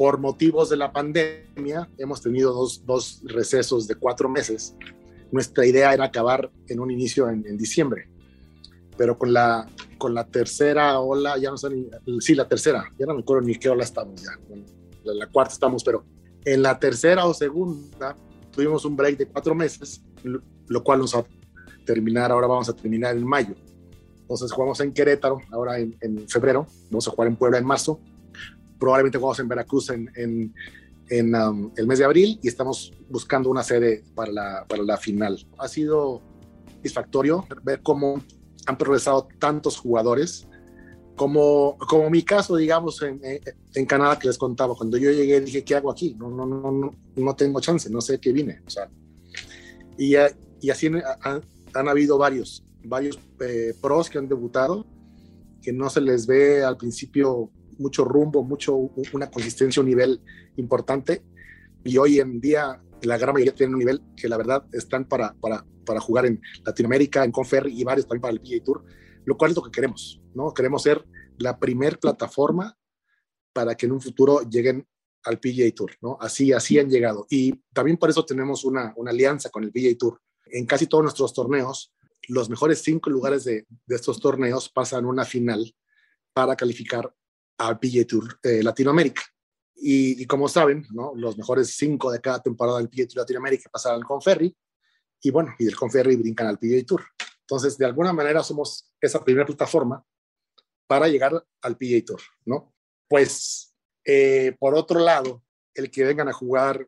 por 0.00 0.18
motivos 0.18 0.70
de 0.70 0.78
la 0.78 0.94
pandemia, 0.94 1.86
hemos 1.98 2.22
tenido 2.22 2.54
dos, 2.54 2.86
dos 2.86 3.20
recesos 3.22 3.86
de 3.86 3.96
cuatro 3.96 4.30
meses. 4.30 4.74
Nuestra 5.30 5.66
idea 5.66 5.92
era 5.92 6.04
acabar 6.04 6.50
en 6.68 6.80
un 6.80 6.90
inicio 6.90 7.28
en, 7.28 7.58
diciembre, 7.58 8.08
pero 8.96 9.18
con 9.18 9.34
la, 9.34 9.68
con 9.98 10.14
la 10.14 10.26
tercera 10.26 10.98
ola, 11.00 11.36
ya 11.36 11.50
no 11.50 11.58
sé 11.58 11.68
ni, 11.68 11.86
sí, 12.18 12.34
la 12.34 12.48
tercera, 12.48 12.90
ya 12.98 13.04
no 13.04 13.12
me 13.12 13.20
acuerdo 13.20 13.46
ni 13.46 13.56
qué 13.56 13.68
ola 13.68 13.84
estamos 13.84 14.22
ya, 14.22 14.30
la, 15.04 15.26
cuarta 15.26 15.54
estamos, 15.54 15.84
pero 15.84 16.04
en 16.44 16.62
la 16.62 16.78
tercera 16.78 17.26
o 17.26 17.34
segunda 17.34 18.16
tuvimos 18.50 18.84
un 18.84 18.96
break 18.96 19.18
de 19.18 19.26
cuatro 19.26 19.54
meses, 19.54 20.02
lo 20.22 20.82
cual 20.82 21.00
nos 21.00 21.14
va 21.14 21.20
a 21.20 21.26
terminar, 21.84 22.32
ahora 22.32 22.46
vamos 22.46 22.68
a 22.68 22.72
terminar 22.72 23.16
en 23.16 23.26
mayo. 23.26 23.54
Entonces 24.20 24.52
jugamos 24.52 24.80
en 24.80 24.92
Querétaro, 24.92 25.40
ahora 25.50 25.78
en, 25.78 26.28
febrero, 26.28 26.66
vamos 26.90 27.08
a 27.08 27.10
jugar 27.10 27.28
en 27.28 27.36
Puebla 27.36 27.58
en 27.58 27.64
marzo, 27.64 28.00
probablemente 28.78 29.18
jugamos 29.18 29.40
en 29.40 29.48
Veracruz 29.48 29.90
en, 29.90 30.54
um, 31.10 31.72
el 31.76 31.86
mes 31.86 31.98
de 31.98 32.04
abril 32.04 32.38
y 32.42 32.48
estamos 32.48 32.92
buscando 33.08 33.50
una 33.50 33.62
sede 33.62 34.04
para 34.14 34.32
la 34.32 34.96
final. 34.96 35.44
Ha 35.58 35.68
sido 35.68 36.22
satisfactorio 36.80 37.46
ver 37.62 37.82
cómo 37.82 38.22
han 38.66 38.78
progresado 38.78 39.28
tantos 39.38 39.76
jugadores, 39.76 40.48
como, 41.20 41.76
como 41.76 42.08
mi 42.08 42.22
caso, 42.22 42.56
digamos, 42.56 43.02
en, 43.02 43.20
en, 43.74 43.84
Canadá 43.84 44.18
que 44.18 44.26
les 44.26 44.38
contaba. 44.38 44.74
Cuando 44.74 44.96
yo 44.96 45.10
llegué 45.10 45.38
dije, 45.42 45.62
¿qué 45.62 45.74
hago 45.74 45.90
aquí? 45.90 46.16
No, 46.18 46.30
no, 46.30 46.46
no, 46.46 46.72
no, 46.72 46.94
no 47.14 47.36
tengo 47.36 47.60
chance, 47.60 47.90
no 47.90 48.00
sé 48.00 48.18
qué 48.18 48.32
vine. 48.32 48.62
O 48.66 48.70
sea, 48.70 48.88
y, 49.98 50.14
y 50.62 50.70
así 50.70 50.86
han, 50.86 51.02
han, 51.74 51.88
habido 51.90 52.16
varios, 52.16 52.64
varios 52.84 53.18
eh, 53.40 53.74
pros 53.82 54.08
que 54.08 54.16
han 54.16 54.28
debutado, 54.28 54.86
que 55.60 55.74
no 55.74 55.90
se 55.90 56.00
les 56.00 56.26
ve 56.26 56.64
al 56.64 56.78
principio 56.78 57.50
mucho 57.76 58.06
rumbo, 58.06 58.42
mucho, 58.42 58.74
una 59.12 59.30
consistencia, 59.30 59.82
un 59.82 59.90
nivel 59.90 60.22
importante. 60.56 61.22
Y 61.84 61.98
hoy 61.98 62.18
en 62.18 62.40
día 62.40 62.80
la 63.02 63.18
gran 63.18 63.34
mayoría 63.34 63.54
tienen 63.54 63.74
un 63.74 63.80
nivel 63.80 64.00
que 64.16 64.26
la 64.26 64.38
verdad 64.38 64.64
están 64.72 65.04
para, 65.04 65.34
para, 65.34 65.66
para 65.84 66.00
jugar 66.00 66.24
en 66.24 66.40
Latinoamérica, 66.64 67.24
en 67.24 67.30
Conferry 67.30 67.78
y 67.78 67.84
varios 67.84 68.06
también 68.06 68.22
para 68.22 68.32
el 68.32 68.40
PGA 68.40 68.64
Tour, 68.64 68.84
lo 69.26 69.36
cual 69.36 69.50
es 69.50 69.56
lo 69.58 69.62
que 69.64 69.70
queremos, 69.70 70.19
¿no? 70.34 70.52
Queremos 70.54 70.82
ser 70.82 71.04
la 71.38 71.58
primer 71.58 71.98
plataforma 71.98 72.76
para 73.52 73.74
que 73.74 73.86
en 73.86 73.92
un 73.92 74.00
futuro 74.00 74.42
lleguen 74.42 74.86
al 75.24 75.38
PGA 75.38 75.70
Tour, 75.74 75.92
¿no? 76.00 76.16
Así, 76.20 76.52
así 76.52 76.78
han 76.78 76.88
llegado. 76.88 77.26
Y 77.28 77.52
también 77.72 77.96
por 77.96 78.10
eso 78.10 78.24
tenemos 78.24 78.64
una, 78.64 78.92
una 78.96 79.10
alianza 79.10 79.50
con 79.50 79.64
el 79.64 79.72
PGA 79.72 79.96
Tour. 79.98 80.20
En 80.46 80.66
casi 80.66 80.86
todos 80.86 81.02
nuestros 81.02 81.34
torneos, 81.34 81.92
los 82.28 82.48
mejores 82.48 82.82
cinco 82.82 83.10
lugares 83.10 83.44
de, 83.44 83.66
de 83.86 83.96
estos 83.96 84.20
torneos 84.20 84.68
pasan 84.68 85.04
una 85.04 85.24
final 85.24 85.74
para 86.32 86.56
calificar 86.56 87.12
al 87.58 87.78
PGA 87.78 88.06
Tour 88.06 88.38
eh, 88.42 88.62
Latinoamérica. 88.62 89.22
Y, 89.82 90.26
como 90.26 90.46
saben, 90.46 90.86
¿no? 90.92 91.12
los 91.14 91.38
mejores 91.38 91.74
cinco 91.74 92.10
de 92.10 92.20
cada 92.20 92.42
temporada 92.42 92.78
del 92.78 92.90
PGA 92.90 93.06
Tour 93.06 93.18
Latinoamérica 93.18 93.70
pasan 93.70 93.94
al 93.94 94.04
Conferry 94.04 94.54
y 95.22 95.30
bueno, 95.30 95.54
y 95.58 95.64
del 95.64 95.76
Conferry 95.76 96.16
brincan 96.16 96.48
al 96.48 96.58
PGA 96.58 96.84
Tour. 96.86 97.02
Entonces, 97.40 97.78
de 97.78 97.86
alguna 97.86 98.12
manera 98.12 98.42
somos 98.42 98.92
esa 99.00 99.24
primera 99.24 99.46
plataforma 99.46 100.04
para 100.90 101.06
llegar 101.06 101.46
al 101.62 101.76
PGA 101.76 102.04
Tour, 102.04 102.20
¿no? 102.46 102.74
Pues, 103.08 103.72
eh, 104.04 104.56
por 104.58 104.74
otro 104.74 104.98
lado, 104.98 105.44
el 105.72 105.88
que 105.88 106.02
vengan 106.02 106.28
a 106.28 106.32
jugar, 106.32 106.84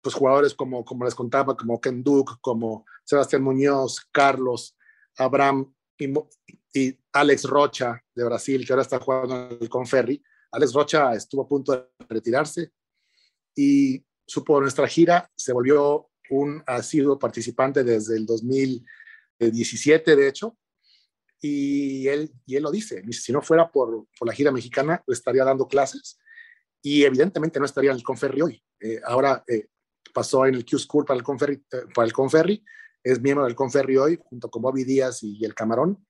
pues 0.00 0.14
jugadores 0.14 0.54
como, 0.54 0.84
como 0.84 1.04
les 1.04 1.16
contaba, 1.16 1.56
como 1.56 1.80
Ken 1.80 2.04
Duke, 2.04 2.34
como 2.40 2.86
Sebastián 3.02 3.42
Muñoz, 3.42 4.06
Carlos, 4.12 4.78
Abraham 5.18 5.74
y, 5.98 6.96
Alex 7.12 7.42
Rocha 7.42 8.00
de 8.14 8.24
Brasil, 8.24 8.64
que 8.64 8.72
ahora 8.72 8.82
está 8.82 9.00
jugando 9.00 9.50
en 9.50 9.58
el 9.60 9.68
Conferri. 9.68 10.22
Alex 10.52 10.72
Rocha 10.72 11.12
estuvo 11.14 11.42
a 11.42 11.48
punto 11.48 11.72
de 11.72 11.88
retirarse 12.08 12.70
y 13.56 14.00
supo 14.28 14.60
nuestra 14.60 14.86
gira, 14.86 15.28
se 15.36 15.52
volvió 15.52 16.08
un 16.30 16.62
asiduo 16.68 17.18
participante 17.18 17.82
desde 17.82 18.16
el 18.16 18.26
2017, 18.26 20.14
de 20.14 20.28
hecho, 20.28 20.56
y 21.40 22.06
él, 22.08 22.32
y 22.46 22.56
él 22.56 22.62
lo 22.62 22.70
dice, 22.70 23.02
si 23.12 23.32
no 23.32 23.40
fuera 23.40 23.70
por, 23.70 24.06
por 24.18 24.28
la 24.28 24.34
gira 24.34 24.52
mexicana, 24.52 25.02
estaría 25.06 25.44
dando 25.44 25.66
clases 25.66 26.18
y 26.82 27.04
evidentemente 27.04 27.58
no 27.58 27.64
estaría 27.64 27.90
en 27.90 27.96
el 27.96 28.02
Conferri 28.02 28.42
hoy. 28.42 28.62
Eh, 28.80 29.00
ahora 29.04 29.42
eh, 29.46 29.68
pasó 30.12 30.46
en 30.46 30.54
el 30.54 30.64
Q 30.64 30.78
School 30.78 31.04
para 31.04 31.18
el 31.18 31.24
Conferri, 31.24 31.54
eh, 31.72 31.82
para 31.94 32.06
el 32.06 32.12
Conferri, 32.12 32.64
es 33.02 33.20
miembro 33.20 33.44
del 33.44 33.54
Conferri 33.54 33.96
hoy, 33.96 34.18
junto 34.22 34.50
con 34.50 34.62
Bobby 34.62 34.84
Díaz 34.84 35.22
y 35.22 35.44
el 35.44 35.54
Camarón, 35.54 36.04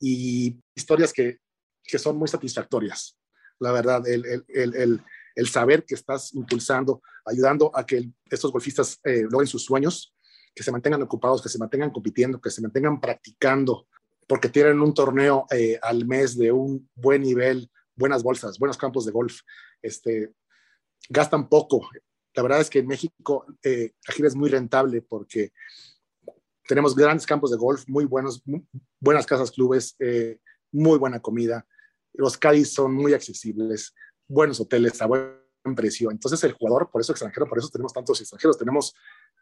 y 0.00 0.60
historias 0.74 1.12
que, 1.12 1.38
que 1.84 1.98
son 1.98 2.16
muy 2.16 2.28
satisfactorias. 2.28 3.18
La 3.60 3.72
verdad, 3.72 4.06
el, 4.06 4.24
el, 4.26 4.44
el, 4.48 5.02
el, 5.34 5.48
saber 5.48 5.84
que 5.84 5.94
estás 5.94 6.32
impulsando, 6.34 7.02
ayudando 7.24 7.70
a 7.74 7.84
que 7.84 8.10
estos 8.30 8.52
golfistas 8.52 9.00
eh, 9.04 9.24
logren 9.28 9.48
sus 9.48 9.64
sueños, 9.64 10.14
que 10.54 10.62
se 10.62 10.72
mantengan 10.72 11.02
ocupados, 11.02 11.42
que 11.42 11.48
se 11.48 11.58
mantengan 11.58 11.90
compitiendo, 11.90 12.40
que 12.40 12.50
se 12.50 12.60
mantengan 12.60 13.00
practicando, 13.00 13.88
porque 14.28 14.50
tienen 14.50 14.80
un 14.80 14.94
torneo 14.94 15.46
eh, 15.50 15.78
al 15.82 16.06
mes 16.06 16.36
de 16.36 16.52
un 16.52 16.88
buen 16.94 17.22
nivel, 17.22 17.70
buenas 17.96 18.22
bolsas, 18.22 18.58
buenos 18.58 18.76
campos 18.76 19.06
de 19.06 19.12
golf, 19.12 19.40
este, 19.82 20.32
gastan 21.08 21.48
poco. 21.48 21.88
La 22.34 22.42
verdad 22.42 22.60
es 22.60 22.70
que 22.70 22.80
en 22.80 22.86
México 22.86 23.46
eh, 23.62 23.94
la 24.06 24.14
gira 24.14 24.28
es 24.28 24.36
muy 24.36 24.50
rentable 24.50 25.02
porque 25.02 25.52
tenemos 26.66 26.94
grandes 26.94 27.26
campos 27.26 27.50
de 27.50 27.56
golf, 27.56 27.84
muy 27.88 28.04
buenos, 28.04 28.42
buenas 29.00 29.26
casas 29.26 29.50
clubes, 29.50 29.96
eh, 29.98 30.38
muy 30.70 30.98
buena 30.98 31.20
comida. 31.20 31.66
Los 32.12 32.36
Cádiz 32.36 32.72
son 32.72 32.94
muy 32.94 33.14
accesibles, 33.14 33.94
buenos 34.28 34.60
hoteles 34.60 35.00
a 35.00 35.06
buen 35.06 35.38
precio. 35.74 36.10
Entonces 36.10 36.44
el 36.44 36.52
jugador, 36.52 36.90
por 36.90 37.00
eso 37.00 37.12
extranjero, 37.12 37.48
por 37.48 37.58
eso 37.58 37.70
tenemos 37.70 37.94
tantos 37.94 38.20
extranjeros, 38.20 38.58
tenemos 38.58 38.94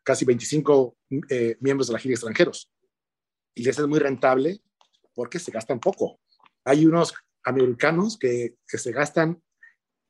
casi 0.05 0.25
25 0.25 0.97
eh, 1.29 1.57
miembros 1.61 1.89
de 1.89 1.93
la 1.95 1.99
gira 1.99 2.15
extranjeros. 2.15 2.71
Y 3.53 3.65
les 3.65 3.77
es 3.77 3.87
muy 3.89 3.99
rentable 3.99 4.63
porque 5.17 5.41
se 5.41 5.51
gastan 5.51 5.81
poco. 5.81 6.21
Hay 6.65 6.87
unos 6.87 7.13
americanos 7.43 8.17
que, 8.17 8.55
que 8.69 8.79
se 8.79 8.93
gastan 8.93 9.43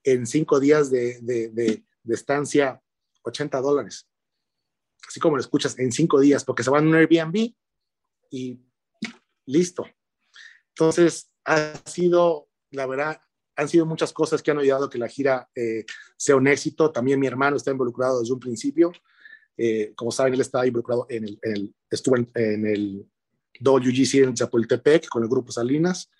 en 0.04 0.26
cinco 0.26 0.60
días 0.60 0.90
de, 0.90 1.18
de, 1.22 1.48
de, 1.48 1.82
de 2.02 2.14
estancia 2.14 2.82
80 3.22 3.58
dólares 3.62 4.06
así 5.08 5.20
como 5.20 5.36
lo 5.36 5.40
escuchas, 5.40 5.78
en 5.78 5.92
cinco 5.92 6.20
días, 6.20 6.44
porque 6.44 6.62
se 6.62 6.70
van 6.70 6.84
a 6.84 6.88
un 6.88 6.94
Airbnb 6.94 7.54
y 8.30 8.60
listo. 9.46 9.86
Entonces, 10.70 11.30
ha 11.44 11.72
sido, 11.84 12.48
la 12.70 12.86
verdad, 12.86 13.20
han 13.56 13.68
sido 13.68 13.86
muchas 13.86 14.12
cosas 14.12 14.42
que 14.42 14.50
han 14.50 14.58
ayudado 14.58 14.86
a 14.86 14.90
que 14.90 14.98
la 14.98 15.08
gira 15.08 15.48
eh, 15.54 15.84
sea 16.16 16.36
un 16.36 16.46
éxito. 16.46 16.92
También 16.92 17.20
mi 17.20 17.26
hermano 17.26 17.56
está 17.56 17.70
involucrado 17.70 18.20
desde 18.20 18.34
un 18.34 18.40
principio. 18.40 18.92
Eh, 19.56 19.94
como 19.94 20.10
saben, 20.10 20.34
él 20.34 20.40
está 20.40 20.66
involucrado 20.66 21.06
en 21.08 21.24
el, 21.24 21.38
en 21.42 21.52
el 21.52 21.74
estuvo 21.90 22.16
en, 22.16 22.30
en, 22.34 22.66
el 22.66 23.10
WGC 23.60 24.14
en 24.24 24.34
Chapultepec 24.34 25.08
con 25.08 25.22
el 25.22 25.28
grupo 25.28 25.52
Salinas. 25.52 26.10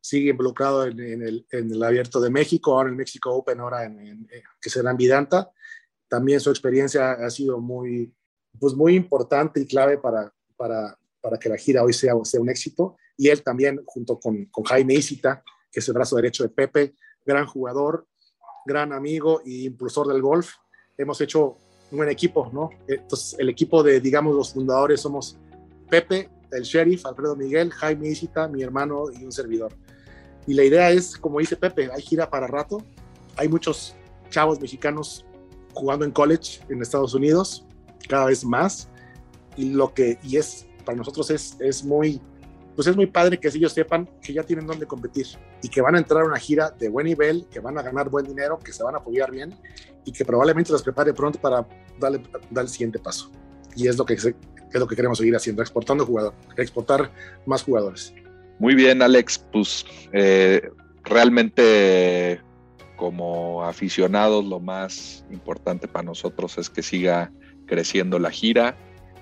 Sigue 0.00 0.30
involucrado 0.30 0.86
en, 0.86 0.98
en, 1.00 1.22
el, 1.22 1.46
en 1.50 1.70
el 1.72 1.82
Abierto 1.82 2.20
de 2.20 2.30
México, 2.30 2.72
ahora 2.72 2.88
en 2.88 2.94
el 2.94 2.98
México 2.98 3.30
Open, 3.34 3.60
ahora 3.60 3.84
en, 3.84 4.26
que 4.60 4.70
será 4.70 4.90
en 4.90 4.96
Vidanta. 4.96 5.50
También 6.08 6.40
su 6.40 6.50
experiencia 6.50 7.12
ha 7.12 7.30
sido 7.30 7.60
muy, 7.60 8.12
pues 8.58 8.74
muy 8.74 8.94
importante 8.94 9.60
y 9.60 9.66
clave 9.66 9.98
para, 9.98 10.32
para, 10.56 10.98
para 11.20 11.38
que 11.38 11.48
la 11.48 11.56
gira 11.56 11.84
hoy 11.84 11.92
sea, 11.92 12.14
sea 12.24 12.40
un 12.40 12.48
éxito. 12.48 12.96
Y 13.16 13.28
él 13.28 13.42
también, 13.42 13.82
junto 13.84 14.18
con, 14.18 14.46
con 14.46 14.64
Jaime 14.64 14.94
Isita, 14.94 15.44
que 15.70 15.80
es 15.80 15.88
el 15.88 15.94
brazo 15.94 16.16
derecho 16.16 16.42
de 16.42 16.48
Pepe, 16.48 16.94
gran 17.24 17.46
jugador, 17.46 18.06
gran 18.64 18.92
amigo 18.92 19.42
y 19.44 19.66
impulsor 19.66 20.08
del 20.08 20.22
golf. 20.22 20.54
Hemos 20.96 21.20
hecho 21.20 21.56
un 21.90 21.98
buen 21.98 22.08
equipo, 22.08 22.50
¿no? 22.52 22.70
Entonces, 22.86 23.38
el 23.38 23.48
equipo 23.48 23.82
de, 23.82 24.00
digamos, 24.00 24.34
los 24.34 24.52
fundadores 24.52 25.00
somos 25.00 25.36
Pepe, 25.88 26.30
el 26.52 26.62
sheriff, 26.62 27.06
Alfredo 27.06 27.36
Miguel, 27.36 27.70
Jaime 27.70 28.08
Isita, 28.08 28.48
mi 28.48 28.62
hermano 28.62 29.04
y 29.12 29.24
un 29.24 29.32
servidor. 29.32 29.72
Y 30.46 30.54
la 30.54 30.64
idea 30.64 30.90
es, 30.90 31.16
como 31.16 31.38
dice 31.38 31.56
Pepe, 31.56 31.90
hay 31.92 32.02
gira 32.02 32.28
para 32.28 32.46
rato. 32.46 32.82
Hay 33.36 33.48
muchos 33.48 33.94
chavos 34.30 34.60
mexicanos 34.60 35.24
jugando 35.74 36.04
en 36.04 36.10
college 36.10 36.60
en 36.68 36.82
Estados 36.82 37.14
Unidos 37.14 37.66
cada 38.08 38.26
vez 38.26 38.44
más 38.44 38.88
y 39.56 39.70
lo 39.70 39.92
que 39.92 40.18
y 40.22 40.36
es 40.36 40.66
para 40.84 40.96
nosotros 40.96 41.30
es, 41.30 41.56
es 41.60 41.84
muy 41.84 42.20
pues 42.74 42.86
es 42.86 42.96
muy 42.96 43.06
padre 43.06 43.38
que 43.38 43.48
ellos 43.48 43.72
sepan 43.72 44.08
que 44.22 44.32
ya 44.32 44.42
tienen 44.42 44.66
dónde 44.66 44.86
competir 44.86 45.26
y 45.62 45.68
que 45.68 45.82
van 45.82 45.96
a 45.96 45.98
entrar 45.98 46.22
a 46.22 46.26
una 46.26 46.38
gira 46.38 46.70
de 46.70 46.88
buen 46.88 47.06
nivel, 47.06 47.46
que 47.50 47.60
van 47.60 47.76
a 47.76 47.82
ganar 47.82 48.08
buen 48.08 48.24
dinero, 48.24 48.58
que 48.58 48.72
se 48.72 48.82
van 48.82 48.94
a 48.94 48.98
apoyar 48.98 49.30
bien 49.30 49.54
y 50.04 50.12
que 50.12 50.24
probablemente 50.24 50.72
los 50.72 50.82
prepare 50.82 51.12
pronto 51.12 51.38
para 51.38 51.66
darle, 51.98 52.22
dar 52.50 52.64
el 52.64 52.70
siguiente 52.70 52.98
paso. 52.98 53.30
Y 53.76 53.86
es 53.86 53.98
lo 53.98 54.06
que, 54.06 54.16
es 54.72 54.80
lo 54.80 54.86
que 54.86 54.96
queremos 54.96 55.18
seguir 55.18 55.36
haciendo, 55.36 55.62
exportando 55.62 56.06
jugadores, 56.06 56.38
exportar 56.56 57.10
más 57.46 57.62
jugadores. 57.62 58.14
Muy 58.58 58.74
bien, 58.74 59.02
Alex, 59.02 59.44
pues 59.52 59.86
eh, 60.12 60.70
realmente 61.04 62.40
como 62.96 63.64
aficionados 63.64 64.44
lo 64.44 64.60
más 64.60 65.24
importante 65.30 65.88
para 65.88 66.02
nosotros 66.02 66.58
es 66.58 66.68
que 66.68 66.82
siga 66.82 67.32
creciendo 67.66 68.18
la 68.18 68.30
gira 68.30 68.76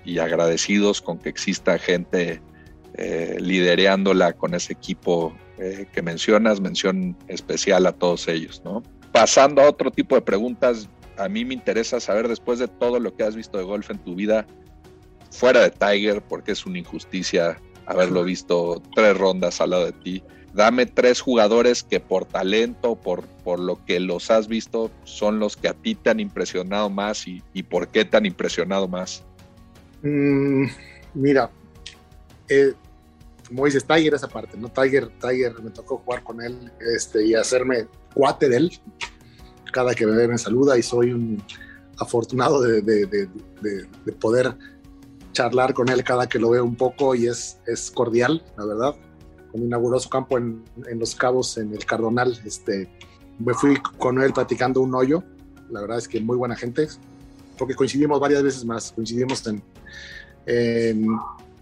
y 0.05 0.19
agradecidos 0.19 1.01
con 1.01 1.19
que 1.19 1.29
exista 1.29 1.79
gente 1.79 2.43
eh, 2.95 3.37
lidereándola 3.41 4.33
con 4.33 4.55
ese 4.55 4.73
equipo 4.73 5.33
eh, 5.59 5.87
que 5.93 6.03
mencionas, 6.03 6.61
mención 6.61 7.17
especial 7.29 7.87
a 7.87 7.93
todos 7.93 8.27
ellos, 8.27 8.63
¿no? 8.65 8.83
Pasando 9.13 9.63
a 9.63 9.69
otro 9.69 9.93
tipo 9.93 10.17
de 10.17 10.23
preguntas, 10.23 10.89
a 11.17 11.29
mí 11.29 11.45
me 11.45 11.55
interesa 11.55 12.01
saber 12.01 12.27
después 12.27 12.59
de 12.59 12.67
todo 12.67 12.99
lo 12.99 13.15
que 13.15 13.23
has 13.23 13.37
visto 13.37 13.59
de 13.59 13.65
golf 13.65 13.91
en 13.91 13.99
tu 13.99 14.17
vida, 14.17 14.47
fuera 15.31 15.61
de 15.61 15.71
Tiger, 15.71 16.23
porque 16.23 16.53
es 16.53 16.67
una 16.67 16.79
injusticia 16.79 17.61
haberlo 17.87 18.23
visto 18.25 18.83
tres 18.95 19.17
rondas 19.17 19.61
al 19.61 19.71
lado 19.71 19.87
de 19.87 19.93
ti, 19.93 20.23
dame 20.53 20.87
tres 20.87 21.21
jugadores 21.21 21.83
que 21.83 22.01
por 22.01 22.27
talento, 22.27 22.97
por, 22.97 23.25
por 23.45 23.59
lo 23.59 23.83
que 23.85 23.99
los 24.01 24.31
has 24.31 24.47
visto, 24.49 24.91
son 25.05 25.39
los 25.39 25.57
que 25.57 25.69
a 25.69 25.75
ti 25.75 25.95
te 25.95 26.11
han 26.11 26.21
impresionado 26.21 26.91
más 26.91 27.27
y, 27.27 27.43
y 27.55 27.63
por 27.63 27.89
qué 27.89 28.05
te 28.05 28.17
han 28.17 28.27
impresionado 28.27 28.89
más. 28.89 29.25
Mm, 30.03 30.67
mira, 31.15 31.51
eh, 32.49 32.75
como 33.47 33.65
dices, 33.65 33.85
Tiger 33.87 34.15
esa 34.15 34.29
parte, 34.29 34.57
¿no? 34.59 34.69
Tiger, 34.69 35.09
Tiger, 35.19 35.59
me 35.63 35.71
tocó 35.71 35.99
jugar 35.99 36.23
con 36.23 36.43
él 36.43 36.71
este, 36.95 37.25
y 37.25 37.35
hacerme 37.35 37.87
cuate 38.15 38.49
de 38.49 38.57
él. 38.59 38.81
Cada 39.73 39.95
que 39.95 40.07
me 40.07 40.17
ve 40.17 40.29
me 40.29 40.39
saluda 40.39 40.77
y 40.77 40.83
soy 40.83 41.13
un 41.13 41.43
afortunado 41.99 42.61
de, 42.61 42.83
de, 42.83 43.07
de, 43.07 43.29
de 44.05 44.13
poder 44.13 44.55
charlar 45.33 45.75
con 45.75 45.89
él 45.89 46.03
cada 46.05 46.29
que 46.29 46.39
lo 46.39 46.51
veo 46.51 46.65
un 46.65 46.77
poco 46.77 47.15
y 47.15 47.27
es, 47.27 47.61
es 47.67 47.91
cordial, 47.91 48.43
la 48.57 48.65
verdad 48.65 48.95
cuando 49.51 49.67
inauguró 49.67 49.99
su 49.99 50.09
campo 50.09 50.39
en, 50.39 50.63
en, 50.87 50.99
Los 50.99 51.15
Cabos, 51.15 51.57
en 51.59 51.73
el 51.73 51.85
Cardonal, 51.85 52.39
este, 52.45 52.89
me 53.39 53.55
fui 53.55 53.77
con 53.99 54.21
él 54.21 54.33
platicando 54.33 54.81
un 54.81 54.95
hoyo. 54.95 55.23
La 55.71 55.81
verdad 55.81 55.99
es 55.99 56.09
que 56.09 56.21
muy 56.21 56.37
buena 56.37 56.57
gente, 56.57 56.89
porque 57.57 57.75
coincidimos 57.75 58.21
varias 58.21 58.43
veces 58.43 58.65
más. 58.65 58.93
Coincidimos 58.93 59.47
en, 59.47 59.63
en 60.47 61.07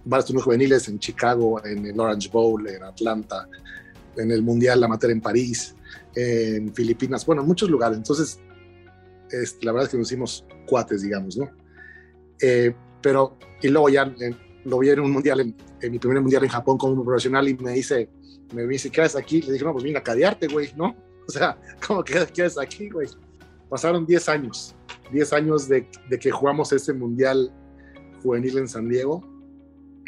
varios 0.04 0.26
turnos 0.26 0.44
juveniles, 0.44 0.88
en 0.88 0.98
Chicago, 0.98 1.64
en 1.64 1.86
el 1.86 1.98
Orange 1.98 2.28
Bowl, 2.30 2.66
en 2.68 2.82
Atlanta, 2.82 3.48
en 4.16 4.30
el 4.30 4.42
Mundial 4.42 4.82
Amateur 4.82 5.10
en 5.10 5.20
París, 5.20 5.74
en 6.14 6.72
Filipinas, 6.74 7.24
bueno, 7.26 7.42
en 7.42 7.48
muchos 7.48 7.70
lugares. 7.70 7.98
Entonces, 7.98 8.40
este, 9.30 9.66
la 9.66 9.72
verdad 9.72 9.86
es 9.86 9.90
que 9.92 9.98
nos 9.98 10.08
hicimos 10.10 10.44
cuates, 10.66 11.02
digamos, 11.02 11.36
¿no? 11.36 11.50
Eh, 12.40 12.74
pero, 13.02 13.38
y 13.62 13.68
luego 13.68 13.88
ya 13.88 14.02
en, 14.02 14.36
lo 14.64 14.78
vi 14.78 14.90
en 14.90 15.00
un 15.00 15.12
mundial, 15.12 15.40
en, 15.40 15.56
en, 15.80 15.92
mi 15.92 15.98
primer 15.98 16.20
mundial 16.20 16.44
en 16.44 16.50
Japón 16.50 16.78
como 16.78 17.04
profesional 17.04 17.48
y 17.48 17.54
me 17.56 17.72
dice, 17.72 18.08
me 18.52 18.66
dice, 18.66 18.90
¿qué 18.90 19.02
haces 19.02 19.16
aquí? 19.16 19.42
Le 19.42 19.52
dije, 19.52 19.64
no, 19.64 19.72
pues 19.72 19.84
vine 19.84 19.98
a 19.98 20.02
cadearte, 20.02 20.48
güey, 20.48 20.70
¿no? 20.76 20.94
O 21.28 21.32
sea, 21.32 21.58
¿cómo 21.84 22.04
que 22.04 22.18
haces 22.18 22.56
aquí, 22.56 22.88
güey? 22.88 23.08
Pasaron 23.68 24.06
10 24.06 24.28
años, 24.28 24.76
10 25.10 25.32
años 25.32 25.68
de, 25.68 25.88
de, 26.08 26.18
que 26.20 26.30
jugamos 26.30 26.72
ese 26.72 26.92
mundial 26.92 27.52
juvenil 28.22 28.58
en 28.58 28.68
San 28.68 28.88
Diego, 28.88 29.24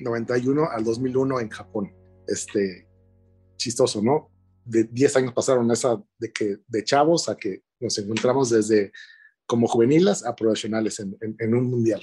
91 0.00 0.68
al 0.70 0.84
2001 0.84 1.40
en 1.40 1.48
Japón. 1.48 1.92
Este, 2.28 2.86
chistoso, 3.56 4.00
¿no? 4.00 4.30
De 4.64 4.84
10 4.84 5.16
años 5.16 5.32
pasaron 5.32 5.68
esa 5.72 6.00
de 6.18 6.30
que 6.30 6.58
de 6.68 6.84
chavos 6.84 7.28
a 7.28 7.36
que 7.36 7.62
nos 7.80 7.98
encontramos 7.98 8.50
desde 8.50 8.92
como 9.46 9.66
juveniles 9.66 10.24
a 10.24 10.36
profesionales 10.36 11.00
en, 11.00 11.16
en, 11.20 11.34
en 11.38 11.54
un 11.54 11.64
mundial. 11.64 12.02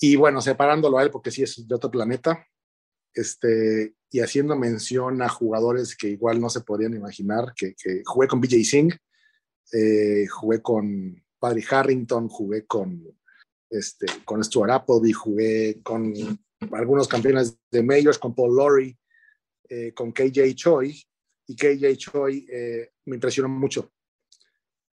Y 0.00 0.16
bueno, 0.16 0.40
separándolo 0.40 0.98
a 0.98 1.02
él 1.02 1.10
porque 1.10 1.30
sí 1.30 1.42
es 1.42 1.66
de 1.66 1.74
otro 1.74 1.90
planeta, 1.90 2.46
este, 3.14 3.94
y 4.10 4.20
haciendo 4.20 4.56
mención 4.56 5.22
a 5.22 5.28
jugadores 5.28 5.96
que 5.96 6.08
igual 6.08 6.40
no 6.40 6.50
se 6.50 6.60
podrían 6.62 6.94
imaginar, 6.94 7.52
que, 7.56 7.74
que 7.74 8.02
jugué 8.04 8.26
con 8.26 8.40
BJ 8.40 8.64
Singh, 8.64 8.92
eh, 9.72 10.26
jugué 10.26 10.60
con 10.60 11.22
Paddy 11.38 11.64
Harrington, 11.68 12.28
jugué 12.28 12.66
con, 12.66 13.02
este, 13.70 14.06
con 14.24 14.42
Stuart 14.42 14.70
Appleby, 14.70 15.12
jugué 15.12 15.80
con 15.82 16.12
algunos 16.72 17.08
campeones 17.08 17.58
de 17.70 17.82
majors, 17.82 18.18
con 18.18 18.34
Paul 18.34 18.56
Lowry, 18.56 18.98
eh, 19.68 19.92
con 19.94 20.12
KJ 20.12 20.54
Choi, 20.54 21.02
y 21.46 21.56
KJ 21.56 21.96
Choi 21.96 22.46
eh, 22.50 22.90
me 23.06 23.16
impresionó 23.16 23.48
mucho. 23.48 23.92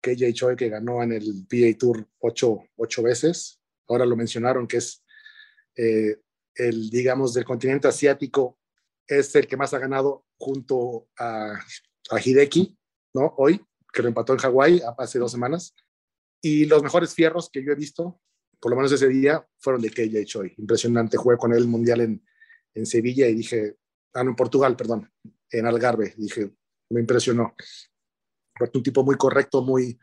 KJ 0.02 0.34
Choi 0.34 0.56
que 0.56 0.70
ganó 0.70 1.02
en 1.02 1.14
el 1.14 1.48
PA 1.50 1.78
Tour 1.78 2.08
ocho, 2.20 2.64
ocho 2.76 3.02
veces, 3.02 3.60
ahora 3.88 4.06
lo 4.06 4.16
mencionaron, 4.16 4.68
que 4.68 4.78
es 4.78 5.04
eh, 5.76 6.18
el, 6.56 6.90
digamos, 6.90 7.34
del 7.34 7.46
continente 7.46 7.88
asiático, 7.88 8.58
es 9.08 9.36
el 9.36 9.48
que 9.48 9.58
más 9.58 9.74
ha 9.74 9.80
ganado 9.80 10.26
junto 10.38 11.08
a, 11.18 11.54
a 12.12 12.20
Hideki, 12.20 12.78
¿no? 13.14 13.34
Hoy, 13.38 13.64
que 13.92 14.02
lo 14.02 14.08
empató 14.08 14.34
en 14.34 14.40
Hawái 14.40 14.82
hace 14.98 15.20
dos 15.20 15.32
semanas. 15.32 15.76
Y 16.42 16.66
los 16.66 16.84
mejores 16.84 17.14
fierros 17.14 17.50
que 17.50 17.64
yo 17.64 17.72
he 17.72 17.76
visto, 17.76 18.22
por 18.60 18.72
lo 18.72 18.78
menos 18.78 18.92
ese 18.92 19.08
día, 19.08 19.46
fueron 19.58 19.82
de 19.82 19.90
KJ 19.90 20.26
Choi. 20.26 20.54
Impresionante, 20.58 21.18
jugué 21.18 21.38
con 21.38 21.52
él 21.54 21.60
el 21.60 21.68
mundial 21.68 22.02
en, 22.02 22.26
en 22.74 22.86
Sevilla 22.86 23.28
y 23.28 23.36
dije, 23.36 23.78
ah, 24.14 24.24
no, 24.24 24.32
en 24.32 24.36
Portugal, 24.36 24.76
perdón, 24.76 25.12
en 25.50 25.66
Algarve. 25.66 26.14
Dije, 26.18 26.52
me 26.90 27.00
impresionó. 27.00 27.56
Un 28.74 28.84
tipo 28.84 29.04
muy 29.04 29.16
correcto, 29.16 29.62
muy, 29.62 30.00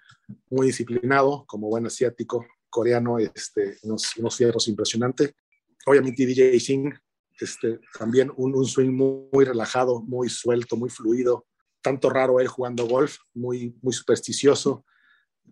muy 0.51 0.67
disciplinado, 0.67 1.45
como 1.47 1.69
buen 1.69 1.87
asiático, 1.87 2.47
coreano, 2.73 3.19
este, 3.19 3.77
unos, 3.83 4.17
unos 4.17 4.35
fierros 4.37 4.67
impresionantes. 4.67 5.35
Obviamente 5.87 6.25
DJ 6.27 6.59
Singh, 6.59 6.95
este, 7.39 7.79
también 7.99 8.33
un, 8.37 8.57
un 8.57 8.65
swing 8.65 8.91
muy, 8.91 9.29
muy, 9.33 9.45
relajado, 9.45 10.01
muy 10.03 10.29
suelto, 10.29 10.77
muy 10.77 10.89
fluido. 10.91 11.47
Tanto 11.83 12.09
raro 12.11 12.41
él 12.41 12.49
jugando 12.49 12.87
golf, 12.87 13.19
muy, 13.35 13.77
muy 13.83 13.93
supersticioso. 13.93 14.85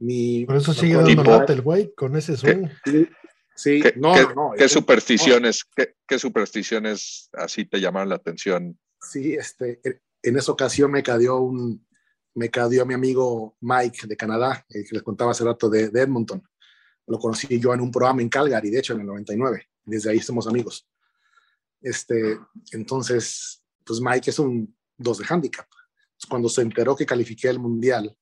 Mi, 0.01 0.47
Por 0.47 0.57
eso 0.57 0.73
sigue 0.73 0.95
dando 0.95 1.23
late 1.25 1.53
el 1.53 1.61
güey 1.63 1.93
con 1.95 2.17
ese 2.17 2.37
swing. 2.37 2.67
Sí, 2.85 3.09
Sí, 3.57 3.83
¿Qué, 3.83 3.93
no, 3.97 4.15
qué- 4.15 4.23
no, 4.23 4.35
no. 4.35 4.51
qué 4.57 4.65
es- 4.65 4.73
supersticiones, 4.73 5.65
qué, 5.77 5.95
qué 6.09 6.19
supersticiones 6.19 7.29
así 7.35 7.67
te 7.67 7.79
llamaron 7.79 8.09
la 8.09 8.15
atención? 8.15 8.79
Sí, 9.03 9.35
este, 9.35 9.81
en- 10.23 10.37
esa 10.39 10.53
ocasión 10.53 10.91
me 10.91 11.03
cayó 11.03 11.41
un, 11.41 11.87
me 12.35 12.49
cayó 12.49 12.87
mi 12.87 12.95
amigo 12.95 13.57
Mike 13.61 14.07
de 14.07 14.17
Canadá, 14.17 14.65
el 14.71 14.85
que 14.89 14.95
les 14.95 15.03
contaba 15.03 15.33
hace 15.33 15.45
rato 15.45 15.69
de, 15.69 15.91
de 15.91 16.01
Edmonton. 16.01 16.43
Lo 17.11 17.19
conocí 17.19 17.59
yo 17.59 17.75
en 17.75 17.81
un 17.81 17.91
programa 17.91 18.23
en 18.23 18.29
Calgary, 18.29 18.71
de 18.71 18.79
hecho, 18.79 18.93
en 18.95 19.01
el 19.01 19.07
99. 19.07 19.67
Desde 19.85 20.11
ahí 20.11 20.21
somos 20.21 20.47
amigos. 20.47 20.89
Este, 21.81 22.39
entonces, 22.71 23.65
pues 23.85 24.01
Mike 24.01 24.31
es 24.31 24.39
un 24.39 24.77
dos 24.97 25.19
de 25.19 25.27
handicap. 25.29 25.67
Cuando 26.29 26.49
se 26.49 26.63
enteró 26.63 26.95
que 26.95 27.05
califiqué 27.05 27.49
el 27.49 27.59
mundial, 27.59 28.17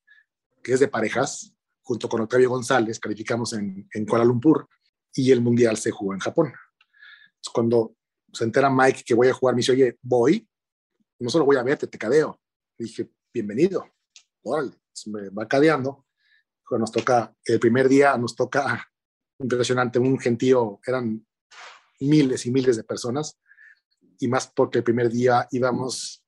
que 0.62 0.72
es 0.72 0.80
de 0.80 0.88
parejas, 0.88 1.54
junto 1.82 2.08
con 2.08 2.22
Octavio 2.22 2.48
González, 2.48 2.98
calificamos 2.98 3.52
en, 3.52 3.86
Kuala 4.08 4.24
Lumpur 4.24 4.66
y 5.12 5.32
el 5.32 5.42
mundial 5.42 5.76
se 5.76 5.90
jugó 5.90 6.14
en 6.14 6.20
Japón. 6.20 6.54
Cuando 7.52 7.94
se 8.32 8.44
entera 8.44 8.70
Mike 8.70 9.02
que 9.04 9.12
voy 9.12 9.28
a 9.28 9.34
jugar, 9.34 9.54
me 9.54 9.58
dice, 9.58 9.72
oye, 9.72 9.98
voy, 10.00 10.48
no 11.18 11.28
solo 11.28 11.44
voy 11.44 11.56
a 11.56 11.62
verte, 11.62 11.86
te 11.88 11.98
cadeo. 11.98 12.40
Dije, 12.78 13.10
bienvenido. 13.34 13.86
Órale, 14.42 14.72
me 15.08 15.28
va 15.28 15.46
cadeando. 15.46 16.06
Nos 16.70 16.92
toca, 16.92 17.34
el 17.44 17.60
primer 17.60 17.88
día 17.88 18.16
nos 18.16 18.34
toca, 18.34 18.90
impresionante, 19.40 19.98
un 19.98 20.18
gentío, 20.18 20.80
eran 20.86 21.26
miles 22.00 22.46
y 22.46 22.50
miles 22.50 22.76
de 22.76 22.84
personas, 22.84 23.38
y 24.18 24.28
más 24.28 24.48
porque 24.48 24.78
el 24.78 24.84
primer 24.84 25.10
día 25.10 25.46
íbamos 25.50 26.24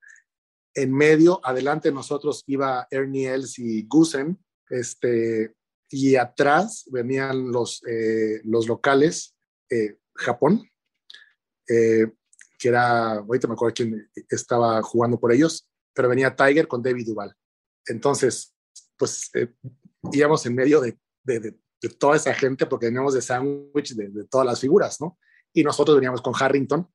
en 0.75 0.93
medio, 0.93 1.41
adelante 1.45 1.89
de 1.89 1.95
nosotros 1.95 2.45
iba 2.47 2.87
Ernie 2.91 3.27
Els 3.27 3.59
y 3.59 3.83
Gusen, 3.89 4.39
este, 4.69 5.55
y 5.89 6.15
atrás 6.15 6.85
venían 6.91 7.51
los, 7.51 7.83
eh, 7.87 8.41
los 8.45 8.69
locales, 8.69 9.35
eh, 9.69 9.99
Japón, 10.15 10.69
eh, 11.69 12.13
que 12.59 12.69
era, 12.69 13.15
ahorita 13.15 13.49
me 13.49 13.55
acuerdo 13.55 13.75
quién 13.75 14.11
estaba 14.29 14.83
jugando 14.83 15.19
por 15.19 15.33
ellos, 15.33 15.69
pero 15.95 16.09
venía 16.09 16.37
Tiger 16.37 16.69
con 16.69 16.83
David 16.83 17.07
Duval. 17.07 17.35
Entonces, 17.87 18.55
pues 18.97 19.31
eh, 19.35 19.53
íbamos 20.13 20.45
en 20.47 20.55
medio 20.55 20.81
de, 20.81 20.99
de, 21.25 21.41
de, 21.41 21.59
de 21.81 21.89
toda 21.89 22.17
esa 22.17 22.35
gente 22.35 22.67
porque 22.67 22.87
veníamos 22.87 23.15
de 23.15 23.23
sándwich 23.23 23.95
de, 23.95 24.25
todas 24.25 24.47
las 24.47 24.61
figuras, 24.61 25.01
¿no? 25.01 25.19
Y 25.53 25.65
nosotros 25.65 25.97
veníamos 25.97 26.21
con 26.21 26.35
Harrington, 26.39 26.89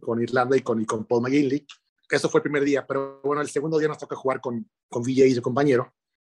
con 0.00 0.22
Irlanda 0.22 0.56
y 0.56 0.60
con, 0.60 0.80
y 0.80 0.86
con 0.86 1.04
Paul 1.04 1.22
McGinley. 1.22 1.66
Eso 2.10 2.28
fue 2.28 2.38
el 2.38 2.42
primer 2.42 2.64
día, 2.64 2.86
pero 2.86 3.20
bueno, 3.22 3.42
el 3.42 3.48
segundo 3.48 3.78
día 3.78 3.88
nos 3.88 3.98
toca 3.98 4.16
jugar 4.16 4.40
con, 4.40 4.70
con 4.88 5.02
VJ 5.02 5.26
y 5.26 5.34
su 5.34 5.42
compañero 5.42 5.92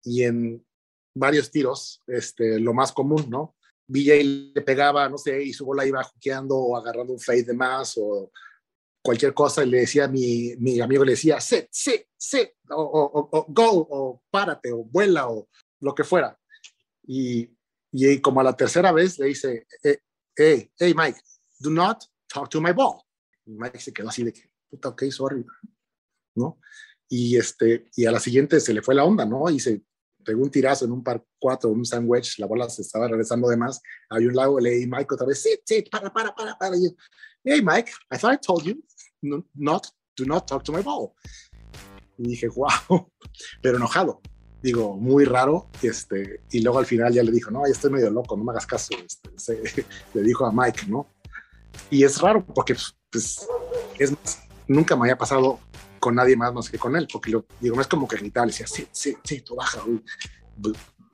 y 0.03 0.23
en 0.23 0.65
varios 1.13 1.51
tiros, 1.51 2.01
este, 2.07 2.59
lo 2.59 2.73
más 2.73 2.91
común, 2.91 3.25
¿no? 3.29 3.55
VJ 3.87 4.23
le 4.55 4.61
pegaba, 4.61 5.09
no 5.09 5.17
sé, 5.17 5.43
y 5.43 5.53
su 5.53 5.65
bola 5.65 5.85
iba 5.85 6.03
juqueando 6.03 6.55
o 6.55 6.77
agarrando 6.77 7.13
un 7.13 7.19
fade 7.19 7.43
de 7.43 7.53
más 7.53 7.97
o 7.97 8.31
cualquier 9.03 9.33
cosa 9.33 9.63
y 9.63 9.69
le 9.69 9.79
decía 9.81 10.07
mi, 10.07 10.55
mi 10.57 10.79
amigo, 10.79 11.03
le 11.03 11.11
decía, 11.11 11.39
sit, 11.39 11.67
sit, 11.71 12.03
sit, 12.17 12.49
o, 12.69 12.81
o, 12.81 13.29
o, 13.31 13.45
go, 13.49 13.87
o 13.89 14.23
párate, 14.29 14.71
o 14.71 14.83
vuela, 14.83 15.29
o 15.29 15.47
lo 15.79 15.93
que 15.95 16.03
fuera. 16.03 16.37
Y, 17.03 17.49
y 17.91 18.19
como 18.21 18.41
a 18.41 18.43
la 18.43 18.55
tercera 18.55 18.91
vez 18.91 19.17
le 19.19 19.27
dice, 19.27 19.67
hey, 19.83 19.97
hey, 20.35 20.71
hey, 20.77 20.93
Mike, 20.95 21.19
do 21.59 21.69
not 21.69 22.03
talk 22.27 22.49
to 22.49 22.61
my 22.61 22.71
ball. 22.71 23.01
Mike 23.45 23.79
se 23.79 23.93
quedó 23.93 24.09
así 24.09 24.23
de 24.23 24.33
que, 24.33 24.51
puta, 24.69 24.89
ok, 24.89 25.03
sorry, 25.09 25.45
¿no? 26.35 26.59
Y, 27.07 27.37
este, 27.37 27.89
y 27.95 28.05
a 28.05 28.11
la 28.11 28.19
siguiente 28.19 28.59
se 28.59 28.73
le 28.73 28.81
fue 28.81 28.93
la 28.93 29.03
onda, 29.03 29.25
¿no? 29.25 29.49
Y 29.49 29.59
se 29.59 29.83
pegó 30.23 30.43
un 30.43 30.51
tirazo 30.51 30.85
en 30.85 30.91
un 30.91 31.03
par 31.03 31.25
cuatro, 31.39 31.71
un 31.71 31.85
sandwich, 31.85 32.37
la 32.37 32.45
bola 32.45 32.69
se 32.69 32.83
estaba 32.83 33.07
regresando 33.07 33.49
de 33.49 33.57
más, 33.57 33.81
hay 34.09 34.27
un 34.27 34.35
lago, 34.35 34.59
le 34.59 34.71
di 34.71 34.85
Mike 34.85 35.13
otra 35.13 35.25
vez, 35.25 35.41
sit, 35.41 35.61
sit, 35.65 35.89
para, 35.89 36.13
para, 36.13 36.35
para, 36.35 36.55
para. 36.57 36.75
Hey, 37.43 37.61
Mike, 37.63 37.91
I 38.11 38.17
thought 38.17 38.33
I 38.33 38.37
told 38.37 38.63
you 38.63 38.83
no, 39.21 39.43
not, 39.55 39.87
do 40.15 40.25
not 40.25 40.47
talk 40.47 40.63
to 40.63 40.71
my 40.71 40.81
ball. 40.81 41.13
Y 42.17 42.29
dije, 42.29 42.49
wow, 42.49 43.11
pero 43.61 43.77
enojado. 43.77 44.21
Digo, 44.61 44.95
muy 44.97 45.25
raro. 45.25 45.67
Este, 45.81 46.41
y 46.51 46.61
luego 46.61 46.79
al 46.79 46.85
final 46.85 47.13
ya 47.13 47.23
le 47.23 47.31
dijo, 47.31 47.51
no, 47.51 47.65
ya 47.65 47.71
estoy 47.71 47.91
medio 47.91 48.09
loco, 48.09 48.35
no 48.35 48.43
me 48.43 48.51
hagas 48.51 48.65
caso. 48.65 48.89
Este, 49.05 49.29
se, 49.37 49.85
le 50.13 50.21
dijo 50.21 50.45
a 50.45 50.51
Mike, 50.51 50.87
¿no? 50.87 51.07
Y 51.89 52.03
es 52.03 52.19
raro 52.19 52.45
porque, 52.45 52.75
pues, 53.11 53.47
es 53.97 54.11
más, 54.11 54.43
nunca 54.67 54.95
me 54.95 55.03
había 55.03 55.17
pasado 55.17 55.59
con 55.99 56.15
nadie 56.15 56.35
más 56.37 56.53
más 56.53 56.69
que 56.69 56.77
con 56.77 56.95
él, 56.95 57.07
porque 57.11 57.29
lo, 57.31 57.45
digo, 57.59 57.75
no 57.75 57.81
es 57.81 57.87
como 57.87 58.07
que 58.07 58.15
gritaba, 58.15 58.45
le 58.45 58.51
decía, 58.51 58.67
sí, 58.67 58.87
sí, 58.91 59.17
sí, 59.23 59.41
tú 59.41 59.55
baja, 59.55 59.81
güey. 59.85 60.01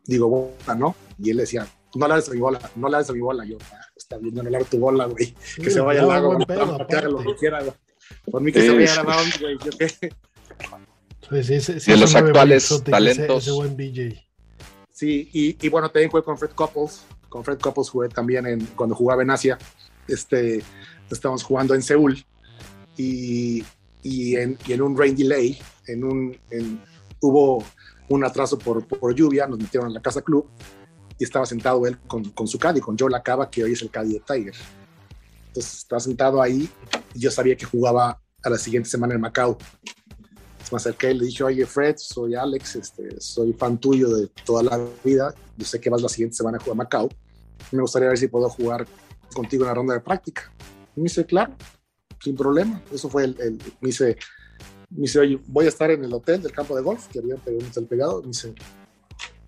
Digo, 0.06 0.28
bola, 0.28 0.76
¿no? 0.76 0.96
Y 1.18 1.32
él 1.32 1.38
decía, 1.38 1.68
no 1.96 2.08
la 2.08 2.16
des 2.16 2.30
a 2.30 2.34
mi 2.34 2.40
bola, 2.40 2.60
no 2.76 2.90
la 2.90 3.00
des 3.00 3.10
a 3.10 3.14
mi 3.14 3.20
bola. 3.20 3.46
Yo, 3.46 3.58
ah, 3.72 3.80
está 3.96 4.18
bien, 4.18 4.36
no 4.36 4.44
le 4.44 4.66
tu 4.66 4.78
bola, 4.78 5.06
güey. 5.06 5.34
Que 5.56 5.66
Sí, 5.66 5.72
se 5.72 5.80
vaya 5.80 6.02
al 6.02 6.08
lago, 6.10 6.38
no, 6.38 6.46
pedo, 6.46 6.86
que 6.88 6.96
haga 6.96 7.10
lo 7.10 7.20
que 7.20 7.36
quiera, 7.36 7.62
güey. 7.62 7.74
Por 8.30 8.42
mí 8.42 8.52
que 8.52 8.62
se 8.62 8.68
Sí, 8.70 8.76
vaya 8.76 8.88
sí. 8.88 9.00
a 9.00 9.04
round, 9.04 9.40
güey. 9.40 9.58
Yo 9.64 9.72
qué. 9.78 10.14
Sí, 11.30 11.60
sí, 11.60 11.72
Y 11.88 11.92
de 11.92 11.98
los 11.98 12.16
actuales 12.16 12.84
talentos. 12.84 13.44
Ese, 13.44 13.50
ese 13.50 13.52
buen 13.52 13.76
BJ. 13.76 14.24
Sí, 14.92 15.30
y, 15.34 15.58
y 15.66 15.70
bueno, 15.70 15.90
también 15.90 16.10
jugué 16.10 16.24
con 16.24 16.38
Fred 16.38 16.52
Couples. 16.52 17.04
Con 17.30 17.44
Fred 17.44 17.60
Couples 17.60 17.90
jugué 17.90 18.10
también 18.10 18.46
en, 18.46 18.66
cuando 18.76 18.96
jugaba 18.96 19.24
en 19.24 19.32
Asia. 19.32 19.58
Este, 20.08 20.64
estábamos 21.10 21.44
jugando 21.44 21.74
en 21.74 21.82
Seúl 21.82 22.24
y, 22.98 23.64
y, 24.04 24.36
en, 24.36 24.58
y 24.68 24.74
en 24.74 24.82
un 24.82 24.98
rain 24.98 25.16
delay, 25.16 25.60
en 25.88 26.04
un, 26.04 26.38
en- 26.52 26.80
hubo 27.22 27.64
un 28.08 28.24
atraso 28.24 28.58
por, 28.60 28.86
por 28.88 29.16
lluvia, 29.16 29.48
nos 29.48 29.58
metieron 29.60 29.90
a 29.90 29.94
la 29.94 30.02
casa 30.02 30.22
club 30.22 30.48
y 31.18 31.24
estaba 31.24 31.46
sentado 31.46 31.86
él 31.88 31.98
con, 32.08 32.24
con 32.32 32.48
su 32.48 32.60
caddy, 32.60 32.80
con 32.82 32.98
Joe 32.98 33.10
Lacaba, 33.10 33.50
que 33.50 33.64
hoy 33.64 33.74
es 33.74 33.82
el 33.82 33.90
caddy 33.90 34.14
de 34.14 34.20
Tiger. 34.20 34.54
Entonces 35.48 35.78
estaba 35.80 36.00
sentado 36.00 36.42
ahí 36.42 36.70
y 37.14 37.20
yo 37.20 37.32
sabía 37.32 37.56
que 37.58 37.66
jugaba 37.66 38.22
a 38.44 38.50
la 38.50 38.58
siguiente 38.58 38.90
semana 38.90 39.16
en 39.16 39.22
Macao. 39.22 39.58
Me 40.72 40.78
acerqué 40.78 41.12
y 41.12 41.14
le 41.20 41.26
dije, 41.26 41.44
oye 41.44 41.66
Fred, 41.66 41.96
soy 41.98 42.34
Alex, 42.36 42.76
este, 42.78 43.22
soy 43.22 43.54
fan 43.54 43.78
tuyo 43.80 44.10
de 44.10 44.28
toda 44.46 44.64
la 44.64 44.88
vida, 45.04 45.34
yo 45.56 45.66
sé 45.66 45.80
que 45.80 45.90
vas 45.90 46.02
la 46.02 46.10
siguiente 46.10 46.36
semana 46.36 46.58
a 46.58 46.60
jugar 46.60 46.74
a 46.74 46.78
Macao, 46.78 47.10
me 47.72 47.82
gustaría 47.82 48.10
ver 48.10 48.18
si 48.18 48.28
puedo 48.28 48.50
jugar 48.50 48.86
contigo 49.34 49.64
en 49.64 49.68
la 49.68 49.74
ronda 49.76 49.94
de 49.94 50.00
práctica. 50.00 50.52
Y 50.96 51.02
me 51.02 51.04
dice, 51.04 51.26
claro, 51.26 51.54
sin 52.22 52.36
problema. 52.36 52.82
Eso 52.92 53.10
fue 53.10 53.26
el, 53.26 53.36
el- 53.40 53.58
me 53.82 53.88
dice, 53.90 54.18
me 54.90 55.02
dice, 55.02 55.20
oye, 55.20 55.40
voy 55.48 55.66
a 55.66 55.70
estar 55.70 55.92
en 55.92 56.04
el 56.04 56.14
hotel 56.14 56.42
del 56.42 56.52
campo 56.52 56.76
de 56.76 56.82
golf, 56.82 57.08
que 57.10 57.20
había 57.20 57.36
un 57.36 57.66
hotel 57.66 57.86
pegado, 57.86 58.22
me 58.22 58.28
dice, 58.30 58.54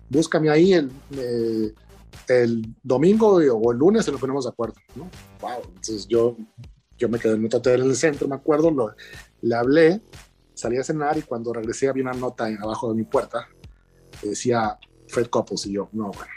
búscame 0.08 0.50
ahí 0.50 0.72
el, 0.74 0.90
eh, 1.16 1.72
el 2.28 2.62
domingo 2.82 3.34
o 3.36 3.72
el 3.72 3.78
lunes 3.78 4.06
y 4.06 4.10
nos 4.10 4.20
ponemos 4.20 4.44
de 4.44 4.50
acuerdo, 4.50 4.74
¿no? 4.94 5.10
Wow, 5.40 5.62
entonces 5.68 6.06
yo, 6.06 6.36
yo 6.96 7.08
me 7.08 7.18
quedé 7.18 7.34
en 7.34 7.44
otro 7.46 7.58
hotel 7.58 7.82
en 7.82 7.88
el 7.90 7.96
centro, 7.96 8.28
me 8.28 8.36
acuerdo, 8.36 8.70
lo- 8.70 8.94
le 9.40 9.54
hablé, 9.54 10.00
salí 10.58 10.76
a 10.76 10.82
cenar 10.84 11.16
y 11.16 11.22
cuando 11.22 11.52
regresé 11.52 11.88
había 11.88 12.02
una 12.02 12.12
nota 12.14 12.48
en- 12.48 12.60
abajo 12.60 12.88
de 12.90 12.96
mi 12.96 13.04
puerta 13.04 13.46
que 14.20 14.30
decía 14.30 14.76
Fred 15.06 15.28
Couples 15.28 15.64
y 15.66 15.72
yo, 15.72 15.88
no, 15.92 16.10
bueno. 16.10 16.32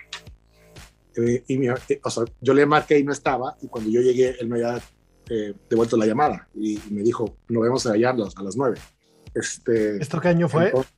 Eh, 1.18 1.44
y 1.48 1.58
mi- 1.58 1.68
eh, 1.68 2.00
o 2.04 2.10
sea, 2.10 2.24
yo 2.40 2.54
le 2.54 2.66
marqué 2.66 2.98
y 3.00 3.04
no 3.04 3.12
estaba 3.12 3.58
y 3.62 3.68
cuando 3.68 3.90
yo 3.90 4.00
llegué 4.02 4.36
él 4.40 4.48
me 4.48 4.64
había 4.64 4.82
eh, 5.30 5.54
devuelto 5.70 5.98
la 5.98 6.06
llamada 6.06 6.48
y, 6.54 6.78
y 6.78 6.88
me 6.92 7.02
dijo, 7.04 7.36
nos 7.50 7.64
vemos 7.64 7.86
allá 7.88 8.12
a 8.12 8.14
las, 8.14 8.38
a 8.38 8.44
las 8.44 8.56
9. 8.56 8.78
Este, 9.34 9.98
¿Esto 9.98 10.20
qué 10.22 10.28
año 10.30 10.48
fue? 10.50 10.66
entonces, 10.68 10.94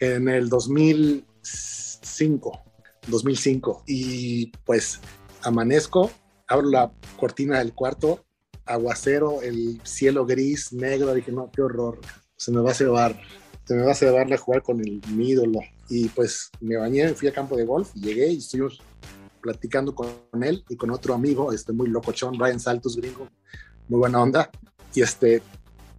en 0.00 0.28
el 0.28 0.48
2005, 0.48 2.62
2005. 3.08 3.82
Y 3.86 4.50
pues 4.64 5.00
amanezco, 5.42 6.10
abro 6.46 6.68
la 6.68 6.90
cortina 7.18 7.58
del 7.58 7.74
cuarto, 7.74 8.24
aguacero, 8.64 9.42
el 9.42 9.80
cielo 9.84 10.24
gris, 10.26 10.72
negro. 10.72 11.12
Dije, 11.14 11.32
no, 11.32 11.50
qué 11.50 11.62
horror. 11.62 11.98
Se 12.38 12.50
me 12.50 12.62
va 12.62 12.70
a 12.70 12.74
cebar, 12.74 13.20
se 13.64 13.74
me 13.74 13.82
va 13.82 13.92
a 13.92 13.94
cebar 13.94 14.26
de 14.26 14.38
jugar 14.38 14.62
con 14.62 14.80
el, 14.80 15.02
mi 15.14 15.30
ídolo. 15.30 15.60
Y 15.90 16.08
pues 16.08 16.50
me 16.60 16.76
bañé, 16.78 17.08
fui 17.10 17.28
a 17.28 17.32
campo 17.32 17.56
de 17.56 17.66
golf, 17.66 17.92
llegué 17.94 18.28
y 18.28 18.38
estuvimos 18.38 18.80
platicando 19.42 19.94
con 19.94 20.08
él 20.42 20.64
y 20.68 20.76
con 20.76 20.90
otro 20.90 21.12
amigo, 21.14 21.52
este 21.52 21.72
muy 21.72 21.88
locochón, 21.88 22.38
Brian 22.38 22.60
Saltos, 22.60 22.96
gringo, 22.96 23.28
muy 23.88 23.98
buena 23.98 24.22
onda. 24.22 24.50
Y 24.94 25.02
este, 25.02 25.42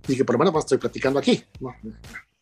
dije, 0.08 0.26
por 0.26 0.34
lo 0.36 0.40
menos 0.40 0.56
estoy 0.58 0.80
platicando 0.80 1.20
aquí, 1.20 1.44
¿no? 1.60 1.74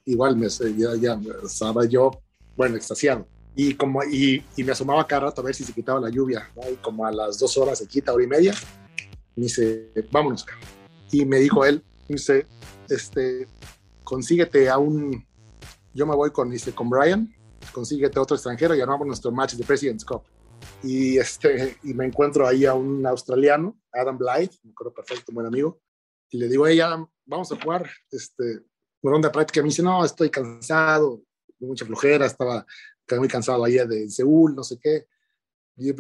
igual 0.06 0.38
me, 0.38 0.48
ya, 0.50 0.96
ya 0.96 1.20
estaba 1.44 1.86
yo, 1.86 2.12
bueno, 2.56 2.78
extasiado. 2.78 3.28
Y, 3.56 3.74
como, 3.74 4.04
y, 4.04 4.44
y 4.56 4.64
me 4.64 4.72
asomaba 4.72 5.06
cada 5.06 5.24
rato 5.24 5.42
a 5.42 5.46
ver 5.46 5.56
si 5.56 5.64
se 5.64 5.74
quitaba 5.74 6.00
la 6.00 6.10
lluvia, 6.10 6.50
¿no? 6.56 6.70
y 6.70 6.76
como 6.76 7.06
a 7.06 7.12
las 7.12 7.40
dos 7.40 7.58
horas 7.58 7.80
se 7.80 7.88
quita, 7.88 8.14
hora 8.14 8.24
y 8.24 8.28
media, 8.28 8.54
me 9.36 9.44
dice, 9.44 9.92
vámonos. 10.12 10.44
cabrón". 10.44 10.68
Y 11.12 11.26
me 11.26 11.40
dijo 11.40 11.66
él, 11.66 11.84
me 12.08 12.16
dice, 12.16 12.46
este, 12.90 13.48
consíguete 14.08 14.70
a 14.70 14.78
un, 14.78 15.28
yo 15.94 16.08
me 16.08 16.16
voy 16.16 16.32
con, 16.32 16.50
dice, 16.50 16.74
con 16.74 16.90
Brian, 16.90 17.30
consíguete 17.74 18.18
a 18.18 18.22
otro 18.22 18.38
extranjero 18.38 18.74
y 18.74 18.80
armamos 18.80 19.06
nuestro 19.06 19.34
match 19.34 19.56
de 19.56 19.66
President's 19.66 20.06
Cup. 20.06 20.24
Y, 20.82 21.18
este, 21.18 21.78
y 21.84 21.94
me 21.94 22.06
encuentro 22.06 22.48
ahí 22.48 22.66
a 22.66 22.74
un 22.74 23.06
australiano, 23.06 23.78
Adam 23.92 24.18
Blythe, 24.18 24.60
me 24.64 24.72
acuerdo 24.72 24.94
perfecto, 24.94 25.34
buen 25.34 25.46
amigo, 25.46 25.82
y 26.30 26.38
le 26.38 26.48
digo, 26.48 26.66
hey 26.66 26.80
Adam, 26.80 27.06
vamos 27.26 27.52
a 27.52 27.62
jugar, 27.62 27.90
este, 28.10 28.62
una 29.02 29.12
ronda 29.12 29.28
de 29.28 29.34
práctica. 29.34 29.62
Me 29.62 29.68
dice, 29.68 29.84
no, 29.84 30.06
estoy 30.06 30.30
cansado, 30.30 31.22
mucha 31.60 31.86
flojera, 31.86 32.26
estaba, 32.26 32.66
muy 33.18 33.28
cansado 33.28 33.66
allá 33.66 33.86
de 33.86 34.10
Seúl, 34.10 34.56
no 34.56 34.64
sé 34.64 34.80
qué. 34.82 35.06
Y, 35.76 35.92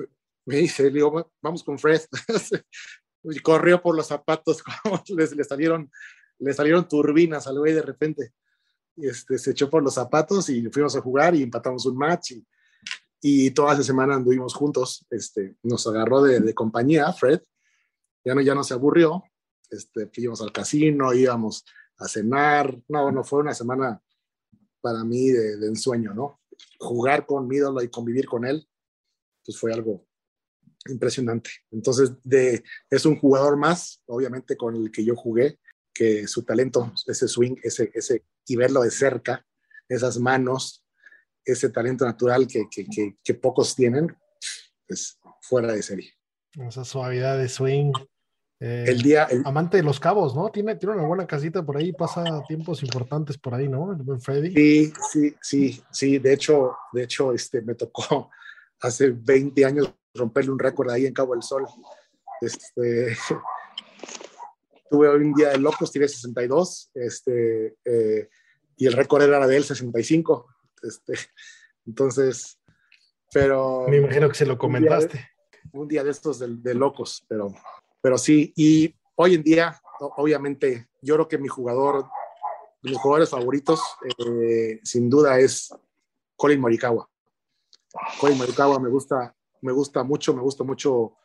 Me 0.45 0.55
dice, 0.55 0.83
le 0.83 0.91
digo, 0.91 1.29
vamos 1.41 1.61
con 1.61 1.77
Fred. 1.77 2.01
y 3.23 3.39
corrió 3.39 3.81
por 3.81 3.97
los 3.97 4.07
zapatos, 4.07 4.63
como 4.83 5.03
les, 5.09 5.35
le 5.35 5.43
salieron, 5.43 5.91
le 6.39 6.53
salieron 6.53 6.87
turbinas 6.87 7.47
al 7.47 7.59
güey 7.59 7.73
de 7.73 7.81
repente. 7.81 8.33
Este, 8.95 9.37
se 9.37 9.51
echó 9.51 9.69
por 9.69 9.83
los 9.83 9.93
zapatos 9.93 10.49
y 10.49 10.67
fuimos 10.69 10.95
a 10.95 11.01
jugar 11.01 11.35
y 11.35 11.43
empatamos 11.43 11.85
un 11.85 11.97
match. 11.97 12.31
Y, 12.31 12.45
y 13.21 13.51
toda 13.51 13.73
esa 13.73 13.83
semana 13.83 14.15
anduvimos 14.15 14.53
juntos. 14.53 15.05
Este, 15.09 15.55
nos 15.63 15.85
agarró 15.87 16.21
de, 16.23 16.39
de 16.39 16.53
compañía, 16.53 17.11
Fred. 17.13 17.41
Ya 18.23 18.35
no, 18.35 18.41
ya 18.41 18.55
no 18.55 18.63
se 18.63 18.73
aburrió. 18.73 19.23
Este, 19.69 20.09
íbamos 20.15 20.41
al 20.41 20.51
casino, 20.51 21.13
íbamos 21.13 21.65
a 21.97 22.07
cenar. 22.07 22.77
No, 22.87 23.11
no, 23.11 23.23
fue 23.23 23.39
una 23.39 23.53
semana 23.53 24.01
para 24.81 25.03
mí 25.03 25.29
de, 25.29 25.57
de 25.57 25.67
ensueño, 25.67 26.13
¿no? 26.13 26.41
Jugar 26.79 27.25
con 27.25 27.47
mi 27.47 27.57
ídolo 27.57 27.81
y 27.81 27.89
convivir 27.89 28.27
con 28.27 28.45
él, 28.45 28.67
pues 29.43 29.59
fue 29.59 29.73
algo 29.73 30.07
impresionante. 30.89 31.49
Entonces, 31.71 32.11
de, 32.23 32.63
es 32.89 33.05
un 33.05 33.19
jugador 33.19 33.57
más, 33.57 34.01
obviamente, 34.05 34.55
con 34.55 34.75
el 34.75 34.91
que 34.91 35.03
yo 35.03 35.15
jugué, 35.15 35.59
que 35.97 36.27
su 36.27 36.43
talento, 36.43 36.93
ese 37.07 37.27
swing, 37.27 37.55
ese, 37.63 37.91
ese, 37.93 38.23
y 38.45 38.55
verlo 38.55 38.81
de 38.81 38.91
cerca, 38.91 39.45
esas 39.89 40.19
manos, 40.19 40.85
ese 41.43 41.69
talento 41.69 42.05
natural 42.05 42.45
que, 42.45 42.65
que, 42.69 42.85
que, 42.85 43.17
que 43.23 43.33
pocos 43.33 43.75
tienen, 43.75 44.15
es 44.87 45.19
fuera 45.41 45.73
de 45.73 45.81
serie. 45.81 46.13
Esa 46.53 46.83
suavidad 46.83 47.37
de 47.37 47.49
swing. 47.49 47.93
Eh, 48.59 48.85
el 48.87 49.01
día. 49.01 49.25
El, 49.25 49.43
amante 49.45 49.77
de 49.77 49.83
los 49.83 49.99
cabos, 49.99 50.35
¿no? 50.35 50.49
Tiene, 50.49 50.75
tiene 50.75 50.95
una 50.95 51.07
buena 51.07 51.27
casita 51.27 51.63
por 51.63 51.77
ahí, 51.77 51.93
pasa 51.93 52.43
tiempos 52.47 52.81
importantes 52.83 53.37
por 53.37 53.53
ahí, 53.53 53.67
¿no? 53.67 53.93
El 53.93 54.01
buen 54.01 54.19
Freddy. 54.19 54.51
Sí, 54.53 54.93
sí, 55.11 55.35
sí, 55.41 55.83
sí. 55.91 56.19
De 56.19 56.33
hecho, 56.33 56.75
de 56.93 57.03
hecho, 57.03 57.33
este, 57.33 57.61
me 57.61 57.75
tocó 57.75 58.29
hace 58.81 59.11
20 59.11 59.65
años 59.65 59.93
romperle 60.13 60.51
un 60.51 60.59
récord 60.59 60.89
ahí 60.89 61.05
en 61.05 61.13
Cabo 61.13 61.33
del 61.33 61.43
Sol. 61.43 61.65
Este, 62.41 63.15
tuve 64.89 65.07
hoy 65.07 65.21
un 65.21 65.33
día 65.33 65.49
de 65.49 65.59
locos, 65.59 65.91
tiré 65.91 66.07
62, 66.07 66.91
este, 66.93 67.77
eh, 67.85 68.29
y 68.75 68.85
el 68.85 68.93
récord 68.93 69.23
era 69.23 69.45
de 69.47 69.57
él 69.57 69.63
65. 69.63 70.47
Este, 70.83 71.13
entonces, 71.85 72.59
pero... 73.31 73.85
Me 73.87 73.97
imagino 73.97 74.29
que 74.29 74.35
se 74.35 74.45
lo 74.45 74.57
comentaste. 74.57 75.17
Un 75.17 75.17
día 75.17 75.71
de, 75.71 75.79
un 75.79 75.87
día 75.87 76.03
de 76.03 76.11
estos 76.11 76.39
de, 76.39 76.47
de, 76.49 76.73
locos, 76.73 77.25
pero, 77.27 77.53
pero 78.01 78.17
sí, 78.17 78.53
y 78.55 78.95
hoy 79.15 79.35
en 79.35 79.43
día, 79.43 79.79
obviamente, 79.99 80.87
yo 81.01 81.15
creo 81.15 81.27
que 81.27 81.37
mi 81.37 81.47
jugador, 81.47 82.05
mis 82.81 82.97
jugadores 82.97 83.29
favoritos, 83.29 83.81
eh, 84.19 84.79
sin 84.83 85.09
duda 85.09 85.39
es 85.39 85.73
Colin 86.35 86.61
Morikawa. 86.61 87.09
Colin 88.19 88.37
Morikawa 88.37 88.79
me 88.79 88.89
gusta, 88.89 89.35
me 89.61 89.71
gusta 89.71 90.03
mucho, 90.03 90.33
me 90.33 90.41
gusta 90.41 90.63
mucho 90.63 91.17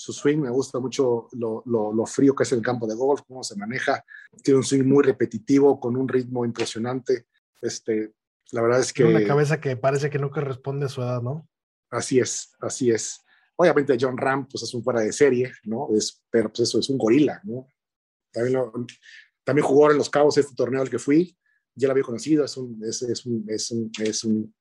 su 0.00 0.14
swing, 0.14 0.38
me 0.38 0.48
gusta 0.48 0.78
mucho 0.78 1.28
lo, 1.32 1.62
lo, 1.66 1.92
lo, 1.92 2.06
frío 2.06 2.34
que 2.34 2.44
es 2.44 2.52
el 2.52 2.62
campo 2.62 2.86
de 2.86 2.94
golf, 2.94 3.20
cómo 3.28 3.44
se 3.44 3.54
maneja. 3.54 4.02
Tiene 4.42 4.56
un 4.56 4.64
swing 4.64 4.84
muy 4.84 5.04
repetitivo, 5.04 5.78
con 5.78 5.94
un 5.94 6.08
ritmo 6.08 6.46
impresionante. 6.46 7.26
Este, 7.60 8.14
la 8.52 8.62
verdad 8.62 8.80
es 8.80 8.94
que... 8.94 9.04
Tiene 9.04 9.18
una 9.18 9.26
cabeza 9.26 9.60
que 9.60 9.76
parece 9.76 10.08
que 10.08 10.18
no 10.18 10.30
corresponde 10.30 10.86
a 10.86 10.88
su 10.88 11.02
edad, 11.02 11.20
¿no? 11.20 11.46
Así 11.90 12.18
es, 12.18 12.50
así 12.60 12.90
es. 12.90 13.20
Obviamente 13.56 13.98
John 14.00 14.16
Ram, 14.16 14.48
pues 14.48 14.62
es 14.62 14.72
un 14.72 14.82
fuera 14.82 15.00
de 15.00 15.12
serie, 15.12 15.52
¿no? 15.64 15.88
Es, 15.94 16.24
pero 16.30 16.48
pues 16.48 16.60
eso 16.60 16.78
es 16.78 16.88
un 16.88 16.96
gorila, 16.96 17.38
¿no? 17.44 17.68
También, 18.32 18.54
lo, 18.54 18.72
también 19.44 19.66
jugó 19.66 19.90
en 19.90 19.98
Los 19.98 20.08
Cabos 20.08 20.38
este 20.38 20.54
torneo 20.54 20.80
al 20.80 20.88
que 20.88 20.98
fui, 20.98 21.36
ya 21.74 21.88
lo 21.88 21.92
había 21.92 22.04
conocido, 22.04 22.42
es 22.42 22.56
un, 22.56 22.82
es, 22.82 23.02
es 23.02 23.26
un, 23.26 23.44
es 23.48 23.70
un, 23.70 23.90
es 23.98 24.24
un, 24.24 24.54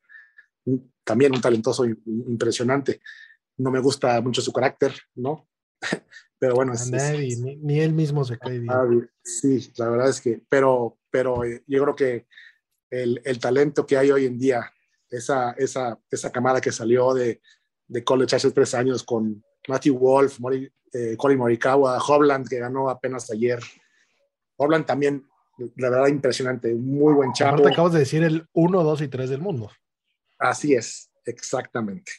un 0.66 0.94
también 1.06 1.34
un 1.34 1.40
talentoso 1.40 1.86
impresionante 1.86 3.00
no 3.60 3.72
me 3.72 3.80
gusta 3.80 4.20
mucho 4.22 4.42
su 4.42 4.52
carácter, 4.52 4.94
¿no? 5.16 5.48
pero 6.40 6.56
bueno, 6.56 6.74
es, 6.74 6.90
nadie, 6.90 7.28
es, 7.28 7.40
ni, 7.40 7.58
ni, 7.58 7.80
él 7.80 7.94
mismo 7.94 8.24
se 8.24 8.38
cae 8.38 8.60
bien. 8.60 9.10
Sí, 9.24 9.72
la 9.78 9.90
verdad 9.90 10.10
es 10.10 10.22
que, 10.22 10.42
pero, 10.50 10.98
pero 11.12 11.42
yo 11.46 11.84
creo 11.84 11.96
que 11.96 12.28
el, 12.90 13.22
el 13.24 13.40
talento 13.40 13.86
que 13.86 13.98
hay 13.98 14.12
hoy 14.12 14.26
en 14.26 14.38
día, 14.38 14.72
esa, 15.10 15.52
esa, 15.52 16.00
esa 16.10 16.32
camada 16.32 16.62
que 16.62 16.72
salió 16.72 17.14
de, 17.14 17.42
de 17.88 18.04
college 18.04 18.36
hace 18.36 18.52
tres 18.52 18.74
años 18.74 19.04
con 19.04 19.44
Matthew 19.68 19.98
Wolf, 19.98 20.40
Mori, 20.40 20.72
eh, 20.94 21.16
Colin 21.18 21.38
Morikawa, 21.38 22.00
Hobland, 22.00 22.48
que 22.48 22.60
ganó 22.60 22.90
apenas 22.90 23.30
ayer. 23.32 23.60
Hobland 24.58 24.86
también, 24.86 25.28
la 25.76 25.90
verdad, 25.90 26.08
impresionante, 26.08 26.74
muy 26.74 27.14
buen 27.14 27.34
chavo. 27.34 27.52
Aparte 27.52 27.74
acabas 27.74 27.94
de 27.94 28.00
decir 28.00 28.24
el 28.24 28.48
1, 28.54 28.84
2 28.84 29.02
y 29.02 29.08
3 29.08 29.30
del 29.30 29.42
mundo. 29.42 29.70
Así 30.38 30.74
es, 30.74 31.12
exactamente. 31.26 32.12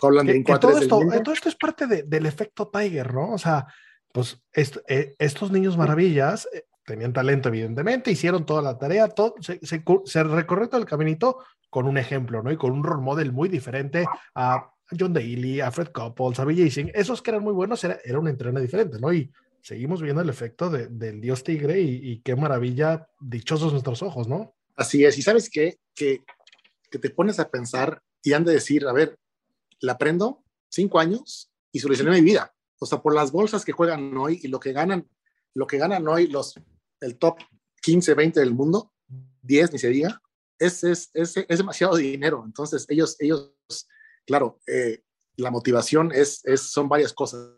Holland 0.00 0.30
que, 0.30 0.44
que 0.44 0.58
todo, 0.58 0.78
esto, 0.78 1.00
todo, 1.00 1.32
esto, 1.32 1.48
es 1.48 1.56
parte 1.56 1.86
de, 1.86 2.02
del 2.02 2.26
efecto 2.26 2.68
Tiger, 2.68 3.14
¿no? 3.14 3.32
O 3.32 3.38
sea, 3.38 3.66
pues 4.12 4.42
est 4.52 4.78
eh, 4.88 5.14
estos 5.18 5.50
niños 5.50 5.76
maravillas 5.76 6.48
eh, 6.52 6.64
tenían 6.84 7.12
talento, 7.12 7.48
evidentemente, 7.48 8.10
hicieron 8.10 8.46
toda 8.46 8.62
la 8.62 8.78
tarea, 8.78 9.08
todo, 9.08 9.34
se, 9.40 9.58
se, 9.66 9.82
se, 10.04 10.24
recorrió 10.24 10.68
todo 10.68 10.80
el 10.80 10.86
caminito 10.86 11.38
con 11.68 11.86
un 11.86 11.98
ejemplo, 11.98 12.42
¿no? 12.42 12.50
Y 12.50 12.56
con 12.56 12.72
un 12.72 12.84
role 12.84 13.02
model 13.02 13.32
muy 13.32 13.48
diferente 13.48 14.06
a 14.34 14.70
John 14.98 15.12
Daly, 15.12 15.60
a 15.60 15.70
Fred 15.70 15.88
Couples, 15.88 16.38
a 16.38 16.44
BJ 16.44 16.70
Singh. 16.70 16.90
Esos 16.94 17.20
que 17.20 17.30
eran 17.30 17.42
muy 17.42 17.52
buenos, 17.52 17.82
era, 17.82 17.98
era 18.04 18.18
un 18.18 18.28
entreno 18.28 18.60
diferente, 18.60 18.98
¿no? 19.00 19.12
Y 19.12 19.30
seguimos 19.60 20.00
viendo 20.00 20.22
el 20.22 20.28
efecto 20.28 20.70
de, 20.70 20.86
del 20.86 21.20
dios 21.20 21.42
tigre 21.42 21.80
y, 21.80 22.12
y, 22.12 22.20
qué 22.20 22.36
maravilla, 22.36 23.08
dichosos 23.20 23.72
nuestros 23.72 24.02
ojos, 24.02 24.28
¿no? 24.28 24.54
Así 24.76 25.04
es, 25.04 25.18
y 25.18 25.22
sabes 25.22 25.50
qué? 25.50 25.78
Que, 25.94 26.22
que 26.90 26.98
te 26.98 27.10
pones 27.10 27.40
a 27.40 27.50
pensar 27.50 28.00
y 28.22 28.32
han 28.32 28.44
de 28.44 28.52
decir, 28.52 28.86
a 28.86 28.92
ver, 28.92 29.18
la 29.80 29.92
aprendo 29.92 30.44
cinco 30.68 30.98
años 30.98 31.52
y 31.72 31.80
solucioné 31.80 32.10
mi 32.12 32.20
vida. 32.20 32.54
O 32.78 32.86
sea, 32.86 33.00
por 33.00 33.14
las 33.14 33.32
bolsas 33.32 33.64
que 33.64 33.72
juegan 33.72 34.16
hoy 34.16 34.40
y 34.42 34.48
lo 34.48 34.60
que 34.60 34.72
ganan, 34.72 35.08
lo 35.54 35.66
que 35.66 35.78
ganan 35.78 36.06
hoy 36.08 36.26
los, 36.26 36.54
el 37.00 37.18
top 37.18 37.38
15, 37.82 38.14
20 38.14 38.40
del 38.40 38.54
mundo, 38.54 38.92
10 39.42 39.72
ni 39.72 39.78
se 39.78 39.88
diga, 39.88 40.20
es, 40.58 40.84
es, 40.84 41.10
es, 41.14 41.36
es 41.36 41.58
demasiado 41.58 41.96
dinero. 41.96 42.42
Entonces, 42.44 42.86
ellos, 42.88 43.16
ellos 43.20 43.54
claro, 44.26 44.60
eh, 44.66 45.02
la 45.36 45.50
motivación 45.50 46.12
es, 46.12 46.44
es, 46.44 46.62
son 46.62 46.88
varias 46.88 47.12
cosas, 47.12 47.50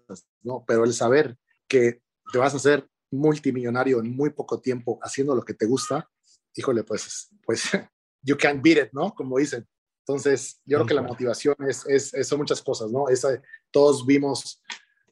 ¿no? 0.43 0.65
Pero 0.67 0.85
el 0.85 0.93
saber 0.93 1.37
que 1.67 2.03
te 2.33 2.39
vas 2.39 2.55
a 2.55 2.59
hacer 2.59 2.89
multimillonario 3.11 4.01
en 4.01 4.15
muy 4.15 4.31
poco 4.31 4.61
tiempo 4.61 4.99
haciendo 5.03 5.35
lo 5.35 5.43
que 5.43 5.55
te 5.55 5.67
gusta, 5.67 6.11
híjole, 6.55 6.85
pues, 6.85 7.31
pues, 7.45 7.63
you 8.23 8.37
can't 8.37 8.63
beat 8.63 8.87
it, 8.87 8.93
¿no? 8.93 9.15
Como 9.15 9.39
dicen. 9.39 9.67
Entonces, 10.09 10.59
yo 10.65 10.79
creo 10.79 10.87
que 10.87 10.95
la 10.95 11.03
motivación 11.03 11.55
es, 11.69 11.85
es, 11.87 12.15
es 12.15 12.27
son 12.27 12.39
muchas 12.39 12.63
cosas, 12.63 12.91
¿no? 12.91 13.11
Esa, 13.11 13.43
todos 13.71 14.07
vimos 14.07 14.63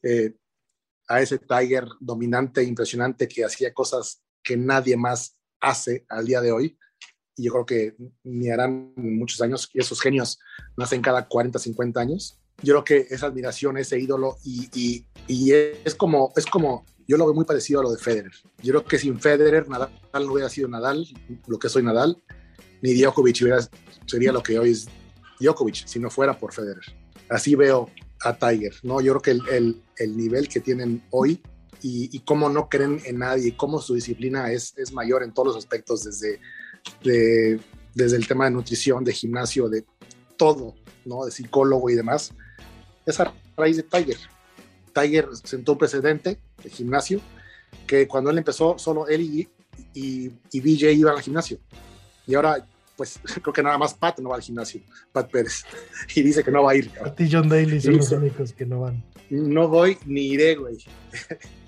eh, 0.01 0.35
a 1.07 1.21
ese 1.21 1.37
Tiger 1.37 1.85
dominante, 1.99 2.63
impresionante, 2.63 3.27
que 3.27 3.45
hacía 3.45 3.75
cosas 3.75 4.23
que 4.41 4.57
nadie 4.57 4.97
más 4.97 5.37
hace 5.59 6.03
al 6.09 6.25
día 6.25 6.41
de 6.41 6.51
hoy. 6.51 6.79
Y 7.35 7.43
yo 7.43 7.51
creo 7.51 7.65
que 7.67 7.95
ni 8.23 8.49
harán 8.49 8.91
muchos 8.95 9.39
años, 9.41 9.69
y 9.71 9.79
esos 9.79 10.01
genios 10.01 10.39
nacen 10.75 11.03
cada 11.03 11.27
40, 11.27 11.59
50 11.59 11.99
años. 11.99 12.39
Yo 12.63 12.73
creo 12.73 12.83
que 12.83 13.13
esa 13.13 13.27
admiración, 13.27 13.77
ese 13.77 13.99
ídolo, 13.99 14.37
y, 14.43 14.67
y, 14.73 15.07
y 15.27 15.51
es, 15.51 15.93
como, 15.93 16.33
es 16.35 16.47
como, 16.47 16.87
yo 17.07 17.17
lo 17.17 17.25
veo 17.25 17.35
muy 17.35 17.45
parecido 17.45 17.81
a 17.81 17.83
lo 17.83 17.91
de 17.91 17.99
Federer. 17.99 18.31
Yo 18.63 18.73
creo 18.73 18.83
que 18.83 18.97
sin 18.97 19.19
Federer, 19.19 19.69
Nadal 19.69 19.91
no 20.25 20.33
hubiera 20.33 20.49
sido 20.49 20.67
Nadal, 20.67 21.07
lo 21.45 21.59
que 21.59 21.69
soy 21.69 21.83
Nadal, 21.83 22.19
ni 22.81 22.99
Djokovic 22.99 23.41
hubiera, 23.43 23.59
sería 24.07 24.31
lo 24.31 24.41
que 24.41 24.57
hoy 24.57 24.71
es 24.71 24.87
Djokovic, 25.39 25.85
si 25.85 25.99
no 25.99 26.09
fuera 26.09 26.37
por 26.37 26.53
Federer. 26.53 26.83
Así 27.29 27.55
veo 27.55 27.89
a 28.21 28.35
Tiger, 28.37 28.73
¿no? 28.83 29.01
Yo 29.01 29.13
creo 29.13 29.21
que 29.21 29.31
el, 29.31 29.55
el, 29.55 29.81
el 29.97 30.17
nivel 30.17 30.47
que 30.47 30.59
tienen 30.59 31.03
hoy 31.11 31.41
y, 31.81 32.09
y, 32.15 32.19
cómo 32.21 32.49
no 32.49 32.69
creen 32.69 32.99
en 33.05 33.19
nadie, 33.19 33.55
cómo 33.55 33.79
su 33.79 33.93
disciplina 33.93 34.51
es, 34.51 34.73
es 34.77 34.91
mayor 34.91 35.21
en 35.21 35.31
todos 35.31 35.49
los 35.49 35.57
aspectos, 35.57 36.03
desde, 36.03 36.39
de, 37.03 37.59
desde 37.93 38.17
el 38.17 38.27
tema 38.27 38.45
de 38.45 38.51
nutrición, 38.51 39.03
de 39.03 39.13
gimnasio, 39.13 39.69
de 39.69 39.85
todo, 40.37 40.73
¿no? 41.05 41.25
De 41.25 41.31
psicólogo 41.31 41.89
y 41.89 41.95
demás, 41.95 42.31
es 43.05 43.19
a 43.19 43.31
raíz 43.55 43.77
de 43.77 43.83
Tiger. 43.83 44.17
Tiger 44.93 45.27
sentó 45.43 45.73
un 45.73 45.77
precedente 45.77 46.39
de 46.63 46.69
gimnasio 46.69 47.21
que 47.85 48.07
cuando 48.07 48.31
él 48.31 48.37
empezó, 48.39 48.79
solo 48.79 49.07
él 49.07 49.21
y, 49.21 49.49
y, 49.93 50.31
y 50.51 50.59
BJ 50.59 50.93
iban 50.93 51.15
al 51.15 51.21
gimnasio. 51.21 51.59
Y 52.25 52.33
ahora 52.33 52.65
pues 52.97 53.19
creo 53.41 53.53
que 53.53 53.63
nada 53.63 53.77
más 53.77 53.93
Pat 53.93 54.19
no 54.19 54.29
va 54.29 54.35
al 54.35 54.41
gimnasio, 54.41 54.81
Pat 55.13 55.31
Pérez, 55.31 55.63
y 56.15 56.23
dice 56.23 56.43
que 56.43 56.51
no 56.51 56.63
va 56.63 56.71
a 56.71 56.75
ir. 56.75 56.89
Pat 56.89 57.19
y 57.21 57.31
John 57.31 57.47
Daly 57.47 57.79
son 57.79 57.97
los 57.97 58.11
únicos 58.11 58.51
que 58.51 58.65
no 58.65 58.81
van. 58.81 59.01
No 59.29 59.67
voy 59.67 59.97
ni 60.05 60.21
iré, 60.21 60.55
güey. 60.55 60.77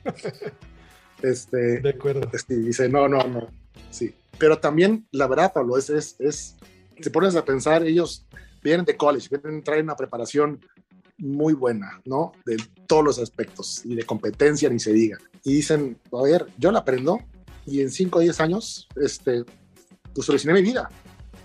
este, 1.22 1.80
de 1.80 1.90
acuerdo. 1.90 2.30
Este, 2.34 2.58
dice, 2.58 2.90
no, 2.90 3.08
no, 3.08 3.26
no, 3.28 3.48
sí. 3.92 4.14
Pero 4.38 4.58
también, 4.58 5.06
la 5.12 5.28
verdad, 5.28 5.54
Pablo, 5.54 5.78
es, 5.78 5.90
es, 5.90 6.16
es, 6.20 6.56
te 7.02 7.12
pones 7.12 7.36
a 7.36 7.46
pensar, 7.46 7.84
ellos 7.84 8.26
vienen 8.64 8.86
de 8.86 8.96
college, 8.96 9.28
vienen, 9.30 9.62
traen 9.62 9.84
una 9.84 9.96
preparación 9.96 10.62
muy 11.18 11.54
buena, 11.54 12.02
¿no? 12.06 12.32
De 12.46 12.56
todos 12.88 13.04
los 13.04 13.20
aspectos, 13.20 13.86
y 13.86 13.96
de 13.96 14.04
competencia 14.04 14.70
ni 14.70 14.80
se 14.80 14.94
diga. 14.94 15.18
Y 15.44 15.54
dicen, 15.56 16.00
a 16.14 16.24
ver, 16.24 16.48
yo 16.58 16.72
la 16.72 16.80
aprendo, 16.80 17.20
y 17.66 17.82
en 17.82 17.92
5 17.92 18.20
o 18.20 18.22
10 18.22 18.40
años, 18.40 18.88
este, 18.96 19.44
pues 20.14 20.26
solucioné 20.26 20.54
mi 20.62 20.62
vida. 20.62 20.90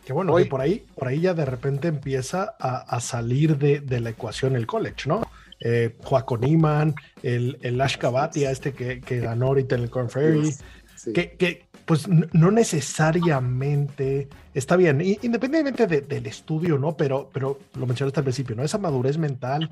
Que 0.05 0.13
bueno, 0.13 0.35
Hoy, 0.35 0.45
que 0.45 0.51
por 0.51 0.61
ahí, 0.61 0.85
por 0.95 1.09
ahí 1.09 1.21
ya 1.21 1.35
de 1.35 1.45
repente 1.45 1.89
empieza 1.89 2.55
a, 2.59 2.81
a 2.81 3.01
salir 3.01 3.57
de, 3.57 3.81
de, 3.81 4.01
la 4.01 4.11
ecuación 4.11 4.55
el 4.55 4.67
college, 4.67 5.09
¿no? 5.09 5.23
eh, 5.65 5.97
Niman, 6.41 6.95
el, 7.23 7.59
el 7.63 7.81
Ash 7.81 7.97
Kabatia, 7.97 8.51
este 8.51 8.73
que, 8.73 9.01
que, 9.01 9.21
ganó 9.21 9.47
ahorita 9.47 9.75
en 9.75 9.83
el 9.83 9.91
Corn 9.91 10.11
Ferry, 10.11 10.53
sí. 10.95 11.13
que, 11.13 11.33
que, 11.33 11.67
pues 11.87 12.07
no 12.09 12.51
necesariamente 12.51 14.29
está 14.55 14.77
bien, 14.77 15.01
independientemente 15.01 15.87
de, 15.87 16.01
del 16.03 16.27
estudio, 16.27 16.79
¿no? 16.79 16.97
Pero, 16.97 17.31
pero 17.33 17.59
lo 17.79 17.87
mencionaste 17.87 18.21
al 18.21 18.25
principio, 18.25 18.57
¿no? 18.57 18.63
Esa 18.63 18.79
madurez 18.79 19.19
mental, 19.19 19.71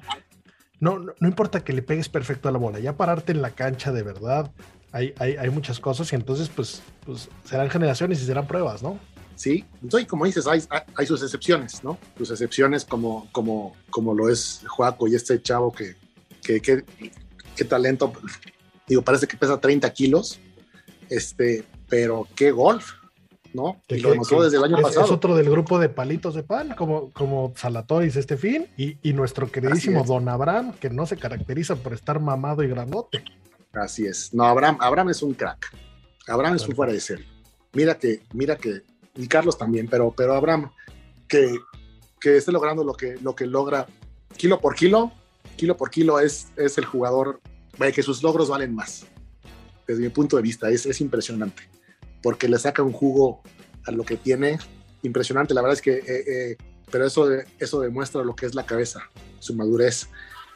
no, 0.80 0.98
no, 0.98 1.12
no, 1.18 1.28
importa 1.28 1.64
que 1.64 1.72
le 1.72 1.82
pegues 1.82 2.08
perfecto 2.08 2.48
a 2.48 2.52
la 2.52 2.58
bola, 2.58 2.80
ya 2.80 2.96
pararte 2.96 3.32
en 3.32 3.40
la 3.40 3.50
cancha 3.50 3.92
de 3.92 4.02
verdad, 4.02 4.50
hay, 4.92 5.14
hay, 5.18 5.36
hay 5.36 5.50
muchas 5.50 5.80
cosas 5.80 6.12
y 6.12 6.16
entonces 6.16 6.50
pues, 6.50 6.82
pues 7.06 7.30
serán 7.44 7.70
generaciones 7.70 8.20
y 8.22 8.26
serán 8.26 8.46
pruebas, 8.46 8.82
¿no? 8.82 8.98
Sí, 9.34 9.64
entonces 9.82 10.08
como 10.08 10.24
dices, 10.24 10.46
hay, 10.46 10.62
hay 10.94 11.06
sus 11.06 11.22
excepciones, 11.22 11.82
¿no? 11.82 11.98
Sus 12.16 12.30
excepciones 12.30 12.84
como, 12.84 13.28
como, 13.32 13.74
como 13.90 14.14
lo 14.14 14.28
es 14.28 14.62
Joaco 14.68 15.08
y 15.08 15.14
este 15.14 15.40
chavo 15.42 15.72
que, 15.72 15.96
que, 16.42 16.60
que, 16.60 16.84
que 17.56 17.64
talento, 17.64 18.12
digo, 18.86 19.02
parece 19.02 19.26
que 19.26 19.36
pesa 19.36 19.60
30 19.60 19.92
kilos, 19.92 20.38
este, 21.08 21.64
pero 21.88 22.26
qué 22.34 22.50
golf, 22.50 22.92
¿no? 23.52 23.80
Y 23.88 23.98
lo 23.98 24.10
demostró 24.10 24.42
desde 24.42 24.56
el 24.56 24.64
año 24.64 24.76
es, 24.76 24.82
pasado. 24.82 25.06
Es 25.06 25.12
otro 25.12 25.34
del 25.34 25.50
grupo 25.50 25.78
de 25.78 25.88
palitos 25.88 26.34
de 26.34 26.42
pan, 26.42 26.74
como, 26.76 27.10
como 27.10 27.52
Salatoris 27.56 28.16
este 28.16 28.36
fin, 28.36 28.66
y, 28.76 28.96
y 29.02 29.12
nuestro 29.12 29.50
queridísimo 29.50 30.04
Don 30.04 30.28
Abraham, 30.28 30.72
que 30.74 30.90
no 30.90 31.06
se 31.06 31.16
caracteriza 31.16 31.76
por 31.76 31.92
estar 31.92 32.20
mamado 32.20 32.62
y 32.62 32.68
grandote. 32.68 33.24
Así 33.72 34.06
es. 34.06 34.32
No, 34.34 34.44
Abraham, 34.44 34.78
Abraham 34.80 35.10
es 35.10 35.22
un 35.22 35.34
crack. 35.34 35.74
Abraham 36.28 36.56
es 36.56 36.66
un 36.68 36.74
fuera 36.74 36.92
de 36.92 37.00
serie. 37.00 37.26
Mira 37.72 37.98
que, 37.98 38.22
mira 38.32 38.56
que, 38.56 38.82
y 39.14 39.26
Carlos 39.28 39.58
también, 39.58 39.88
pero, 39.88 40.12
pero 40.16 40.34
Abraham, 40.34 40.70
que, 41.28 41.54
que 42.20 42.36
esté 42.36 42.52
logrando 42.52 42.84
lo 42.84 42.94
que, 42.94 43.16
lo 43.22 43.34
que 43.34 43.46
logra 43.46 43.86
kilo 44.36 44.60
por 44.60 44.74
kilo, 44.74 45.12
kilo 45.56 45.76
por 45.76 45.90
kilo 45.90 46.20
es, 46.20 46.48
es 46.56 46.78
el 46.78 46.84
jugador, 46.84 47.40
que 47.94 48.02
sus 48.02 48.22
logros 48.22 48.48
valen 48.48 48.74
más. 48.74 49.06
Desde 49.86 50.02
mi 50.02 50.08
punto 50.08 50.36
de 50.36 50.42
vista, 50.42 50.70
es, 50.70 50.86
es 50.86 51.00
impresionante 51.00 51.62
porque 52.22 52.48
le 52.48 52.58
saca 52.58 52.82
un 52.82 52.92
jugo 52.92 53.42
a 53.84 53.90
lo 53.90 54.04
que 54.04 54.16
tiene 54.16 54.58
impresionante. 55.02 55.54
La 55.54 55.60
verdad 55.60 55.74
es 55.74 55.82
que, 55.82 55.98
eh, 55.98 56.04
eh, 56.26 56.56
pero 56.90 57.06
eso, 57.06 57.28
eso 57.58 57.80
demuestra 57.80 58.22
lo 58.22 58.34
que 58.34 58.46
es 58.46 58.54
la 58.54 58.64
cabeza, 58.64 59.10
su 59.40 59.54
madurez. 59.54 60.08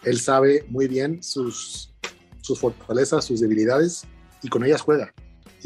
Él 0.05 0.21
sabe 0.21 0.65
muy 0.69 0.87
bien 0.87 1.23
sus, 1.23 1.93
sus 2.41 2.61
fortalezas, 2.61 3.25
sus 3.25 3.41
debilidades 3.41 4.05
y 4.43 4.49
con 4.49 4.65
ellas 4.65 4.81
juega. 4.81 5.13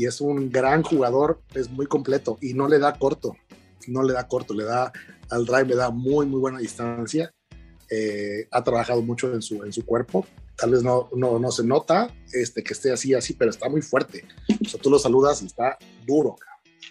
Es 0.07 0.20
un 0.20 0.51
gran 0.51 0.82
jugador, 0.82 1.42
es 1.55 1.70
muy 1.70 1.86
completo 1.86 2.38
y 2.40 2.55
no 2.55 2.68
le 2.68 2.78
da 2.78 2.98
corto, 2.98 3.36
no 3.86 4.03
le 4.03 4.12
da 4.12 4.26
corto, 4.28 4.55
le 4.55 4.64
da 4.64 4.92
al 5.30 5.46
drive, 5.46 5.66
le 5.66 5.76
da 5.76 5.90
muy, 5.90 6.26
muy 6.26 6.40
buena 6.40 6.59
distancia. 6.59 7.32
Eh, 7.90 8.46
ha 8.51 8.62
trabajado 8.62 9.03
mucho 9.03 9.32
en 9.32 9.42
su, 9.42 9.64
en 9.64 9.72
su 9.72 9.84
cuerpo. 9.84 10.26
Tal 10.57 10.70
vez 10.70 10.82
no, 10.82 11.09
no, 11.16 11.38
no 11.38 11.51
se 11.51 11.64
nota 11.64 12.14
este, 12.32 12.62
que 12.62 12.74
esté 12.74 12.92
así, 12.92 13.14
así, 13.14 13.32
pero 13.34 13.51
está 13.51 13.68
muy 13.68 13.82
fuerte. 13.82 14.24
O 14.64 14.68
sea, 14.68 14.80
tú 14.80 14.90
lo 14.90 14.98
saludas 14.98 15.42
y 15.42 15.46
está 15.46 15.78
duro, 16.07 16.36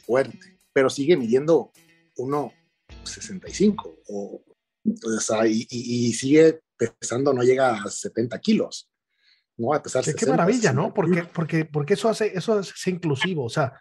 fuerte, 0.06 0.58
pero 0.74 0.90
sigue 0.90 1.16
midiendo 1.16 1.72
1,65 2.18 4.00
o, 4.08 4.42
o 4.86 5.20
sea, 5.20 5.48
y, 5.48 5.68
y, 5.70 6.14
sigue 6.14 6.62
pesando, 7.00 7.34
no 7.34 7.44
llega 7.44 7.84
a 7.84 7.90
70 7.90 8.40
kilos. 8.40 8.89
¿No? 9.60 9.74
A 9.74 9.84
pesar 9.84 10.04
de 10.04 10.16
qué 10.16 10.26
maravilla, 10.26 10.74
¿no? 10.74 10.94
Porque, 10.94 11.24
porque, 11.24 11.66
porque 11.66 11.94
eso 11.94 12.10
hace, 12.10 12.36
eso 12.36 12.58
hace 12.58 12.90
inclusivo, 12.90 13.44
o 13.44 13.50
sea, 13.50 13.74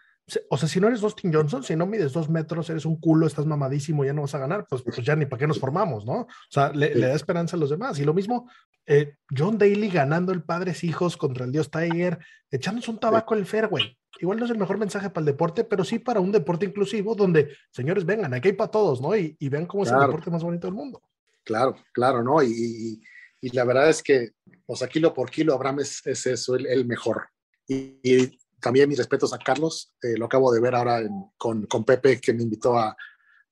o 0.51 0.59
sea, 0.59 0.68
si 0.68 0.79
no 0.79 0.89
eres 0.89 1.01
Dustin 1.01 1.33
Johnson, 1.33 1.62
si 1.62 1.74
no 1.74 1.87
mides 1.87 2.12
dos 2.12 2.29
metros, 2.29 2.68
eres 2.68 2.85
un 2.85 3.01
culo, 3.01 3.26
estás 3.26 3.47
mamadísimo, 3.47 4.05
ya 4.05 4.12
no 4.12 4.22
vas 4.22 4.35
a 4.35 4.39
ganar, 4.39 4.66
pues, 4.68 4.83
pues 4.83 4.99
ya 4.99 5.16
ni 5.16 5.24
para 5.24 5.41
qué 5.41 5.47
nos 5.47 5.59
formamos, 5.59 6.05
¿no? 6.05 6.20
O 6.20 6.29
sea, 6.51 6.70
le, 6.70 6.93
sí. 6.93 6.99
le 6.99 7.07
da 7.07 7.14
esperanza 7.14 7.57
a 7.57 7.59
los 7.59 7.70
demás. 7.70 7.99
Y 7.99 8.05
lo 8.05 8.12
mismo, 8.12 8.51
eh, 8.87 9.14
John 9.35 9.57
Daly 9.57 9.89
ganando 9.89 10.33
el 10.33 10.43
Padres 10.43 10.85
Hijos 10.85 11.16
contra 11.16 11.47
el 11.47 11.53
Dios 11.53 11.70
Tiger, 11.70 12.18
echándose 12.51 12.91
un 12.91 13.01
tabaco 13.01 13.35
en 13.35 13.41
el 13.41 13.47
fairway. 13.47 13.97
Igual 14.20 14.39
no 14.39 14.45
es 14.45 14.51
el 14.51 14.59
mejor 14.59 14.76
mensaje 14.76 15.09
para 15.09 15.20
el 15.22 15.26
deporte, 15.26 15.64
pero 15.64 15.83
sí 15.85 15.99
para 15.99 16.20
un 16.20 16.33
deporte 16.33 16.66
inclusivo 16.66 17.14
donde, 17.14 17.57
señores, 17.70 18.05
vengan, 18.05 18.35
aquí 18.35 18.49
hay 18.49 18.55
para 18.55 18.70
todos, 18.70 19.01
¿no? 19.01 19.16
Y, 19.16 19.35
y 19.39 19.49
vean 19.49 19.64
cómo 19.64 19.85
claro. 19.85 19.99
es 19.99 20.03
el 20.03 20.11
deporte 20.11 20.31
más 20.31 20.43
bonito 20.43 20.66
del 20.66 20.74
mundo. 20.74 21.01
Claro, 21.43 21.76
claro, 21.93 22.22
¿no? 22.22 22.43
Y, 22.43 23.01
y 23.41 23.51
la 23.51 23.64
verdad 23.64 23.89
es 23.89 24.03
que, 24.03 24.33
o 24.71 24.77
sea, 24.77 24.87
kilo 24.87 25.14
por 25.14 25.31
kilo, 25.31 25.55
Abraham 25.55 25.81
es, 25.81 26.07
es 26.07 26.27
eso, 26.27 26.55
el, 26.55 26.85
mejor. 26.85 27.29
Y, 27.66 28.39
también 28.61 28.89
mis 28.89 28.99
respetos 28.99 29.33
a 29.33 29.39
Carlos, 29.39 29.95
eh, 30.03 30.16
lo 30.19 30.27
acabo 30.27 30.53
de 30.53 30.61
ver 30.61 30.75
ahora 30.75 31.01
con, 31.37 31.66
con, 31.66 31.85
Pepe, 31.85 32.21
que 32.21 32.35
me 32.35 32.43
invitó 32.43 32.77
a, 32.77 32.95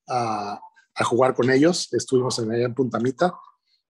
a, 0.07 0.59
jugar 1.05 1.33
con 1.33 1.49
ellos. 1.49 1.87
Estuvimos 1.93 2.37
en, 2.39 2.51
en 2.51 2.73
Puntamita 2.73 3.33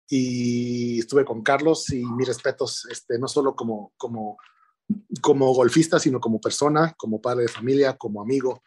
y 0.08 1.00
estuve 1.00 1.24
con 1.24 1.42
Carlos 1.42 1.90
y 1.90 2.04
mis 2.04 2.28
respetos, 2.28 2.86
este, 2.90 3.18
no 3.18 3.26
solo 3.26 3.56
como, 3.56 3.92
como, 3.96 4.38
como 5.20 5.52
golfista, 5.52 5.98
sino 5.98 6.20
como 6.20 6.40
persona, 6.40 6.94
como 6.96 7.20
padre 7.20 7.42
de 7.42 7.48
familia, 7.48 7.96
como 7.96 8.22
amigo, 8.22 8.62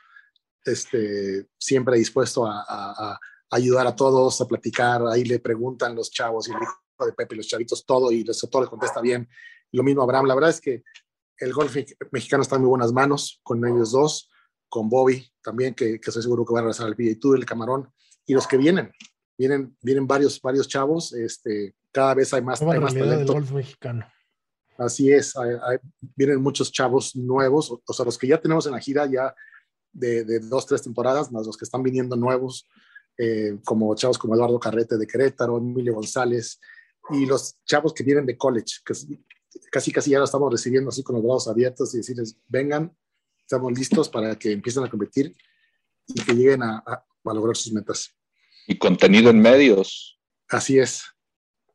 este, 0.66 1.48
siempre 1.58 1.98
dispuesto 1.98 2.46
a, 2.46 3.18
ayudar 3.50 3.88
a 3.88 3.96
todos, 3.96 4.42
a 4.42 4.48
platicar, 4.48 5.02
ahí 5.08 5.24
le 5.24 5.40
preguntan 5.40 5.96
los 5.96 6.12
chavos 6.12 6.48
y 6.48 6.52
el 6.52 6.62
hijo 6.62 6.83
de 7.00 7.14
Pepe, 7.14 7.36
los 7.36 7.48
chavitos, 7.48 7.86
todo, 7.86 8.12
y 8.12 8.24
les, 8.24 8.40
todo 8.40 8.64
le 8.64 8.70
contesta 8.70 9.02
bien. 9.02 9.28
Lo 9.72 9.84
mismo 9.84 10.04
Abraham, 10.04 10.28
la 10.28 10.36
verdad 10.36 10.52
es 10.52 10.62
que 10.62 10.84
el 11.38 11.52
golf 11.54 11.76
mexicano 12.12 12.44
está 12.44 12.56
en 12.56 12.62
muy 12.62 12.70
buenas 12.70 12.94
manos 12.94 13.40
con 13.44 13.66
ellos 13.66 13.92
dos, 13.92 14.30
con 14.70 14.90
Bobby 14.90 15.32
también, 15.42 15.74
que, 15.74 16.00
que 16.00 16.10
estoy 16.10 16.24
seguro 16.24 16.46
que 16.46 16.54
va 16.54 16.60
a 16.60 16.64
regresar 16.64 16.88
al 16.88 16.96
PGA 16.96 17.20
Tour, 17.20 17.38
el 17.38 17.46
Camarón, 17.46 17.92
y 18.26 18.34
los 18.34 18.48
que 18.48 18.58
vienen, 18.58 18.92
vienen, 19.38 19.76
vienen 19.82 20.08
varios, 20.08 20.40
varios 20.42 20.68
chavos, 20.68 21.14
este, 21.14 21.76
cada 21.92 22.14
vez 22.14 22.34
hay 22.34 22.42
más, 22.42 22.62
hay 22.62 22.80
más 22.80 22.94
talento. 22.94 23.34
Del 23.34 23.42
golf 23.42 23.52
mexicano. 23.52 24.06
Así 24.78 25.12
es, 25.12 25.36
hay, 25.36 25.52
hay, 25.62 25.78
vienen 26.16 26.42
muchos 26.42 26.72
chavos 26.72 27.16
nuevos, 27.16 27.72
o, 27.72 27.82
o, 27.86 27.94
sea, 27.94 28.06
los 28.06 28.18
que 28.18 28.28
ya 28.28 28.40
tenemos 28.40 28.66
en 28.66 28.72
la 28.74 28.80
gira 28.80 29.06
ya 29.06 29.34
de, 29.92 30.24
de 30.24 30.40
dos, 30.40 30.66
tres 30.66 30.82
temporadas, 30.82 31.32
más 31.32 31.46
los 31.46 31.58
que 31.58 31.66
están 31.66 31.84
viniendo 31.84 32.16
nuevos, 32.16 32.68
eh, 33.18 33.60
como 33.64 33.94
chavos 33.96 34.18
como 34.18 34.34
Eduardo 34.34 34.60
Carrete 34.60 34.98
de 34.98 35.06
Querétaro, 35.06 35.58
Emilio 35.58 35.94
González, 35.94 36.60
y 37.10 37.26
los 37.26 37.58
chavos 37.66 37.94
que 37.94 38.04
vienen 38.04 38.26
de 38.26 38.38
college, 38.38 38.78
que 38.86 38.94
casi 39.72 39.92
casi 39.92 40.12
ya 40.12 40.20
lo 40.20 40.26
estamos 40.26 40.52
recibiendo 40.52 40.90
así 40.90 41.04
con 41.04 41.16
los 41.16 41.24
brazos 41.24 41.48
abiertos 41.50 41.94
y 41.94 41.98
decirles, 41.98 42.38
vengan, 42.48 42.96
estamos 43.40 43.78
listos 43.78 44.10
para 44.10 44.36
que 44.38 44.52
empiecen 44.52 44.84
a 44.84 44.90
competir 44.90 45.36
y 46.08 46.22
que 46.22 46.34
lleguen 46.34 46.64
a, 46.64 46.84
a, 46.86 47.06
a 47.26 47.34
lograr 47.34 47.56
sus 47.56 47.74
metas. 47.74 48.16
Y 48.68 48.78
contenido 48.78 49.30
en 49.30 49.42
medios. 49.42 50.20
Así 50.48 50.80
es, 50.80 51.04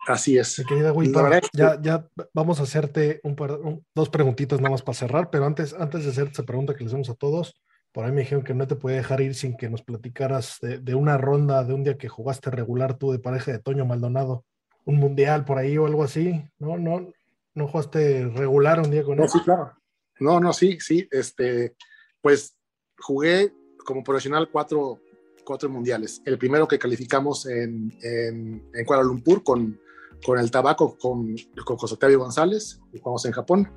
así 0.07 0.39
es. 0.39 0.59
Mi 0.59 0.65
querida 0.65 0.93
Wita, 0.93 1.41
ya, 1.53 1.81
ya 1.81 2.09
vamos 2.33 2.61
a 2.61 2.63
hacerte 2.63 3.21
un 3.23 3.37
par, 3.37 3.53
un, 3.53 3.85
dos 3.95 4.09
preguntitas 4.09 4.61
nada 4.61 4.71
más 4.71 4.83
para 4.83 4.97
cerrar, 4.97 5.31
pero 5.31 5.45
antes, 5.45 5.75
antes 5.75 6.05
de 6.05 6.11
hacer 6.11 6.29
esa 6.29 6.45
pregunta 6.45 6.75
que 6.75 6.85
les 6.85 6.93
hacemos 6.93 7.11
a 7.11 7.15
todos, 7.15 7.55
por 7.93 8.05
ahí 8.05 8.13
me 8.13 8.21
dijeron 8.21 8.45
que 8.45 8.55
no 8.55 8.67
te 8.67 8.77
puede 8.77 8.97
dejar 8.97 9.21
ir 9.21 9.35
sin 9.35 9.57
que 9.57 9.69
nos 9.69 9.83
platicaras 9.83 10.59
de, 10.61 10.79
de 10.79 10.95
una 10.95 11.19
ronda, 11.19 11.65
de 11.65 11.75
un 11.75 11.85
día 11.85 11.99
que 11.99 12.09
jugaste 12.09 12.51
regular 12.51 12.99
tú 12.99 13.13
de 13.13 13.19
pareja 13.19 13.53
de 13.53 13.59
Toño 13.59 13.85
Maldonado 13.85 14.45
un 14.85 14.97
mundial 14.97 15.45
por 15.45 15.59
ahí 15.59 15.77
o 15.77 15.87
algo 15.87 16.03
así, 16.03 16.43
¿no? 16.59 16.79
No, 16.79 17.13
no 17.55 17.69
jugaste 17.69 18.27
regular 18.29 18.81
un 18.81 18.91
día 18.91 19.03
con 19.03 19.17
no, 19.17 19.25
él. 19.25 19.29
Sí, 19.29 19.41
claro. 19.41 19.73
No, 20.21 20.41
no, 20.41 20.53
sí, 20.53 20.79
sí. 20.81 21.07
Este, 21.11 21.75
pues 22.21 22.57
jugué 22.99 23.53
como 23.85 24.03
profesional 24.03 24.49
cuatro, 24.51 25.01
cuatro 25.45 25.69
mundiales. 25.69 26.23
El 26.25 26.39
primero 26.39 26.67
que 26.67 26.79
calificamos 26.79 27.47
en, 27.47 27.97
en, 28.03 28.71
en 28.75 28.85
Kuala 28.85 29.03
Lumpur 29.03 29.43
con, 29.43 29.79
con 30.25 30.39
el 30.39 30.51
tabaco, 30.51 30.97
con, 30.99 31.37
con 31.65 31.77
José 31.77 31.95
Octavio 31.95 32.19
González, 32.19 32.81
jugamos 33.01 33.25
en 33.25 33.33
Japón. 33.33 33.73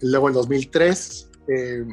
Luego 0.00 0.28
en 0.28 0.34
2003 0.34 1.30
eh, 1.48 1.84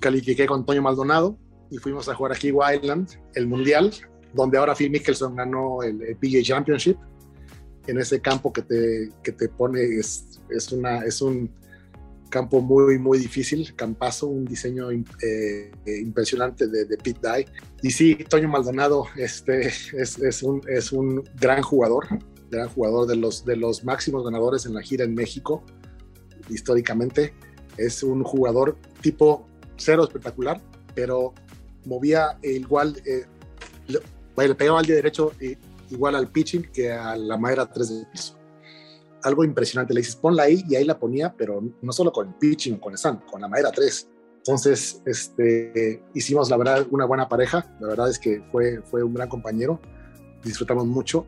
califiqué 0.00 0.46
con 0.46 0.60
Antonio 0.60 0.82
Maldonado 0.82 1.38
y 1.70 1.78
fuimos 1.78 2.08
a 2.08 2.14
jugar 2.14 2.32
a 2.32 2.36
Kiwa 2.36 2.74
Island, 2.74 3.08
el 3.34 3.46
mundial, 3.46 3.92
donde 4.32 4.58
ahora 4.58 4.74
Phil 4.74 4.90
Mickelson 4.90 5.36
ganó 5.36 5.82
el, 5.82 6.02
el 6.02 6.16
PGA 6.16 6.42
Championship 6.42 6.96
en 7.88 7.98
ese 7.98 8.20
campo 8.20 8.52
que 8.52 8.62
te, 8.62 9.10
que 9.22 9.32
te 9.32 9.48
pone, 9.48 9.82
es, 9.82 10.40
es, 10.50 10.70
una, 10.72 11.04
es 11.04 11.20
un 11.22 11.50
campo 12.28 12.60
muy, 12.60 12.98
muy 12.98 13.18
difícil, 13.18 13.74
campazo, 13.74 14.26
un 14.26 14.44
diseño 14.44 14.90
eh, 14.90 15.72
impresionante 15.86 16.68
de, 16.68 16.84
de 16.84 16.96
Pete 16.98 17.20
Dye. 17.22 17.46
Y 17.82 17.90
sí, 17.90 18.14
Toño 18.28 18.48
Maldonado 18.48 19.06
este, 19.16 19.66
es, 19.66 20.18
es, 20.18 20.42
un, 20.42 20.60
es 20.68 20.92
un 20.92 21.24
gran 21.40 21.62
jugador, 21.62 22.06
gran 22.50 22.68
jugador 22.68 23.06
de 23.06 23.16
los, 23.16 23.44
de 23.44 23.56
los 23.56 23.84
máximos 23.84 24.22
ganadores 24.24 24.66
en 24.66 24.74
la 24.74 24.82
gira 24.82 25.04
en 25.04 25.14
México, 25.14 25.64
históricamente. 26.50 27.32
Es 27.78 28.02
un 28.02 28.22
jugador 28.22 28.76
tipo 29.00 29.46
cero 29.76 30.04
espectacular, 30.04 30.60
pero 30.94 31.32
movía 31.86 32.38
igual, 32.42 33.00
eh, 33.06 33.24
le, 33.86 34.00
le 34.48 34.54
pegaba 34.54 34.80
al 34.80 34.86
día 34.86 34.96
derecho 34.96 35.32
y 35.40 35.56
igual 35.90 36.14
al 36.14 36.30
pitching 36.30 36.70
que 36.72 36.92
a 36.92 37.16
la 37.16 37.36
madera 37.36 37.66
3 37.66 37.88
de 37.88 38.06
piso. 38.06 38.36
Algo 39.22 39.44
impresionante, 39.44 39.94
le 39.94 40.00
dices, 40.00 40.16
ponla 40.16 40.44
ahí 40.44 40.64
y 40.68 40.76
ahí 40.76 40.84
la 40.84 40.98
ponía, 40.98 41.34
pero 41.36 41.62
no 41.82 41.92
solo 41.92 42.12
con 42.12 42.28
el 42.28 42.34
pitching 42.34 42.78
con 42.78 42.92
el 42.92 43.00
con 43.30 43.40
la 43.40 43.48
madera 43.48 43.70
3. 43.72 44.08
Entonces, 44.38 45.02
este, 45.04 46.02
hicimos 46.14 46.48
la 46.48 46.56
verdad 46.56 46.86
una 46.90 47.04
buena 47.04 47.28
pareja, 47.28 47.66
la 47.80 47.88
verdad 47.88 48.08
es 48.08 48.18
que 48.18 48.42
fue, 48.50 48.80
fue 48.82 49.02
un 49.02 49.12
gran 49.12 49.28
compañero, 49.28 49.80
disfrutamos 50.42 50.86
mucho 50.86 51.26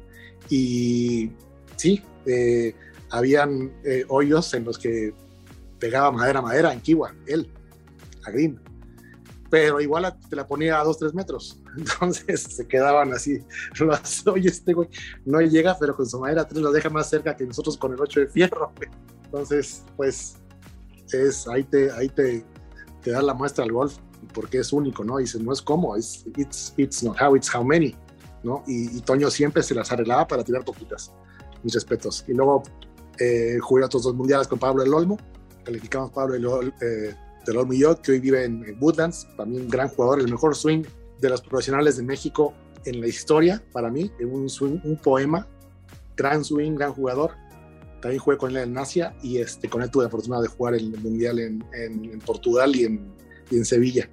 y 0.49 1.31
sí, 1.77 2.03
Eh, 2.27 2.75
habían 3.11 3.73
eh, 3.83 4.05
hoyos 4.09 4.53
en 4.55 4.65
los 4.65 4.79
que 4.79 5.13
pegaba 5.79 6.13
madera 6.13 6.39
a 6.39 6.43
madera 6.43 6.73
en 6.73 6.81
Kiwa, 6.81 7.15
él, 7.27 7.51
a 8.25 8.31
Green. 8.31 8.61
Pero 9.51 9.81
igual 9.81 10.17
te 10.29 10.37
la 10.37 10.47
ponía 10.47 10.81
a 10.81 10.85
2, 10.85 10.99
3 10.99 11.15
metros. 11.15 11.60
Entonces 11.77 12.43
se 12.43 12.67
quedaban 12.67 13.13
así. 13.13 13.45
Oye, 14.33 14.49
este 14.49 14.73
güey 14.73 14.89
no 15.25 15.41
llega, 15.41 15.77
pero 15.79 15.97
con 15.97 16.07
su 16.07 16.19
madera 16.19 16.47
3 16.47 16.63
la 16.63 16.71
deja 16.71 16.91
más 16.91 17.09
cerca 17.09 17.37
que 17.37 17.45
nosotros 17.45 17.77
con 17.77 17.93
el 17.93 18.01
8 18.01 18.21
de 18.21 18.29
fierro. 18.29 18.73
Entonces, 19.25 19.85
pues, 19.97 20.37
es, 21.13 21.47
ahí, 21.49 21.65
te, 21.65 21.91
ahí 21.93 22.09
te, 22.09 22.45
te 23.03 23.11
da 23.11 23.23
la 23.23 23.35
muestra 23.35 23.65
al 23.65 23.73
golf, 23.73 23.97
porque 24.35 24.59
es 24.59 24.73
único, 24.73 25.05
¿no? 25.05 25.19
Dices, 25.19 25.41
no 25.41 25.53
es 25.53 25.63
cómo, 25.63 25.97
es 25.97 26.25
it's, 26.37 26.75
it's 26.77 27.03
not 27.03 27.21
how, 27.21 27.37
it's 27.37 27.53
how 27.55 27.63
many, 27.63 27.95
¿no? 28.43 28.65
Y, 28.67 28.97
y 28.97 29.01
Toño 29.01 29.31
siempre 29.31 29.63
se 29.63 29.75
las 29.75 29.93
arreglaba 29.93 30.27
para 30.27 30.43
tirar 30.43 30.65
poquitas. 30.65 31.13
Mis 31.63 31.75
respetos. 31.75 32.25
Y 32.27 32.33
luego 32.33 32.63
eh, 33.21 33.59
jugué 33.61 33.85
otros 33.85 34.03
dos 34.03 34.15
mundiales 34.15 34.49
con 34.49 34.59
Pablo 34.59 34.83
El 34.83 34.95
Olmo, 34.95 35.19
calificamos 35.63 36.11
Pablo 36.11 36.35
El 36.35 36.47
Olmo, 36.47 36.73
eh, 36.81 37.15
del 37.45 37.57
Olmo 37.57 37.73
y 37.75 37.81
yo, 37.81 38.01
que 38.01 38.13
hoy 38.13 38.21
vive 38.21 38.45
en, 38.45 38.79
Woodlands, 38.81 39.29
también 39.37 39.65
un 39.65 39.69
gran 39.69 39.89
jugador, 39.89 40.21
el 40.21 40.31
mejor 40.31 40.57
swing 40.57 40.83
de 41.21 41.29
los 41.29 41.43
profesionales 41.43 41.97
de 41.97 42.03
México 42.03 42.55
en 42.85 43.01
la 43.01 43.09
historia, 43.09 43.63
para 43.73 43.91
mí, 43.91 44.11
un 44.21 44.49
swing, 44.49 44.79
un 44.85 44.97
poema, 44.97 45.47
gran 46.17 46.45
swing, 46.45 46.75
gran 46.75 46.93
jugador. 46.93 47.33
También 48.01 48.21
jugué 48.21 48.39
con 48.39 48.51
él 48.51 48.57
en 48.57 48.79
Asia 48.79 49.15
y 49.23 49.39
este, 49.39 49.69
con 49.69 49.83
él 49.83 49.91
tuve 49.91 50.05
la 50.05 50.11
fortuna 50.11 50.41
de 50.41 50.49
jugar 50.49 50.75
el 50.75 50.97
mundial 50.99 51.39
en, 51.39 51.65
en, 51.75 52.05
en 52.07 52.19
Portugal 52.21 52.75
y 52.75 52.85
en, 52.85 53.13
y 53.51 53.57
en 53.57 53.65
Sevilla. 53.65 54.09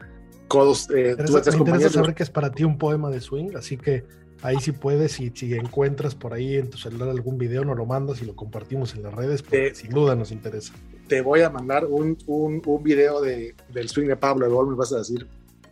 Codos, 0.49 0.89
eh, 0.89 1.15
tuve 1.25 1.41
tres 1.41 1.55
me 1.55 1.61
interesa 1.61 1.89
saber 1.89 2.13
que 2.13 2.23
es 2.23 2.29
para 2.29 2.51
ti 2.51 2.63
un 2.63 2.77
poema 2.77 3.09
de 3.09 3.21
swing, 3.21 3.51
así 3.55 3.77
que 3.77 4.05
ahí 4.41 4.57
sí 4.59 4.71
puedes 4.71 5.19
y 5.19 5.31
si 5.33 5.53
encuentras 5.53 6.15
por 6.15 6.33
ahí 6.33 6.55
en 6.55 6.69
tu 6.69 6.77
celular 6.77 7.09
algún 7.09 7.37
video 7.37 7.63
nos 7.65 7.77
lo 7.77 7.85
mandas 7.85 8.21
y 8.21 8.25
lo 8.25 8.35
compartimos 8.35 8.93
en 8.95 9.03
las 9.03 9.13
redes 9.13 9.41
porque 9.41 9.69
te, 9.69 9.75
sin 9.75 9.89
duda 9.89 10.15
nos 10.15 10.31
interesa 10.31 10.73
te 11.07 11.21
voy 11.21 11.41
a 11.41 11.49
mandar 11.49 11.85
un, 11.85 12.17
un, 12.27 12.61
un 12.63 12.83
video 12.83 13.21
de, 13.21 13.55
del 13.73 13.89
swing 13.89 14.07
de 14.07 14.15
Pablo 14.15 14.45
el 14.45 14.51
gol 14.51 14.67
me 14.69 14.75
vas 14.75 14.93
a 14.93 14.99
decir 14.99 15.27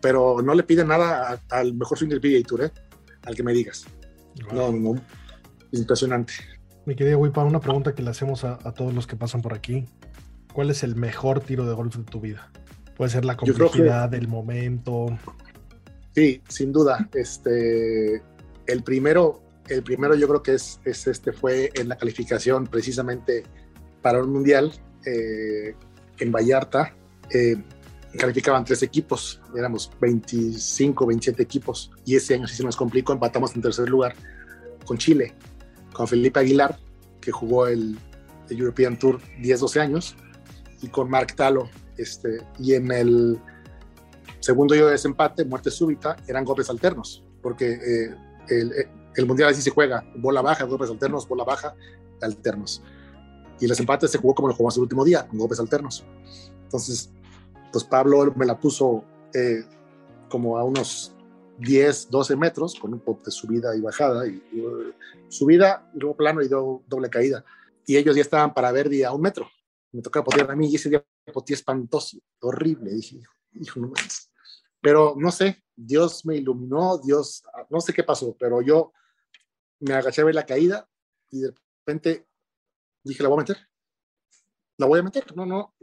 pero 0.05 0.39
no 0.43 0.53
le 0.53 0.61
pide 0.61 0.85
nada 0.85 1.41
a, 1.49 1.57
al 1.57 1.73
mejor 1.73 1.97
swing 1.97 2.09
del 2.09 2.21
PGA 2.21 2.45
Tour 2.45 2.65
¿eh? 2.65 2.71
al 3.23 3.33
que 3.33 3.41
me 3.41 3.53
digas 3.53 3.87
wow. 4.51 4.71
no, 4.71 4.93
no, 4.93 5.01
impresionante 5.71 6.33
mi 6.85 6.95
querido 6.95 7.17
Wipa 7.17 7.43
una 7.43 7.59
pregunta 7.59 7.95
que 7.95 8.03
le 8.03 8.11
hacemos 8.11 8.43
a, 8.43 8.59
a, 8.63 8.73
todos 8.73 8.93
los 8.93 9.07
que 9.07 9.15
pasan 9.15 9.41
por 9.41 9.55
aquí 9.55 9.87
¿cuál 10.53 10.69
es 10.69 10.83
el 10.83 10.95
mejor 10.95 11.39
tiro 11.39 11.65
de 11.65 11.73
golf 11.73 11.95
de 11.95 12.03
tu 12.03 12.21
vida? 12.21 12.51
puede 12.95 13.09
ser 13.09 13.25
la 13.25 13.35
complejidad 13.35 14.09
del 14.09 14.27
momento 14.27 15.17
Sí, 16.15 16.41
sin 16.47 16.71
duda. 16.71 17.09
Este, 17.13 18.23
el 18.67 18.83
primero, 18.83 19.41
el 19.67 19.83
primero 19.83 20.15
yo 20.15 20.27
creo 20.29 20.41
que 20.41 20.53
es, 20.53 20.79
es, 20.85 21.07
este 21.07 21.33
fue 21.33 21.71
en 21.75 21.89
la 21.89 21.97
calificación 21.97 22.67
precisamente 22.67 23.43
para 24.01 24.23
un 24.23 24.31
mundial 24.31 24.71
eh, 25.05 25.75
en 26.19 26.31
Vallarta. 26.31 26.95
Eh, 27.29 27.57
calificaban 28.17 28.63
tres 28.63 28.83
equipos, 28.83 29.41
éramos 29.55 29.91
25, 29.99 31.05
27 31.05 31.41
equipos 31.43 31.91
y 32.05 32.15
ese 32.15 32.35
año 32.35 32.47
sí 32.47 32.55
se 32.55 32.63
nos 32.63 32.75
complicó, 32.75 33.13
empatamos 33.13 33.55
en 33.55 33.61
tercer 33.61 33.89
lugar 33.89 34.15
con 34.85 34.97
Chile, 34.97 35.33
con 35.93 36.07
Felipe 36.07 36.39
Aguilar, 36.39 36.77
que 37.19 37.31
jugó 37.31 37.67
el, 37.67 37.97
el 38.49 38.59
European 38.59 38.97
Tour 38.97 39.19
10, 39.41 39.59
12 39.59 39.79
años, 39.79 40.15
y 40.81 40.87
con 40.87 41.09
Mark 41.09 41.35
Talo. 41.35 41.69
Este, 41.97 42.39
y 42.59 42.73
en 42.73 42.91
el 42.91 43.39
segundo 44.39 44.75
yo 44.75 44.85
de 44.85 44.93
desempate, 44.93 45.45
muerte 45.45 45.71
súbita, 45.71 46.15
eran 46.27 46.45
golpes 46.45 46.69
alternos, 46.69 47.23
porque 47.41 47.71
eh, 47.73 48.15
el, 48.49 48.73
el, 49.15 49.25
mundial 49.25 49.49
así 49.49 49.61
se 49.61 49.71
juega, 49.71 50.05
bola 50.17 50.41
baja, 50.41 50.65
golpes 50.65 50.89
alternos, 50.89 51.27
bola 51.27 51.43
baja, 51.43 51.73
alternos. 52.21 52.83
Y 53.59 53.65
el 53.65 53.69
desempate 53.69 54.07
se 54.07 54.17
jugó 54.17 54.35
como 54.35 54.49
lo 54.49 54.53
jugamos 54.53 54.75
el 54.75 54.83
último 54.83 55.05
día, 55.05 55.25
con 55.27 55.39
golpes 55.39 55.59
alternos. 55.59 56.05
Entonces, 56.63 57.09
pues 57.71 57.83
Pablo 57.83 58.33
me 58.35 58.45
la 58.45 58.59
puso 58.59 59.03
eh, 59.33 59.63
como 60.29 60.57
a 60.57 60.63
unos 60.63 61.13
10, 61.59 62.09
12 62.09 62.35
metros, 62.35 62.75
con 62.79 62.93
un 62.93 62.99
poco 62.99 63.23
de 63.25 63.31
subida 63.31 63.75
y 63.75 63.81
bajada, 63.81 64.27
y, 64.27 64.43
y 64.51 64.63
subida, 65.29 65.89
y 65.93 65.99
luego 65.99 66.17
plano 66.17 66.41
y 66.41 66.47
do, 66.47 66.83
doble 66.87 67.09
caída. 67.09 67.43
Y 67.85 67.97
ellos 67.97 68.15
ya 68.15 68.21
estaban 68.21 68.53
para 68.53 68.71
Verdi 68.71 69.03
a 69.03 69.11
un 69.11 69.21
metro. 69.21 69.49
Me 69.91 70.01
tocaba 70.01 70.25
potear 70.25 70.51
a 70.51 70.55
mí 70.55 70.69
y 70.69 70.75
ese 70.75 70.89
día 70.89 71.05
poteé 71.31 71.55
espantoso, 71.55 72.17
horrible. 72.41 72.91
Dije, 72.91 73.21
hijo, 73.53 73.79
no. 73.79 73.93
Pero 74.81 75.15
no 75.17 75.31
sé, 75.31 75.63
Dios 75.75 76.25
me 76.25 76.35
iluminó, 76.35 76.97
Dios, 76.97 77.43
no 77.69 77.79
sé 77.79 77.93
qué 77.93 78.03
pasó, 78.03 78.35
pero 78.37 78.61
yo 78.61 78.91
me 79.79 79.93
agaché 79.93 80.21
a 80.21 80.25
ver 80.25 80.35
la 80.35 80.45
caída 80.45 80.87
y 81.31 81.41
de 81.41 81.53
repente 81.79 82.27
dije, 83.03 83.23
la 83.23 83.29
voy 83.29 83.37
a 83.37 83.41
meter. 83.41 83.57
La 84.77 84.85
voy 84.87 84.99
a 84.99 85.03
meter, 85.03 85.35
no, 85.35 85.45
no. 85.45 85.73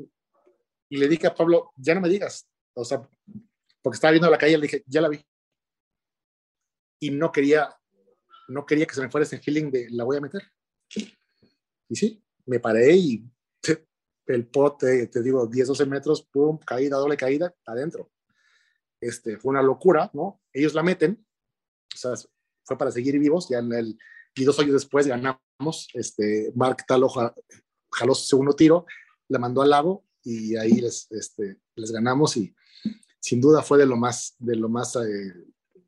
Y 0.92 0.98
le 0.98 1.08
dije 1.08 1.26
a 1.26 1.34
Pablo, 1.34 1.72
ya 1.74 1.94
no 1.94 2.02
me 2.02 2.08
digas. 2.10 2.46
O 2.74 2.84
sea, 2.84 3.00
porque 3.80 3.94
estaba 3.94 4.10
viendo 4.10 4.28
la 4.28 4.36
caída, 4.36 4.58
le 4.58 4.66
dije, 4.66 4.84
ya 4.86 5.00
la 5.00 5.08
vi. 5.08 5.24
Y 7.00 7.10
no 7.12 7.32
quería, 7.32 7.74
no 8.48 8.66
quería 8.66 8.84
que 8.84 8.94
se 8.94 9.00
me 9.00 9.08
fuera 9.08 9.24
ese 9.24 9.38
feeling 9.38 9.70
de 9.70 9.88
la 9.88 10.04
voy 10.04 10.18
a 10.18 10.20
meter. 10.20 10.42
Y 11.88 11.96
sí, 11.96 12.22
me 12.44 12.60
paré 12.60 12.94
y 12.94 13.24
el 14.26 14.46
pote, 14.48 15.06
te 15.06 15.22
digo, 15.22 15.46
10, 15.46 15.68
12 15.68 15.86
metros, 15.86 16.28
pum, 16.30 16.58
caída, 16.58 16.98
doble 16.98 17.16
caída, 17.16 17.54
adentro. 17.64 18.12
Este, 19.00 19.38
fue 19.38 19.48
una 19.48 19.62
locura, 19.62 20.10
¿no? 20.12 20.42
Ellos 20.52 20.74
la 20.74 20.82
meten, 20.82 21.26
o 21.94 21.96
sea, 21.96 22.12
fue 22.64 22.76
para 22.76 22.90
seguir 22.90 23.18
vivos, 23.18 23.48
ya 23.48 23.60
en 23.60 23.72
el, 23.72 23.98
y 24.34 24.44
dos 24.44 24.58
años 24.58 24.74
después 24.74 25.06
ganamos, 25.06 25.88
este, 25.94 26.52
Mark 26.54 26.84
Talo 26.86 27.08
jaló 27.08 28.14
su 28.14 28.26
segundo 28.26 28.52
tiro, 28.52 28.84
la 29.28 29.38
mandó 29.38 29.62
al 29.62 29.70
lago 29.70 30.04
y 30.24 30.56
ahí 30.56 30.80
les, 30.80 31.10
este, 31.10 31.58
les 31.74 31.90
ganamos 31.90 32.36
y 32.36 32.54
sin 33.20 33.40
duda 33.40 33.62
fue 33.62 33.78
de 33.78 33.86
lo 33.86 33.96
más, 33.96 34.34
de 34.38 34.56
lo 34.56 34.68
más 34.68 34.96
eh, 34.96 35.32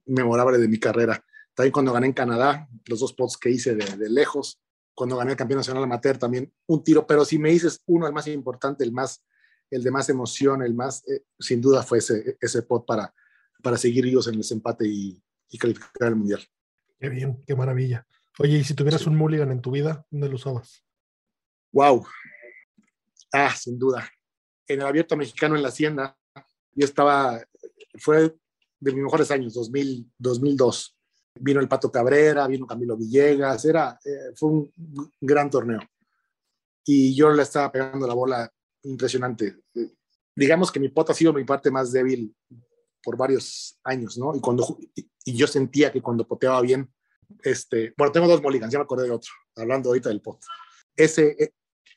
memorable 0.06 0.58
de 0.58 0.68
mi 0.68 0.78
carrera. 0.78 1.24
También 1.54 1.72
cuando 1.72 1.92
gané 1.92 2.06
en 2.06 2.12
Canadá, 2.12 2.68
los 2.86 3.00
dos 3.00 3.12
pots 3.12 3.36
que 3.36 3.50
hice 3.50 3.74
de, 3.74 3.96
de 3.96 4.10
lejos, 4.10 4.60
cuando 4.94 5.16
gané 5.16 5.32
el 5.32 5.36
campeón 5.36 5.58
nacional 5.58 5.82
amateur 5.82 6.18
también 6.18 6.52
un 6.66 6.82
tiro, 6.82 7.06
pero 7.06 7.24
si 7.24 7.38
me 7.38 7.50
dices 7.50 7.82
uno, 7.86 8.06
el 8.06 8.12
más 8.12 8.26
importante, 8.28 8.84
el 8.84 8.92
más, 8.92 9.24
el 9.70 9.82
de 9.82 9.90
más 9.90 10.08
emoción, 10.08 10.62
el 10.62 10.74
más, 10.74 11.06
eh, 11.08 11.24
sin 11.38 11.60
duda 11.60 11.82
fue 11.82 11.98
ese, 11.98 12.38
ese 12.40 12.62
pot 12.62 12.86
para, 12.86 13.12
para 13.62 13.76
seguir 13.76 14.06
ellos 14.06 14.26
en 14.28 14.34
el 14.34 14.40
desempate 14.40 14.86
y, 14.86 15.20
y, 15.50 15.58
calificar 15.58 16.08
el 16.08 16.16
mundial. 16.16 16.40
Qué 17.00 17.08
bien, 17.08 17.42
qué 17.46 17.56
maravilla. 17.56 18.06
Oye, 18.38 18.58
y 18.58 18.64
si 18.64 18.74
tuvieras 18.74 19.02
sí. 19.02 19.08
un 19.08 19.16
mulligan 19.16 19.50
en 19.50 19.60
tu 19.60 19.72
vida, 19.72 20.06
¿dónde 20.10 20.28
lo 20.28 20.36
usabas? 20.36 20.84
Wow. 21.72 22.06
Ah, 23.32 23.54
sin 23.56 23.78
duda. 23.78 24.08
En 24.66 24.80
el 24.80 24.86
abierto 24.86 25.16
mexicano 25.16 25.56
en 25.56 25.62
la 25.62 25.68
Hacienda, 25.68 26.16
yo 26.72 26.84
estaba, 26.84 27.40
fue 27.98 28.34
de 28.80 28.92
mis 28.92 29.04
mejores 29.04 29.30
años, 29.30 29.54
2000, 29.54 30.12
2002. 30.18 30.96
Vino 31.40 31.60
el 31.60 31.68
Pato 31.68 31.90
Cabrera, 31.90 32.46
vino 32.46 32.66
Camilo 32.66 32.96
Villegas, 32.96 33.64
era, 33.64 33.98
eh, 34.04 34.32
fue 34.36 34.50
un 34.50 34.72
gran 35.20 35.50
torneo. 35.50 35.80
Y 36.84 37.14
yo 37.14 37.30
le 37.30 37.42
estaba 37.42 37.72
pegando 37.72 38.06
la 38.06 38.14
bola 38.14 38.52
impresionante. 38.82 39.62
Digamos 40.36 40.70
que 40.70 40.80
mi 40.80 40.88
pot 40.88 41.10
ha 41.10 41.14
sido 41.14 41.32
mi 41.32 41.44
parte 41.44 41.70
más 41.70 41.92
débil 41.92 42.34
por 43.02 43.16
varios 43.16 43.78
años, 43.84 44.18
¿no? 44.18 44.34
Y, 44.34 44.40
cuando, 44.40 44.78
y 45.24 45.36
yo 45.36 45.46
sentía 45.46 45.92
que 45.92 46.02
cuando 46.02 46.26
poteaba 46.26 46.60
bien, 46.60 46.92
este, 47.42 47.94
bueno, 47.96 48.12
tengo 48.12 48.28
dos 48.28 48.42
mulligans, 48.42 48.72
ya 48.72 48.78
me 48.78 48.84
acordé 48.84 49.04
de 49.04 49.12
otro, 49.12 49.30
hablando 49.56 49.90
ahorita 49.90 50.08
del 50.08 50.20
pot. 50.20 50.40
Ese, 50.96 51.36
eh, 51.38 51.52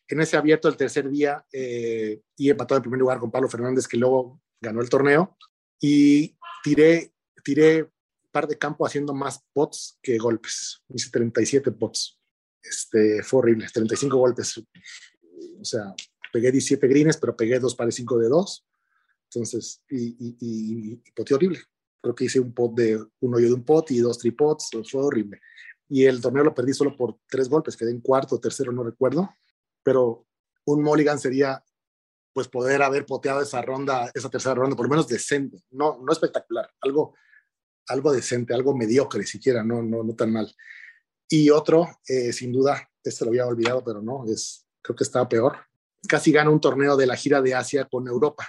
en 0.08 0.22
ese 0.22 0.38
abierto 0.38 0.68
el 0.68 0.78
tercer 0.78 1.10
día, 1.10 1.46
eh, 1.52 2.22
y 2.36 2.50
empatado 2.50 2.78
en 2.78 2.84
primer 2.84 3.00
lugar 3.00 3.20
con 3.20 3.32
Pablo 3.32 3.50
Fernández, 3.50 3.88
que 3.88 3.98
luego 3.98 4.42
ganó 4.62 4.82
el 4.82 4.90
torneo, 4.90 5.38
y 5.80 6.38
tiré, 6.64 7.14
tiré 7.44 7.90
par 8.32 8.48
de 8.48 8.58
campo 8.58 8.86
haciendo 8.86 9.14
más 9.14 9.44
pots 9.54 10.00
que 10.02 10.18
golpes. 10.18 10.84
Hice 10.90 11.10
37 11.12 11.72
pots. 11.72 12.20
Este, 12.62 13.24
fue 13.24 13.40
horrible, 13.40 13.68
35 13.72 14.18
golpes. 14.18 14.58
O 15.60 15.66
sea, 15.66 15.94
pegué 16.32 16.52
17 16.52 16.88
greens, 16.88 17.18
pero 17.18 17.36
pegué 17.36 17.60
dos 17.60 17.76
pares 17.76 17.96
5 17.96 18.18
de 18.20 18.30
2. 18.30 18.68
Entonces, 19.32 19.82
y, 19.90 20.38
y 20.40 21.12
poté 21.12 21.34
horrible. 21.34 21.60
Creo 22.02 22.16
que 22.16 22.26
hice 22.26 22.40
un 22.40 22.54
pot 22.54 22.74
de 22.76 23.04
un 23.20 23.36
hoyo 23.36 23.48
de 23.48 23.54
un 23.54 23.64
pot 23.64 23.90
y 23.92 24.00
dos 24.00 24.18
tripots. 24.18 24.70
Fue 24.90 25.04
horrible. 25.04 25.42
Y 25.90 26.06
el 26.06 26.22
torneo 26.22 26.44
lo 26.44 26.54
perdí 26.54 26.74
solo 26.74 26.96
por 26.96 27.18
tres 27.28 27.50
golpes. 27.50 27.76
Quedé 27.76 27.92
en 27.92 28.02
cuarto, 28.02 28.40
tercero, 28.40 28.72
no 28.72 28.84
recuerdo. 28.84 29.30
Pero 29.88 30.28
un 30.66 30.84
mulligan 30.84 31.18
sería 31.18 31.64
pues 32.34 32.50
poder 32.50 32.82
haber 32.82 33.06
poteado 33.06 33.42
esa 33.42 33.62
ronda, 33.62 34.12
esa 34.14 34.30
tercera 34.30 34.54
ronda, 34.54 34.76
por 34.76 34.86
lo 34.86 34.90
menos 34.90 35.08
decente, 35.08 35.64
no, 35.72 35.98
no 36.04 36.12
espectacular, 36.12 36.70
algo, 36.82 37.16
algo 37.88 38.12
decente, 38.12 38.54
algo 38.54 38.76
mediocre 38.76 39.26
siquiera, 39.26 39.64
no, 39.64 39.82
no, 39.82 40.04
no 40.04 40.14
tan 40.14 40.34
mal. 40.34 40.54
Y 41.30 41.52
otro, 41.52 41.88
eh, 42.06 42.34
sin 42.34 42.52
duda, 42.52 42.86
este 43.02 43.24
lo 43.24 43.32
había 43.32 43.48
olvidado, 43.48 43.82
pero 43.82 44.02
no, 44.02 44.26
es, 44.26 44.68
creo 44.82 44.94
que 44.94 45.06
estaba 45.06 45.30
peor. 45.30 45.56
Casi 46.06 46.34
gana 46.34 46.50
un 46.50 46.60
torneo 46.60 46.98
de 46.98 47.08
la 47.08 47.16
gira 47.16 47.42
de 47.42 47.56
Asia 47.56 47.86
con 47.86 48.10
Europa. 48.10 48.46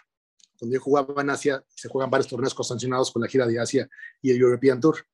Cuando 0.58 0.74
yo 0.74 0.80
jugaba 0.80 1.22
en 1.22 1.30
Asia, 1.30 1.64
se 1.68 1.88
juegan 1.88 2.10
varios 2.10 2.26
torneos 2.26 2.52
consancionados 2.52 3.12
con 3.12 3.22
la 3.22 3.28
gira 3.28 3.46
de 3.46 3.60
Asia 3.60 3.88
y 4.20 4.32
el 4.32 4.40
European 4.40 4.80
Tour. 4.80 5.06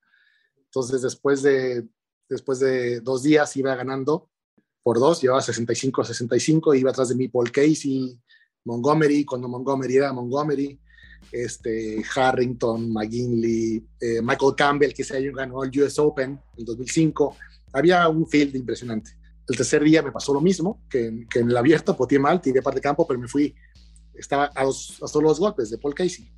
Entonces, 0.57 1.03
después 1.03 1.43
de, 1.43 1.87
después 2.31 2.61
de 2.61 3.01
dos 3.01 3.23
días 3.23 3.55
iba 3.59 3.75
ganando 3.75 4.31
por 4.85 5.01
dos, 5.01 5.23
llevaba 5.23 5.41
65-65, 5.41 6.79
iba 6.79 6.91
atrás 6.91 7.09
de 7.09 7.15
mí 7.15 7.29
Paul 7.29 7.51
Casey, 7.51 8.21
Montgomery, 8.67 9.25
cuando 9.25 9.49
Montgomery 9.49 9.97
era 9.97 10.13
Montgomery, 10.13 10.79
este, 11.33 12.05
Harrington, 12.15 12.93
McGinley, 12.93 13.83
eh, 13.99 14.21
Michael 14.23 14.55
Campbell, 14.55 14.93
que 14.93 15.03
año 15.17 15.33
ganó 15.33 15.65
el 15.65 15.81
US 15.81 15.99
Open 15.99 16.39
en 16.59 16.65
2005. 16.65 17.35
Había 17.73 18.07
un 18.11 18.27
field 18.29 18.55
impresionante. 18.57 19.13
El 19.49 19.57
tercer 19.57 19.83
día 19.83 20.03
me 20.03 20.13
pasó 20.13 20.35
lo 20.35 20.43
mismo, 20.43 20.83
que, 20.89 21.07
en 21.07 21.27
el 21.33 21.57
abierto 21.57 21.97
poté 21.97 22.19
mal, 22.19 22.43
tiré 22.43 22.61
parte 22.61 22.77
de 22.77 22.83
campo, 22.83 23.07
pero 23.07 23.19
me 23.19 23.27
fui, 23.27 23.55
estaba 24.13 24.51
a, 24.55 24.65
los, 24.65 25.03
a 25.03 25.09
solo 25.09 25.35
golpes 25.35 25.71
de 25.71 25.79
Paul 25.79 25.95
Casey. 25.95 26.31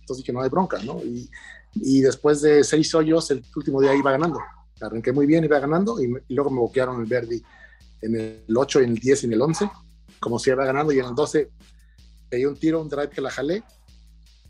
Entonces 0.00 0.18
dije, 0.18 0.32
no 0.34 0.42
hay 0.42 0.50
bronca, 0.50 0.78
¿no? 0.82 1.02
Y, 1.02 1.30
y 1.74 2.02
después 2.02 2.42
de 2.42 2.64
seis 2.64 2.94
hoyos, 2.94 3.30
el 3.30 3.42
último 3.56 3.80
día 3.80 3.94
iba 3.94 4.10
ganando. 4.12 4.40
Arranqué 4.78 5.10
muy 5.10 5.24
bien, 5.24 5.44
iba 5.44 5.58
ganando, 5.58 6.02
y, 6.02 6.04
y 6.28 6.34
luego 6.34 6.50
me 6.50 6.60
boquearon 6.60 7.00
el 7.00 7.06
Verdi 7.06 7.42
en 8.02 8.16
el 8.16 8.56
8, 8.56 8.80
en 8.80 8.90
el 8.90 8.98
10 8.98 9.22
y 9.22 9.26
en 9.26 9.32
el 9.32 9.42
11, 9.42 9.70
como 10.20 10.38
si 10.38 10.50
iba 10.50 10.64
ganando, 10.64 10.92
y 10.92 10.98
en 10.98 11.06
el 11.06 11.14
12 11.14 11.50
pegué 12.28 12.46
un 12.46 12.56
tiro, 12.56 12.80
un 12.80 12.88
drive 12.88 13.10
que 13.10 13.20
la 13.20 13.30
jalé, 13.30 13.62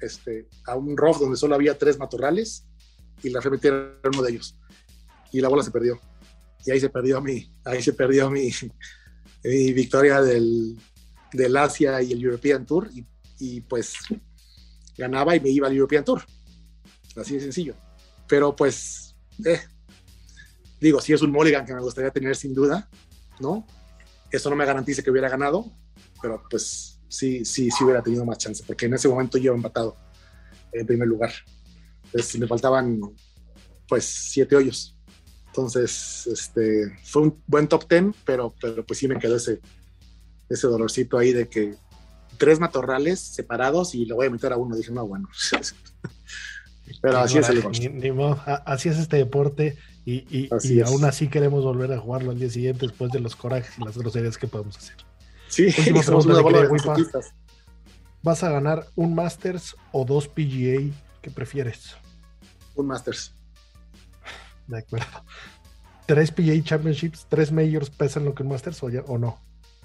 este, 0.01 0.49
a 0.67 0.77
un 0.77 0.97
rough 0.97 1.19
donde 1.19 1.37
solo 1.37 1.55
había 1.55 1.77
tres 1.77 1.99
matorrales, 1.99 2.65
y 3.23 3.31
la 3.31 3.41
remetí 3.41 3.69
uno 3.69 4.23
de 4.23 4.31
ellos. 4.31 4.57
Y 5.33 5.41
la 5.41 5.49
bola 5.49 5.63
se 5.63 5.71
perdió. 5.71 6.01
Y 6.65 6.71
ahí 6.71 6.81
se 6.81 6.89
perdió 6.89 7.21
mi, 7.21 7.53
ahí 7.65 7.83
se 7.83 7.93
perdió 7.93 8.31
mi, 8.31 8.51
mi 9.45 9.73
victoria 9.73 10.21
del, 10.21 10.79
del 11.33 11.57
Asia 11.57 12.03
y 12.03 12.13
el 12.13 12.23
European 12.23 12.67
Tour, 12.67 12.89
y, 13.41 13.61
pues 13.63 13.95
ganaba 14.97 15.37
y 15.37 15.41
me 15.41 15.51
iba 15.51 15.69
al 15.69 15.75
European 15.75 16.05
Tour. 16.05 16.23
Así 17.17 17.35
de 17.35 17.41
sencillo. 17.41 17.75
Pero 18.27 18.55
pues, 18.55 19.15
eh, 19.45 19.61
digo, 20.81 21.01
si 21.01 21.13
es 21.13 21.23
un 21.23 21.31
mulligan 21.31 21.65
que 21.65 21.75
me 21.75 21.81
gustaría 21.81 22.11
tener 22.11 22.35
sin 22.35 22.53
duda, 22.53 22.89
¿no? 23.41 23.67
Eso 24.31 24.51
no 24.51 24.57
me 24.57 24.65
garantiza 24.65 25.03
que 25.03 25.11
hubiera 25.11 25.29
ganado, 25.29 25.65
pero 26.21 26.43
pues 26.51 27.01
sí, 27.09 27.45
sí, 27.45 27.71
sí 27.71 27.85
hubiera 27.85 28.03
tenido 28.03 28.25
más 28.25 28.39
chance, 28.39 28.63
porque 28.67 28.87
en 28.87 28.95
ese 28.95 29.09
momento 29.09 29.39
yo 29.39 29.55
empatado 29.55 29.97
en 30.73 30.87
primer 30.87 31.09
lugar. 31.09 31.33
Entonces 32.05 32.39
me 32.41 32.47
faltaban 32.47 33.01
pues 33.89 34.05
siete 34.05 34.57
hoyos. 34.57 34.95
Entonces, 35.47 36.27
este, 36.27 36.97
fue 37.03 37.23
un 37.23 37.43
buen 37.47 37.67
top 37.67 37.89
ten, 37.89 38.15
pero, 38.25 38.55
pero 38.61 38.85
pues 38.85 38.99
sí 38.99 39.09
me 39.09 39.19
quedó 39.19 39.37
ese, 39.37 39.61
ese 40.49 40.67
dolorcito 40.67 41.19
ahí 41.19 41.33
de 41.33 41.49
que 41.49 41.75
tres 42.37 42.61
matorrales 42.61 43.19
separados 43.19 43.95
y 43.95 44.05
lo 44.05 44.17
voy 44.17 44.27
a 44.27 44.31
meter 44.31 44.53
a 44.53 44.57
uno. 44.57 44.77
Dije, 44.77 44.93
no, 44.93 45.07
bueno. 45.07 45.29
Pero 47.03 47.19
así 47.19 47.39
es 47.39 47.49
el 47.51 47.63
Así 48.65 48.89
es 48.89 48.99
este 48.99 49.17
deporte 49.17 49.77
y, 50.11 50.49
y, 50.65 50.81
aún 50.81 51.05
así 51.05 51.29
queremos 51.29 51.65
volver 51.65 51.93
a 51.93 51.99
jugarlo 51.99 52.31
al 52.31 52.39
día 52.39 52.49
siguiente 52.49 52.87
después 52.87 53.13
de 53.13 53.21
los 53.21 53.37
corajes 53.37 53.79
y 53.79 53.85
las 53.85 53.99
groserías 53.99 54.39
que 54.39 54.47
podemos 54.47 54.79
hacer. 54.79 54.97
Sí, 55.49 55.69
¿Vas 58.23 58.43
a 58.43 58.51
ganar 58.51 58.87
un 58.97 59.15
Masters 59.15 59.77
o 59.93 60.07
dos 60.07 60.27
PGA? 60.27 60.91
¿Qué 61.21 61.31
prefieres? 61.31 61.95
Un 62.75 62.87
Masters. 62.87 63.35
De 64.67 64.79
acuerdo. 64.79 65.07
¿Tres 66.07 66.31
PGA 66.31 66.63
Championships, 66.65 67.27
tres 67.29 67.53
Majors 67.53 67.91
pesan 67.91 68.25
lo 68.25 68.35
que 68.35 68.43
un 68.43 68.49
Masters 68.49 68.83
o, 68.83 68.89
ya, 68.89 69.03
o 69.03 69.19
no? 69.19 69.39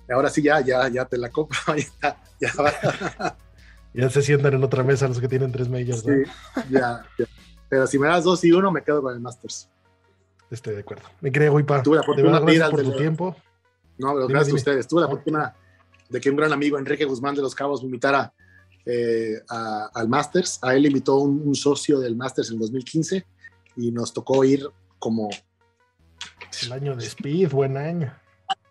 ahora 0.09 0.29
sí 0.29 0.41
ya, 0.41 0.61
ya, 0.61 0.87
ya 0.87 1.05
te 1.05 1.17
la 1.17 1.29
compro, 1.29 1.57
ya, 2.01 2.17
ya, 2.39 2.51
ya 3.93 4.09
se 4.09 4.21
sientan 4.21 4.53
en 4.53 4.63
otra 4.63 4.83
mesa 4.83 5.07
los 5.07 5.19
que 5.19 5.27
tienen 5.27 5.51
tres 5.51 5.67
majors. 5.69 6.01
Sí, 6.01 6.23
ya, 6.69 7.05
Pero 7.67 7.87
si 7.87 7.99
me 7.99 8.07
das 8.07 8.23
dos 8.23 8.43
y 8.43 8.51
uno, 8.51 8.71
me 8.71 8.83
quedo 8.83 9.01
con 9.01 9.13
el 9.13 9.19
Masters. 9.19 9.69
Estoy 10.53 10.75
de 10.75 10.81
acuerdo. 10.81 11.03
Me 11.19 11.31
creo, 11.31 11.53
Wipa. 11.53 11.81
Tuve 11.81 11.97
la 11.97 12.03
fortuna 12.03 12.39
de 12.39 12.45
gracias 12.45 12.69
por 12.69 12.83
tu 12.83 12.95
tiempo. 12.95 13.35
No, 13.97 14.13
pero 14.13 14.27
gracias 14.27 14.53
a 14.53 14.55
ustedes. 14.55 14.87
Tuve 14.87 15.01
la 15.01 15.07
fortuna 15.07 15.55
de 16.09 16.21
que 16.21 16.29
un 16.29 16.35
gran 16.35 16.53
amigo, 16.53 16.77
Enrique 16.77 17.05
Guzmán 17.05 17.33
de 17.33 17.41
los 17.41 17.55
Cabos, 17.55 17.81
me 17.81 17.87
invitara 17.87 18.31
eh, 18.85 19.41
al 19.47 20.07
Masters. 20.07 20.59
A 20.61 20.75
él 20.75 20.85
invitó 20.85 21.17
un, 21.17 21.41
un, 21.43 21.55
socio 21.55 21.99
del 21.99 22.15
Masters 22.15 22.51
en 22.51 22.59
2015 22.59 23.25
y 23.77 23.91
nos 23.91 24.13
tocó 24.13 24.43
ir 24.43 24.67
como... 24.99 25.29
El 26.61 26.71
año 26.71 26.95
de 26.95 27.05
Speed, 27.05 27.49
buen 27.49 27.75
año. 27.75 28.13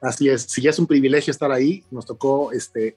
Así 0.01 0.29
es, 0.29 0.43
si 0.43 0.63
ya 0.63 0.71
es 0.71 0.79
un 0.79 0.87
privilegio 0.87 1.31
estar 1.31 1.51
ahí, 1.51 1.85
nos 1.91 2.07
tocó 2.07 2.53
este, 2.53 2.95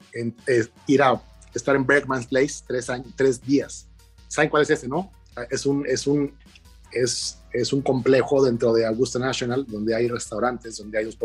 ir 0.87 1.01
a 1.01 1.21
estar 1.53 1.75
en 1.75 1.85
Bergman's 1.85 2.27
Place 2.27 2.63
tres, 2.67 2.89
años, 2.89 3.07
tres 3.15 3.41
días. 3.41 3.87
¿Saben 4.27 4.49
cuál 4.49 4.63
es 4.63 4.69
ese, 4.69 4.87
no? 4.87 5.11
Es 5.49 5.65
un, 5.65 5.85
es 5.87 6.07
un, 6.07 6.33
es, 6.95 7.39
es 7.51 7.73
un 7.73 7.81
complejo 7.81 8.43
dentro 8.43 8.73
de 8.73 8.85
Augusta 8.85 9.19
National 9.19 9.65
donde 9.67 9.93
hay 9.93 10.07
restaurantes, 10.07 10.77
donde 10.77 10.97
hay 10.97 11.05
dos, 11.05 11.17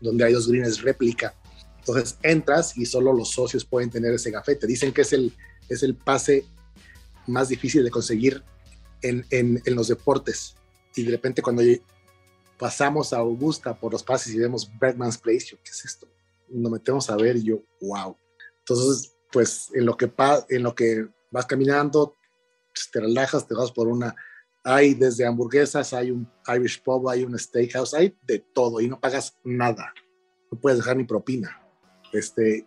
donde 0.00 0.24
hay 0.24 0.32
dos 0.32 0.48
greens 0.48 0.80
réplica. 0.80 1.34
Entonces 1.78 2.16
entras 2.22 2.76
y 2.76 2.86
solo 2.86 3.12
los 3.12 3.30
socios 3.30 3.64
pueden 3.64 3.90
tener 3.90 4.14
ese 4.14 4.30
café. 4.30 4.54
Te 4.54 4.66
dicen 4.66 4.92
que 4.92 5.02
es 5.02 5.12
el, 5.12 5.32
es 5.68 5.82
el 5.82 5.96
pase 5.96 6.44
más 7.26 7.48
difícil 7.48 7.84
de 7.84 7.90
conseguir 7.90 8.42
en, 9.02 9.26
en, 9.30 9.60
en 9.64 9.74
los 9.74 9.88
deportes. 9.88 10.54
Y 10.94 11.04
de 11.04 11.10
repente 11.12 11.42
cuando 11.42 11.62
pasamos 12.58 13.12
a 13.12 13.18
Augusta 13.18 13.78
por 13.78 13.92
los 13.92 14.02
pases 14.02 14.34
y 14.34 14.38
vemos 14.38 14.70
Bergman's 14.78 15.18
Place, 15.18 15.46
yo, 15.50 15.56
¿qué 15.64 15.70
es 15.70 15.84
esto? 15.84 16.06
Nos 16.48 16.70
metemos 16.70 17.10
a 17.10 17.16
ver 17.16 17.36
y 17.36 17.44
yo, 17.44 17.62
wow. 17.80 18.16
Entonces, 18.58 19.14
pues 19.32 19.68
en 19.72 19.86
lo 19.86 19.96
que, 19.96 20.12
en 20.48 20.62
lo 20.62 20.74
que 20.74 21.08
vas 21.30 21.46
caminando, 21.46 22.16
pues, 22.72 22.90
te 22.90 23.00
relajas, 23.00 23.46
te 23.46 23.54
vas 23.54 23.72
por 23.72 23.88
una, 23.88 24.14
hay 24.64 24.94
desde 24.94 25.26
hamburguesas, 25.26 25.92
hay 25.92 26.10
un 26.10 26.28
Irish 26.54 26.82
pub, 26.82 27.08
hay 27.08 27.24
un 27.24 27.38
steakhouse, 27.38 27.94
hay 27.94 28.14
de 28.22 28.38
todo 28.38 28.80
y 28.80 28.88
no 28.88 29.00
pagas 29.00 29.36
nada. 29.44 29.92
No 30.50 30.58
puedes 30.58 30.78
dejar 30.78 30.96
ni 30.96 31.04
propina. 31.04 31.60
Este, 32.12 32.66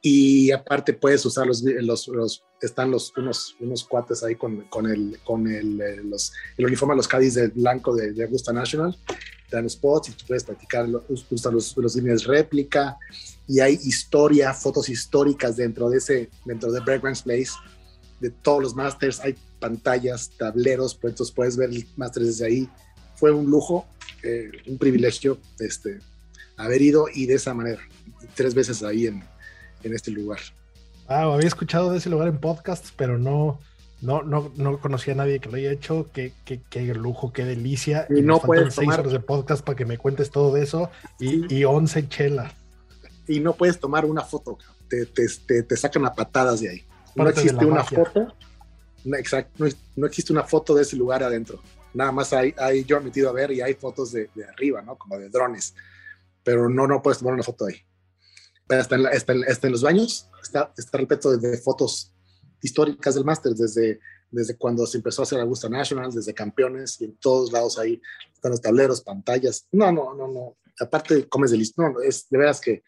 y 0.00 0.50
aparte 0.50 0.92
puedes 0.92 1.24
usar 1.24 1.46
los, 1.46 1.62
los, 1.62 2.44
están 2.60 2.90
los, 2.90 3.16
unos, 3.16 3.56
unos 3.60 3.84
cuates 3.84 4.22
ahí 4.22 4.36
con, 4.36 4.62
con, 4.68 4.86
el, 4.86 5.18
con 5.24 5.46
el, 5.46 5.80
eh, 5.80 6.02
el 6.56 6.66
uniforme 6.66 6.92
de 6.92 6.96
los 6.98 7.08
Cádiz 7.08 7.34
de 7.34 7.48
blanco 7.48 7.94
de, 7.94 8.22
Augusta 8.22 8.52
National 8.52 8.96
dan 9.50 9.68
spots 9.68 10.08
y 10.08 10.12
tú 10.12 10.24
puedes 10.26 10.44
practicar, 10.44 10.86
usar 11.08 11.52
los, 11.52 11.76
los 11.76 11.96
líneas 11.96 12.24
réplica 12.24 12.98
y 13.46 13.60
hay 13.60 13.74
historia, 13.74 14.52
fotos 14.52 14.88
históricas 14.88 15.56
dentro 15.56 15.90
de 15.90 15.98
ese, 15.98 16.30
dentro 16.44 16.72
de 16.72 16.80
Bergman's 16.80 17.22
Place, 17.22 17.52
de 18.20 18.30
todos 18.30 18.62
los 18.62 18.74
masters, 18.74 19.20
hay 19.20 19.34
pantallas, 19.64 20.30
tableros, 20.36 20.94
pues 20.94 21.12
entonces 21.12 21.34
puedes 21.34 21.56
ver 21.56 21.70
el 21.70 21.86
máster 21.96 22.22
desde 22.22 22.44
ahí. 22.44 22.68
Fue 23.14 23.30
un 23.30 23.50
lujo, 23.50 23.86
eh, 24.22 24.50
un 24.66 24.76
privilegio 24.76 25.38
este, 25.58 26.00
haber 26.58 26.82
ido 26.82 27.06
y 27.12 27.24
de 27.24 27.36
esa 27.36 27.54
manera, 27.54 27.80
tres 28.34 28.54
veces 28.54 28.82
ahí 28.82 29.06
en, 29.06 29.24
en 29.82 29.94
este 29.94 30.10
lugar. 30.10 30.40
Ah, 31.08 31.22
había 31.22 31.46
escuchado 31.46 31.92
de 31.92 31.96
ese 31.96 32.10
lugar 32.10 32.28
en 32.28 32.36
podcasts, 32.36 32.92
pero 32.94 33.18
no, 33.18 33.58
no, 34.02 34.22
no, 34.22 34.52
no 34.54 34.78
conocía 34.80 35.14
a 35.14 35.16
nadie 35.16 35.40
que 35.40 35.48
lo 35.48 35.56
haya 35.56 35.72
hecho. 35.72 36.10
Qué, 36.12 36.34
qué, 36.44 36.60
qué 36.68 36.82
lujo, 36.92 37.32
qué 37.32 37.46
delicia. 37.46 38.06
Y, 38.14 38.20
no 38.20 38.40
puedes 38.40 38.74
seis 38.74 38.90
horas 38.90 39.12
de 39.12 39.20
podcast 39.20 39.64
para 39.64 39.76
que 39.76 39.86
me 39.86 39.96
cuentes 39.96 40.30
todo 40.30 40.52
de 40.52 40.62
eso 40.62 40.90
y, 41.18 41.54
y 41.54 41.64
11 41.64 42.06
chela. 42.10 42.52
Y 43.26 43.40
no 43.40 43.54
puedes 43.54 43.80
tomar 43.80 44.04
una 44.04 44.20
foto, 44.20 44.58
te, 44.90 45.06
te, 45.06 45.62
te, 45.62 45.76
sacan 45.78 46.04
a 46.04 46.12
patadas 46.12 46.60
de 46.60 46.68
ahí. 46.68 46.84
no 47.14 47.26
existe 47.30 47.64
una 47.64 47.82
foto. 47.82 48.34
Exacto, 49.04 49.64
no, 49.96 50.06
existe 50.06 50.32
una 50.32 50.44
foto 50.44 50.74
de 50.74 50.82
ese 50.82 50.96
lugar 50.96 51.22
adentro. 51.22 51.60
Nada 51.92 52.10
más 52.10 52.32
hay, 52.32 52.54
yo 52.84 52.96
he 52.96 53.00
metido 53.00 53.28
a 53.28 53.32
ver 53.32 53.52
y 53.52 53.60
hay 53.60 53.74
fotos 53.74 54.12
de, 54.12 54.30
de, 54.34 54.44
arriba, 54.44 54.82
¿no? 54.82 54.96
Como 54.96 55.18
de 55.18 55.28
drones. 55.28 55.74
Pero 56.42 56.68
no, 56.68 56.86
no 56.86 57.02
puedes 57.02 57.18
tomar 57.18 57.34
una 57.34 57.42
foto 57.42 57.66
ahí. 57.66 57.76
Pero 58.66 58.80
está 58.80 58.96
en, 58.96 59.06
está 59.06 59.32
en, 59.32 59.44
en 59.44 59.72
los 59.72 59.82
baños, 59.82 60.28
está, 60.42 60.72
está 60.76 60.98
repleto 60.98 61.36
de 61.36 61.58
fotos 61.58 62.12
históricas 62.62 63.14
del 63.14 63.24
máster, 63.24 63.52
desde, 63.52 64.00
desde 64.30 64.56
cuando 64.56 64.86
se 64.86 64.96
empezó 64.96 65.22
a 65.22 65.24
hacer 65.24 65.38
Augusta 65.38 65.68
National, 65.68 66.10
desde 66.10 66.32
campeones, 66.32 67.00
y 67.00 67.04
en 67.04 67.16
todos 67.18 67.52
lados 67.52 67.78
ahí 67.78 68.00
están 68.32 68.52
los 68.52 68.60
tableros, 68.60 69.02
pantallas. 69.02 69.68
No, 69.70 69.92
no, 69.92 70.14
no, 70.14 70.28
no. 70.28 70.56
Aparte, 70.80 71.28
comes 71.28 71.50
de 71.50 71.58
listo. 71.58 71.82
No, 71.82 72.00
es 72.00 72.26
de 72.30 72.38
veras 72.38 72.60
que 72.60 72.82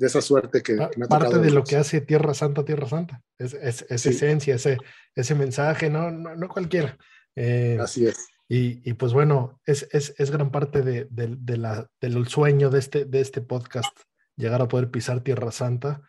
de 0.00 0.06
esa 0.06 0.20
suerte 0.20 0.62
que, 0.62 0.74
me 0.74 1.04
ha 1.04 1.08
Parte 1.08 1.38
de 1.38 1.50
lo 1.50 1.62
que 1.62 1.76
hace 1.76 2.00
Tierra 2.00 2.34
Santa, 2.34 2.64
Tierra 2.64 2.88
Santa. 2.88 3.22
Es, 3.38 3.54
es, 3.54 4.06
esencia, 4.06 4.56
ese, 4.56 4.78
ese 5.14 5.34
mensaje, 5.34 5.90
no, 5.90 6.10
no, 6.10 6.34
no 6.34 6.48
cualquiera. 6.48 6.96
Eh, 7.36 7.78
Así 7.80 8.06
es. 8.06 8.28
Y, 8.48 8.88
y, 8.88 8.94
pues 8.94 9.12
bueno, 9.12 9.60
es, 9.64 9.86
es, 9.92 10.14
es 10.18 10.30
gran 10.32 10.50
parte 10.50 10.82
de, 10.82 11.06
de, 11.10 11.36
de, 11.38 11.56
la, 11.56 11.88
del 12.00 12.26
sueño 12.26 12.70
de 12.70 12.80
este, 12.80 13.04
de 13.04 13.20
este 13.20 13.40
podcast, 13.40 13.96
llegar 14.36 14.60
a 14.60 14.66
poder 14.68 14.90
pisar 14.90 15.20
Tierra 15.20 15.52
Santa 15.52 16.02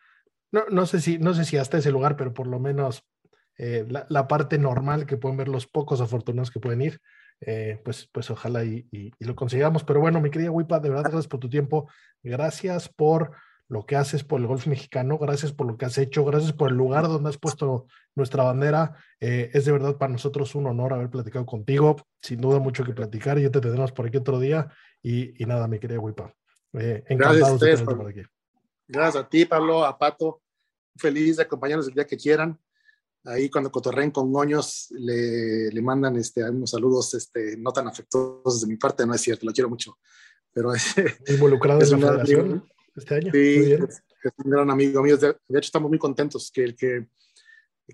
no, 0.52 0.66
no, 0.70 0.86
sé 0.86 1.00
si, 1.00 1.18
no 1.18 1.34
sé 1.34 1.46
si 1.46 1.58
hasta 1.58 1.78
ese 1.78 1.92
lugar, 1.92 2.18
pero 2.18 2.34
por 2.34 2.48
lo 2.48 2.60
menos 2.60 3.04
eh, 3.58 3.86
la, 3.88 4.28
parte 4.28 4.58
normal 4.58 5.06
que 5.06 5.18
pueden 5.18 5.38
ver 5.38 5.48
los 5.48 5.66
pocos 5.66 6.02
afortunados 6.02 6.52
que 6.52 6.60
pueden 6.60 6.82
ir, 6.82 7.00
eh, 7.40 7.80
pues, 7.84 8.10
pues 8.12 8.30
ojalá 8.30 8.64
y, 8.66 9.14
lo 9.20 9.36
consigamos. 9.36 9.84
Pero 9.84 10.02
bueno, 10.02 10.20
mi 10.20 10.30
querida 10.30 10.52
Wipa, 10.52 10.80
de 10.80 10.90
verdad, 10.90 11.06
gracias 11.06 11.28
por 11.28 11.40
tu 11.40 11.50
tiempo, 11.50 11.90
gracias 12.22 12.90
por 12.90 13.32
lo 13.72 13.86
que 13.86 13.96
haces 13.96 14.26
por 14.26 14.42
el 14.42 14.48
golf 14.48 14.68
mexicano, 14.68 15.18
gracias 15.18 15.54
por 15.54 15.66
lo 15.66 15.78
que 15.78 15.86
has 15.86 15.98
hecho, 15.98 16.26
gracias 16.26 16.52
por 16.52 16.72
el 16.72 16.76
lugar 16.76 17.08
donde 17.08 17.30
has 17.30 17.38
puesto 17.38 17.88
nuestra 18.16 18.44
bandera. 18.44 18.98
Eh, 19.22 19.50
es 19.54 19.64
de 19.64 19.72
verdad 19.72 19.96
para 19.98 20.12
nosotros 20.12 20.56
un 20.56 20.68
honor 20.68 20.92
haber 20.92 21.10
platicado 21.10 21.46
contigo. 21.46 21.96
Sin 22.22 22.42
duda, 22.42 22.60
mucho 22.60 22.84
que 22.84 22.92
platicar. 22.92 23.40
y 23.40 23.44
Ya 23.44 23.50
te 23.50 23.62
tendremos 23.62 23.94
por 23.94 24.08
aquí 24.08 24.18
otro 24.18 24.42
día. 24.42 24.70
Y, 25.02 25.32
nada, 25.46 25.70
mi 25.70 25.80
querida 25.80 26.02
Wipa. 26.02 26.36
Eh, 26.74 27.06
gracias 27.12 27.60
de 27.62 27.78
por 27.86 28.10
aquí. 28.10 28.24
Gracias 28.90 29.24
a 29.24 29.30
ti, 29.30 29.46
Pablo, 29.46 29.86
a 29.86 29.98
Pato. 29.98 30.42
Feliz 30.98 31.38
de 31.38 31.44
acompañarnos 31.44 31.88
el 31.88 31.94
día 31.94 32.06
que 32.06 32.18
quieran. 32.18 32.60
Ahí 33.24 33.50
cuando 33.50 33.72
cotorren 33.72 34.12
con 34.12 34.34
Goños 34.34 34.88
le, 34.92 35.70
le 35.70 35.82
mandan 35.82 36.18
este, 36.18 36.44
unos 36.44 36.72
saludos 36.72 37.14
este, 37.14 37.56
no 37.56 37.72
tan 37.72 37.88
afectuosos 37.88 38.64
de 38.64 38.68
mi 38.68 38.76
parte, 38.76 39.06
no 39.06 39.14
es 39.14 39.22
cierto, 39.22 39.46
lo 39.46 39.54
quiero 39.54 39.70
mucho. 39.70 39.98
Pero 40.52 40.74
involucrado 41.28 41.80
en 41.84 41.92
la 41.92 41.98
federación 41.98 42.72
este 42.96 43.16
año. 43.16 43.32
Sí, 43.32 43.74
es, 43.74 44.04
un 44.44 44.52
gran 44.52 44.70
amigo 44.70 45.02
mío. 45.02 45.18
De, 45.18 45.30
hecho, 45.30 45.60
estamos 45.60 45.90
muy 45.90 46.00
contentos 46.00 46.52
que, 46.54 46.76
que, 46.76 47.08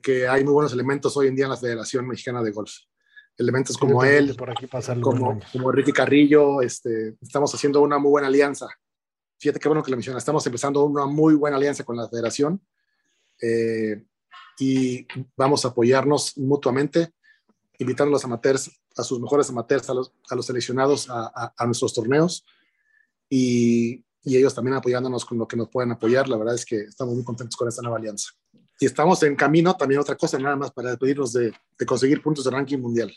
que 0.01 0.27
hay 0.27 0.43
muy 0.43 0.53
buenos 0.53 0.73
elementos 0.73 1.15
hoy 1.17 1.27
en 1.27 1.35
día 1.35 1.45
en 1.45 1.51
la 1.51 1.57
Federación 1.57 2.07
Mexicana 2.07 2.43
de 2.43 2.51
Golf. 2.51 2.71
Elementos 3.37 3.77
como 3.77 4.03
él, 4.03 4.35
por 4.35 4.49
aquí 4.49 4.67
como, 4.99 5.39
como 5.51 5.71
Ricky 5.71 5.91
Carrillo, 5.91 6.61
este, 6.61 7.15
estamos 7.21 7.53
haciendo 7.53 7.81
una 7.81 7.99
muy 7.99 8.09
buena 8.09 8.27
alianza. 8.27 8.67
Fíjate 9.37 9.59
qué 9.59 9.67
bueno 9.67 9.83
que 9.83 9.91
lo 9.91 9.97
menciona. 9.97 10.17
Estamos 10.17 10.45
empezando 10.47 10.83
una 10.83 11.05
muy 11.05 11.35
buena 11.35 11.57
alianza 11.57 11.83
con 11.83 11.95
la 11.95 12.09
Federación 12.09 12.59
eh, 13.39 14.03
y 14.57 15.05
vamos 15.35 15.63
a 15.63 15.67
apoyarnos 15.67 16.35
mutuamente, 16.39 17.11
invitando 17.77 18.09
a 18.09 18.13
los 18.13 18.25
amateurs, 18.25 18.71
a 18.95 19.03
sus 19.03 19.19
mejores 19.19 19.47
amateurs, 19.51 19.87
a 19.91 19.93
los, 19.93 20.11
a 20.31 20.35
los 20.35 20.47
seleccionados 20.47 21.07
a, 21.07 21.27
a, 21.27 21.53
a 21.55 21.65
nuestros 21.67 21.93
torneos. 21.93 22.43
Y 23.29 24.03
y 24.24 24.38
ellos 24.38 24.53
también 24.53 24.76
apoyándonos 24.76 25.26
con 25.26 25.38
lo 25.38 25.47
que 25.47 25.57
nos 25.57 25.70
pueden 25.70 25.91
apoyar. 25.91 26.28
La 26.28 26.38
verdad 26.38 26.55
es 26.55 26.65
que 26.65 26.78
estamos 26.82 27.15
muy 27.15 27.24
contentos 27.24 27.55
con 27.55 27.68
esta 27.68 27.82
nueva 27.82 27.97
alianza. 27.97 28.32
Y 28.80 28.86
estamos 28.86 29.24
en 29.24 29.36
camino, 29.36 29.76
también 29.76 30.01
otra 30.01 30.15
cosa, 30.15 30.38
nada 30.38 30.55
más 30.55 30.72
para 30.72 30.89
despedirnos 30.89 31.34
de, 31.34 31.51
de 31.80 31.86
conseguir 31.86 32.22
puntos 32.22 32.45
de 32.45 32.51
ranking 32.51 32.78
mundial. 32.78 33.11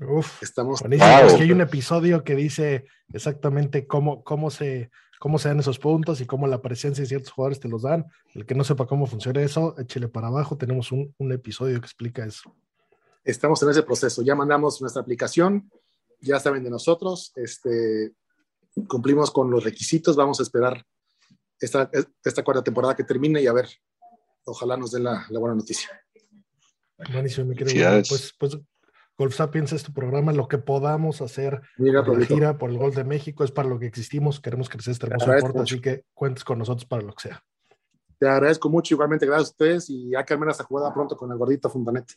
Uf, 0.00 0.42
estamos. 0.42 0.80
Es 0.82 1.34
que 1.34 1.42
hay 1.42 1.52
un 1.52 1.60
episodio 1.60 2.24
que 2.24 2.34
dice 2.34 2.86
exactamente 3.12 3.86
cómo, 3.86 4.24
cómo, 4.24 4.50
se, 4.50 4.90
cómo 5.18 5.38
se 5.38 5.48
dan 5.48 5.60
esos 5.60 5.78
puntos 5.78 6.20
y 6.22 6.26
cómo 6.26 6.46
la 6.46 6.62
presencia 6.62 7.02
de 7.02 7.08
ciertos 7.08 7.32
jugadores 7.32 7.60
te 7.60 7.68
los 7.68 7.82
dan. 7.82 8.06
El 8.34 8.46
que 8.46 8.54
no 8.54 8.64
sepa 8.64 8.86
cómo 8.86 9.06
funciona 9.06 9.42
eso, 9.42 9.74
échele 9.78 10.08
para 10.08 10.28
abajo. 10.28 10.56
Tenemos 10.56 10.90
un, 10.90 11.14
un 11.18 11.32
episodio 11.32 11.78
que 11.80 11.86
explica 11.86 12.24
eso. 12.24 12.54
Estamos 13.24 13.62
en 13.62 13.70
ese 13.70 13.82
proceso. 13.82 14.22
Ya 14.22 14.34
mandamos 14.34 14.80
nuestra 14.80 15.02
aplicación, 15.02 15.70
ya 16.20 16.40
saben 16.40 16.64
de 16.64 16.70
nosotros. 16.70 17.32
Este, 17.36 18.12
cumplimos 18.88 19.30
con 19.30 19.50
los 19.50 19.64
requisitos, 19.64 20.16
vamos 20.16 20.40
a 20.40 20.42
esperar 20.42 20.84
esta, 21.58 21.90
esta 22.24 22.42
cuarta 22.42 22.64
temporada 22.64 22.96
que 22.96 23.04
termine 23.04 23.42
y 23.42 23.46
a 23.46 23.52
ver, 23.52 23.68
ojalá 24.44 24.76
nos 24.76 24.92
den 24.92 25.04
la, 25.04 25.26
buena 25.30 25.54
noticia. 25.54 25.90
Buenísimo, 27.12 27.46
mi 27.46 27.56
querido. 27.56 27.90
Pues, 28.08 28.34
pues 28.38 28.58
Golf 29.16 29.34
Sapiens 29.34 29.72
es 29.72 29.82
tu 29.82 29.92
programa, 29.92 30.32
lo 30.32 30.48
que 30.48 30.58
podamos 30.58 31.20
hacer 31.20 31.60
Mira, 31.76 32.02
por 32.02 32.18
la 32.18 32.26
gira, 32.26 32.58
por 32.58 32.70
el 32.70 32.78
Gol 32.78 32.94
de 32.94 33.04
México, 33.04 33.44
es 33.44 33.50
para 33.50 33.68
lo 33.68 33.78
que 33.78 33.86
existimos, 33.86 34.40
queremos 34.40 34.68
crecer 34.68 34.92
este 34.92 35.06
hermoso 35.06 35.30
deporte, 35.30 35.58
así 35.60 35.80
que 35.80 36.04
cuentes 36.14 36.42
con 36.42 36.58
nosotros 36.58 36.86
para 36.86 37.02
lo 37.02 37.12
que 37.12 37.28
sea. 37.28 37.44
Te 38.18 38.28
agradezco 38.28 38.68
mucho, 38.68 38.94
igualmente 38.94 39.26
gracias 39.26 39.48
a 39.48 39.52
ustedes 39.52 39.90
y 39.90 40.10
ya 40.10 40.24
que 40.24 40.34
al 40.34 40.40
menos 40.40 40.60
jugada 40.60 40.92
pronto 40.92 41.16
con 41.16 41.30
el 41.32 41.38
gordito 41.38 41.68
Fundanete. 41.68 42.14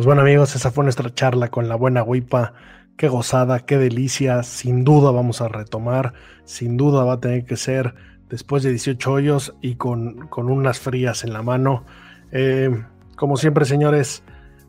Pues 0.00 0.06
bueno 0.06 0.22
amigos, 0.22 0.56
esa 0.56 0.70
fue 0.70 0.82
nuestra 0.82 1.12
charla 1.12 1.48
con 1.48 1.68
la 1.68 1.74
buena 1.74 2.02
Wipa. 2.02 2.54
Qué 2.96 3.06
gozada, 3.08 3.66
qué 3.66 3.76
delicia. 3.76 4.42
Sin 4.44 4.82
duda 4.82 5.10
vamos 5.10 5.42
a 5.42 5.48
retomar. 5.48 6.14
Sin 6.44 6.78
duda 6.78 7.04
va 7.04 7.12
a 7.12 7.20
tener 7.20 7.44
que 7.44 7.58
ser 7.58 7.94
después 8.30 8.62
de 8.62 8.70
18 8.70 9.12
hoyos 9.12 9.54
y 9.60 9.74
con, 9.74 10.26
con 10.28 10.50
unas 10.50 10.80
frías 10.80 11.22
en 11.22 11.34
la 11.34 11.42
mano. 11.42 11.84
Eh, 12.32 12.82
como 13.14 13.36
siempre, 13.36 13.66
señores, 13.66 14.22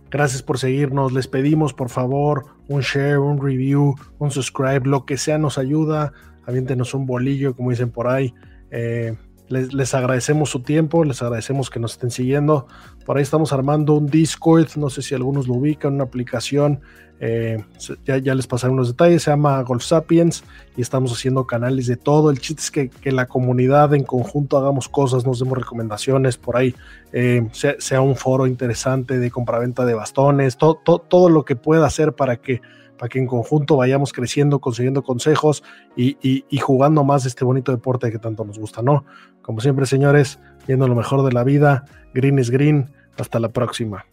gracias 0.10 0.44
por 0.44 0.60
seguirnos. 0.60 1.14
Les 1.14 1.30
pedimos, 1.30 1.74
por 1.74 1.88
favor, 1.88 2.48
un 2.68 2.82
share, 2.82 3.20
un 3.20 3.42
review, 3.42 3.96
un 4.20 4.32
subscribe, 4.32 4.82
lo 4.84 5.06
que 5.06 5.16
sea 5.16 5.38
nos 5.38 5.58
ayuda. 5.58 6.12
Aviéntenos 6.46 6.94
un 6.94 7.06
bolillo, 7.06 7.56
como 7.56 7.70
dicen 7.70 7.92
por 7.92 8.10
ahí. 8.10 8.34
Eh, 8.70 9.16
les, 9.52 9.94
agradecemos 9.94 10.50
su 10.50 10.62
tiempo, 10.62 11.04
les 11.04 11.22
agradecemos 11.22 11.70
que 11.70 11.80
nos 11.80 11.94
estén 11.94 12.12
siguiendo. 12.12 12.68
Por 13.06 13.18
ahí 13.18 13.24
estamos 13.24 13.52
armando 13.54 13.94
un 13.94 14.08
Discord, 14.08 14.70
no 14.78 14.90
sé 14.90 15.02
si 15.02 15.16
algunos 15.16 15.48
lo 15.48 15.56
ubican, 15.56 15.94
una 15.94 16.04
aplicación. 16.04 16.82
Eh, 17.24 17.64
ya, 18.04 18.18
ya, 18.18 18.34
les 18.34 18.48
pasaré 18.48 18.74
unos 18.74 18.88
detalles, 18.88 19.22
se 19.22 19.30
llama 19.30 19.62
Golf 19.62 19.84
Sapiens 19.84 20.44
y 20.76 20.82
estamos 20.82 21.12
haciendo 21.12 21.46
canales 21.46 21.86
de 21.86 21.96
todo. 21.96 22.32
El 22.32 22.40
chiste 22.40 22.62
es 22.64 22.72
que, 22.72 22.90
que 22.90 23.12
la 23.12 23.28
comunidad 23.28 23.94
en 23.94 24.04
conjunto 24.04 24.58
hagamos 24.58 24.90
cosas, 24.90 25.24
nos 25.24 25.38
demos 25.38 25.56
recomendaciones 25.56 26.38
por 26.38 26.58
ahí, 26.58 26.74
eh, 27.14 27.48
sea, 27.52 28.02
un 28.02 28.16
foro 28.16 28.48
interesante 28.48 29.20
de 29.20 29.30
compraventa 29.30 29.86
de 29.86 29.94
bastones, 29.94 30.58
todo 30.58 31.30
lo 31.30 31.46
que 31.46 31.56
pueda 31.56 31.86
hacer 31.86 32.14
para 32.14 32.38
que 32.38 32.60
para 33.02 33.10
que 33.10 33.18
en 33.18 33.26
conjunto 33.26 33.78
vayamos 33.78 34.14
creciendo, 34.14 34.60
consiguiendo 34.60 35.02
consejos 35.02 35.64
y, 35.96 36.16
jugando 36.60 37.04
más 37.04 37.26
este 37.26 37.44
bonito 37.44 37.72
deporte 37.72 38.12
que 38.12 38.20
tanto 38.20 38.46
nos 38.46 38.60
gusta, 38.60 38.84
¿no? 38.84 39.06
Como 39.42 39.60
siempre, 39.60 39.88
señores, 39.88 40.38
viendo 40.68 40.88
lo 40.88 40.96
mejor 40.96 41.24
de 41.24 41.32
la 41.32 41.44
vida, 41.44 41.86
green 42.14 42.40
is 42.40 42.50
green. 42.50 42.90
Hasta 43.18 43.40
la 43.40 43.50
próxima. 43.50 44.06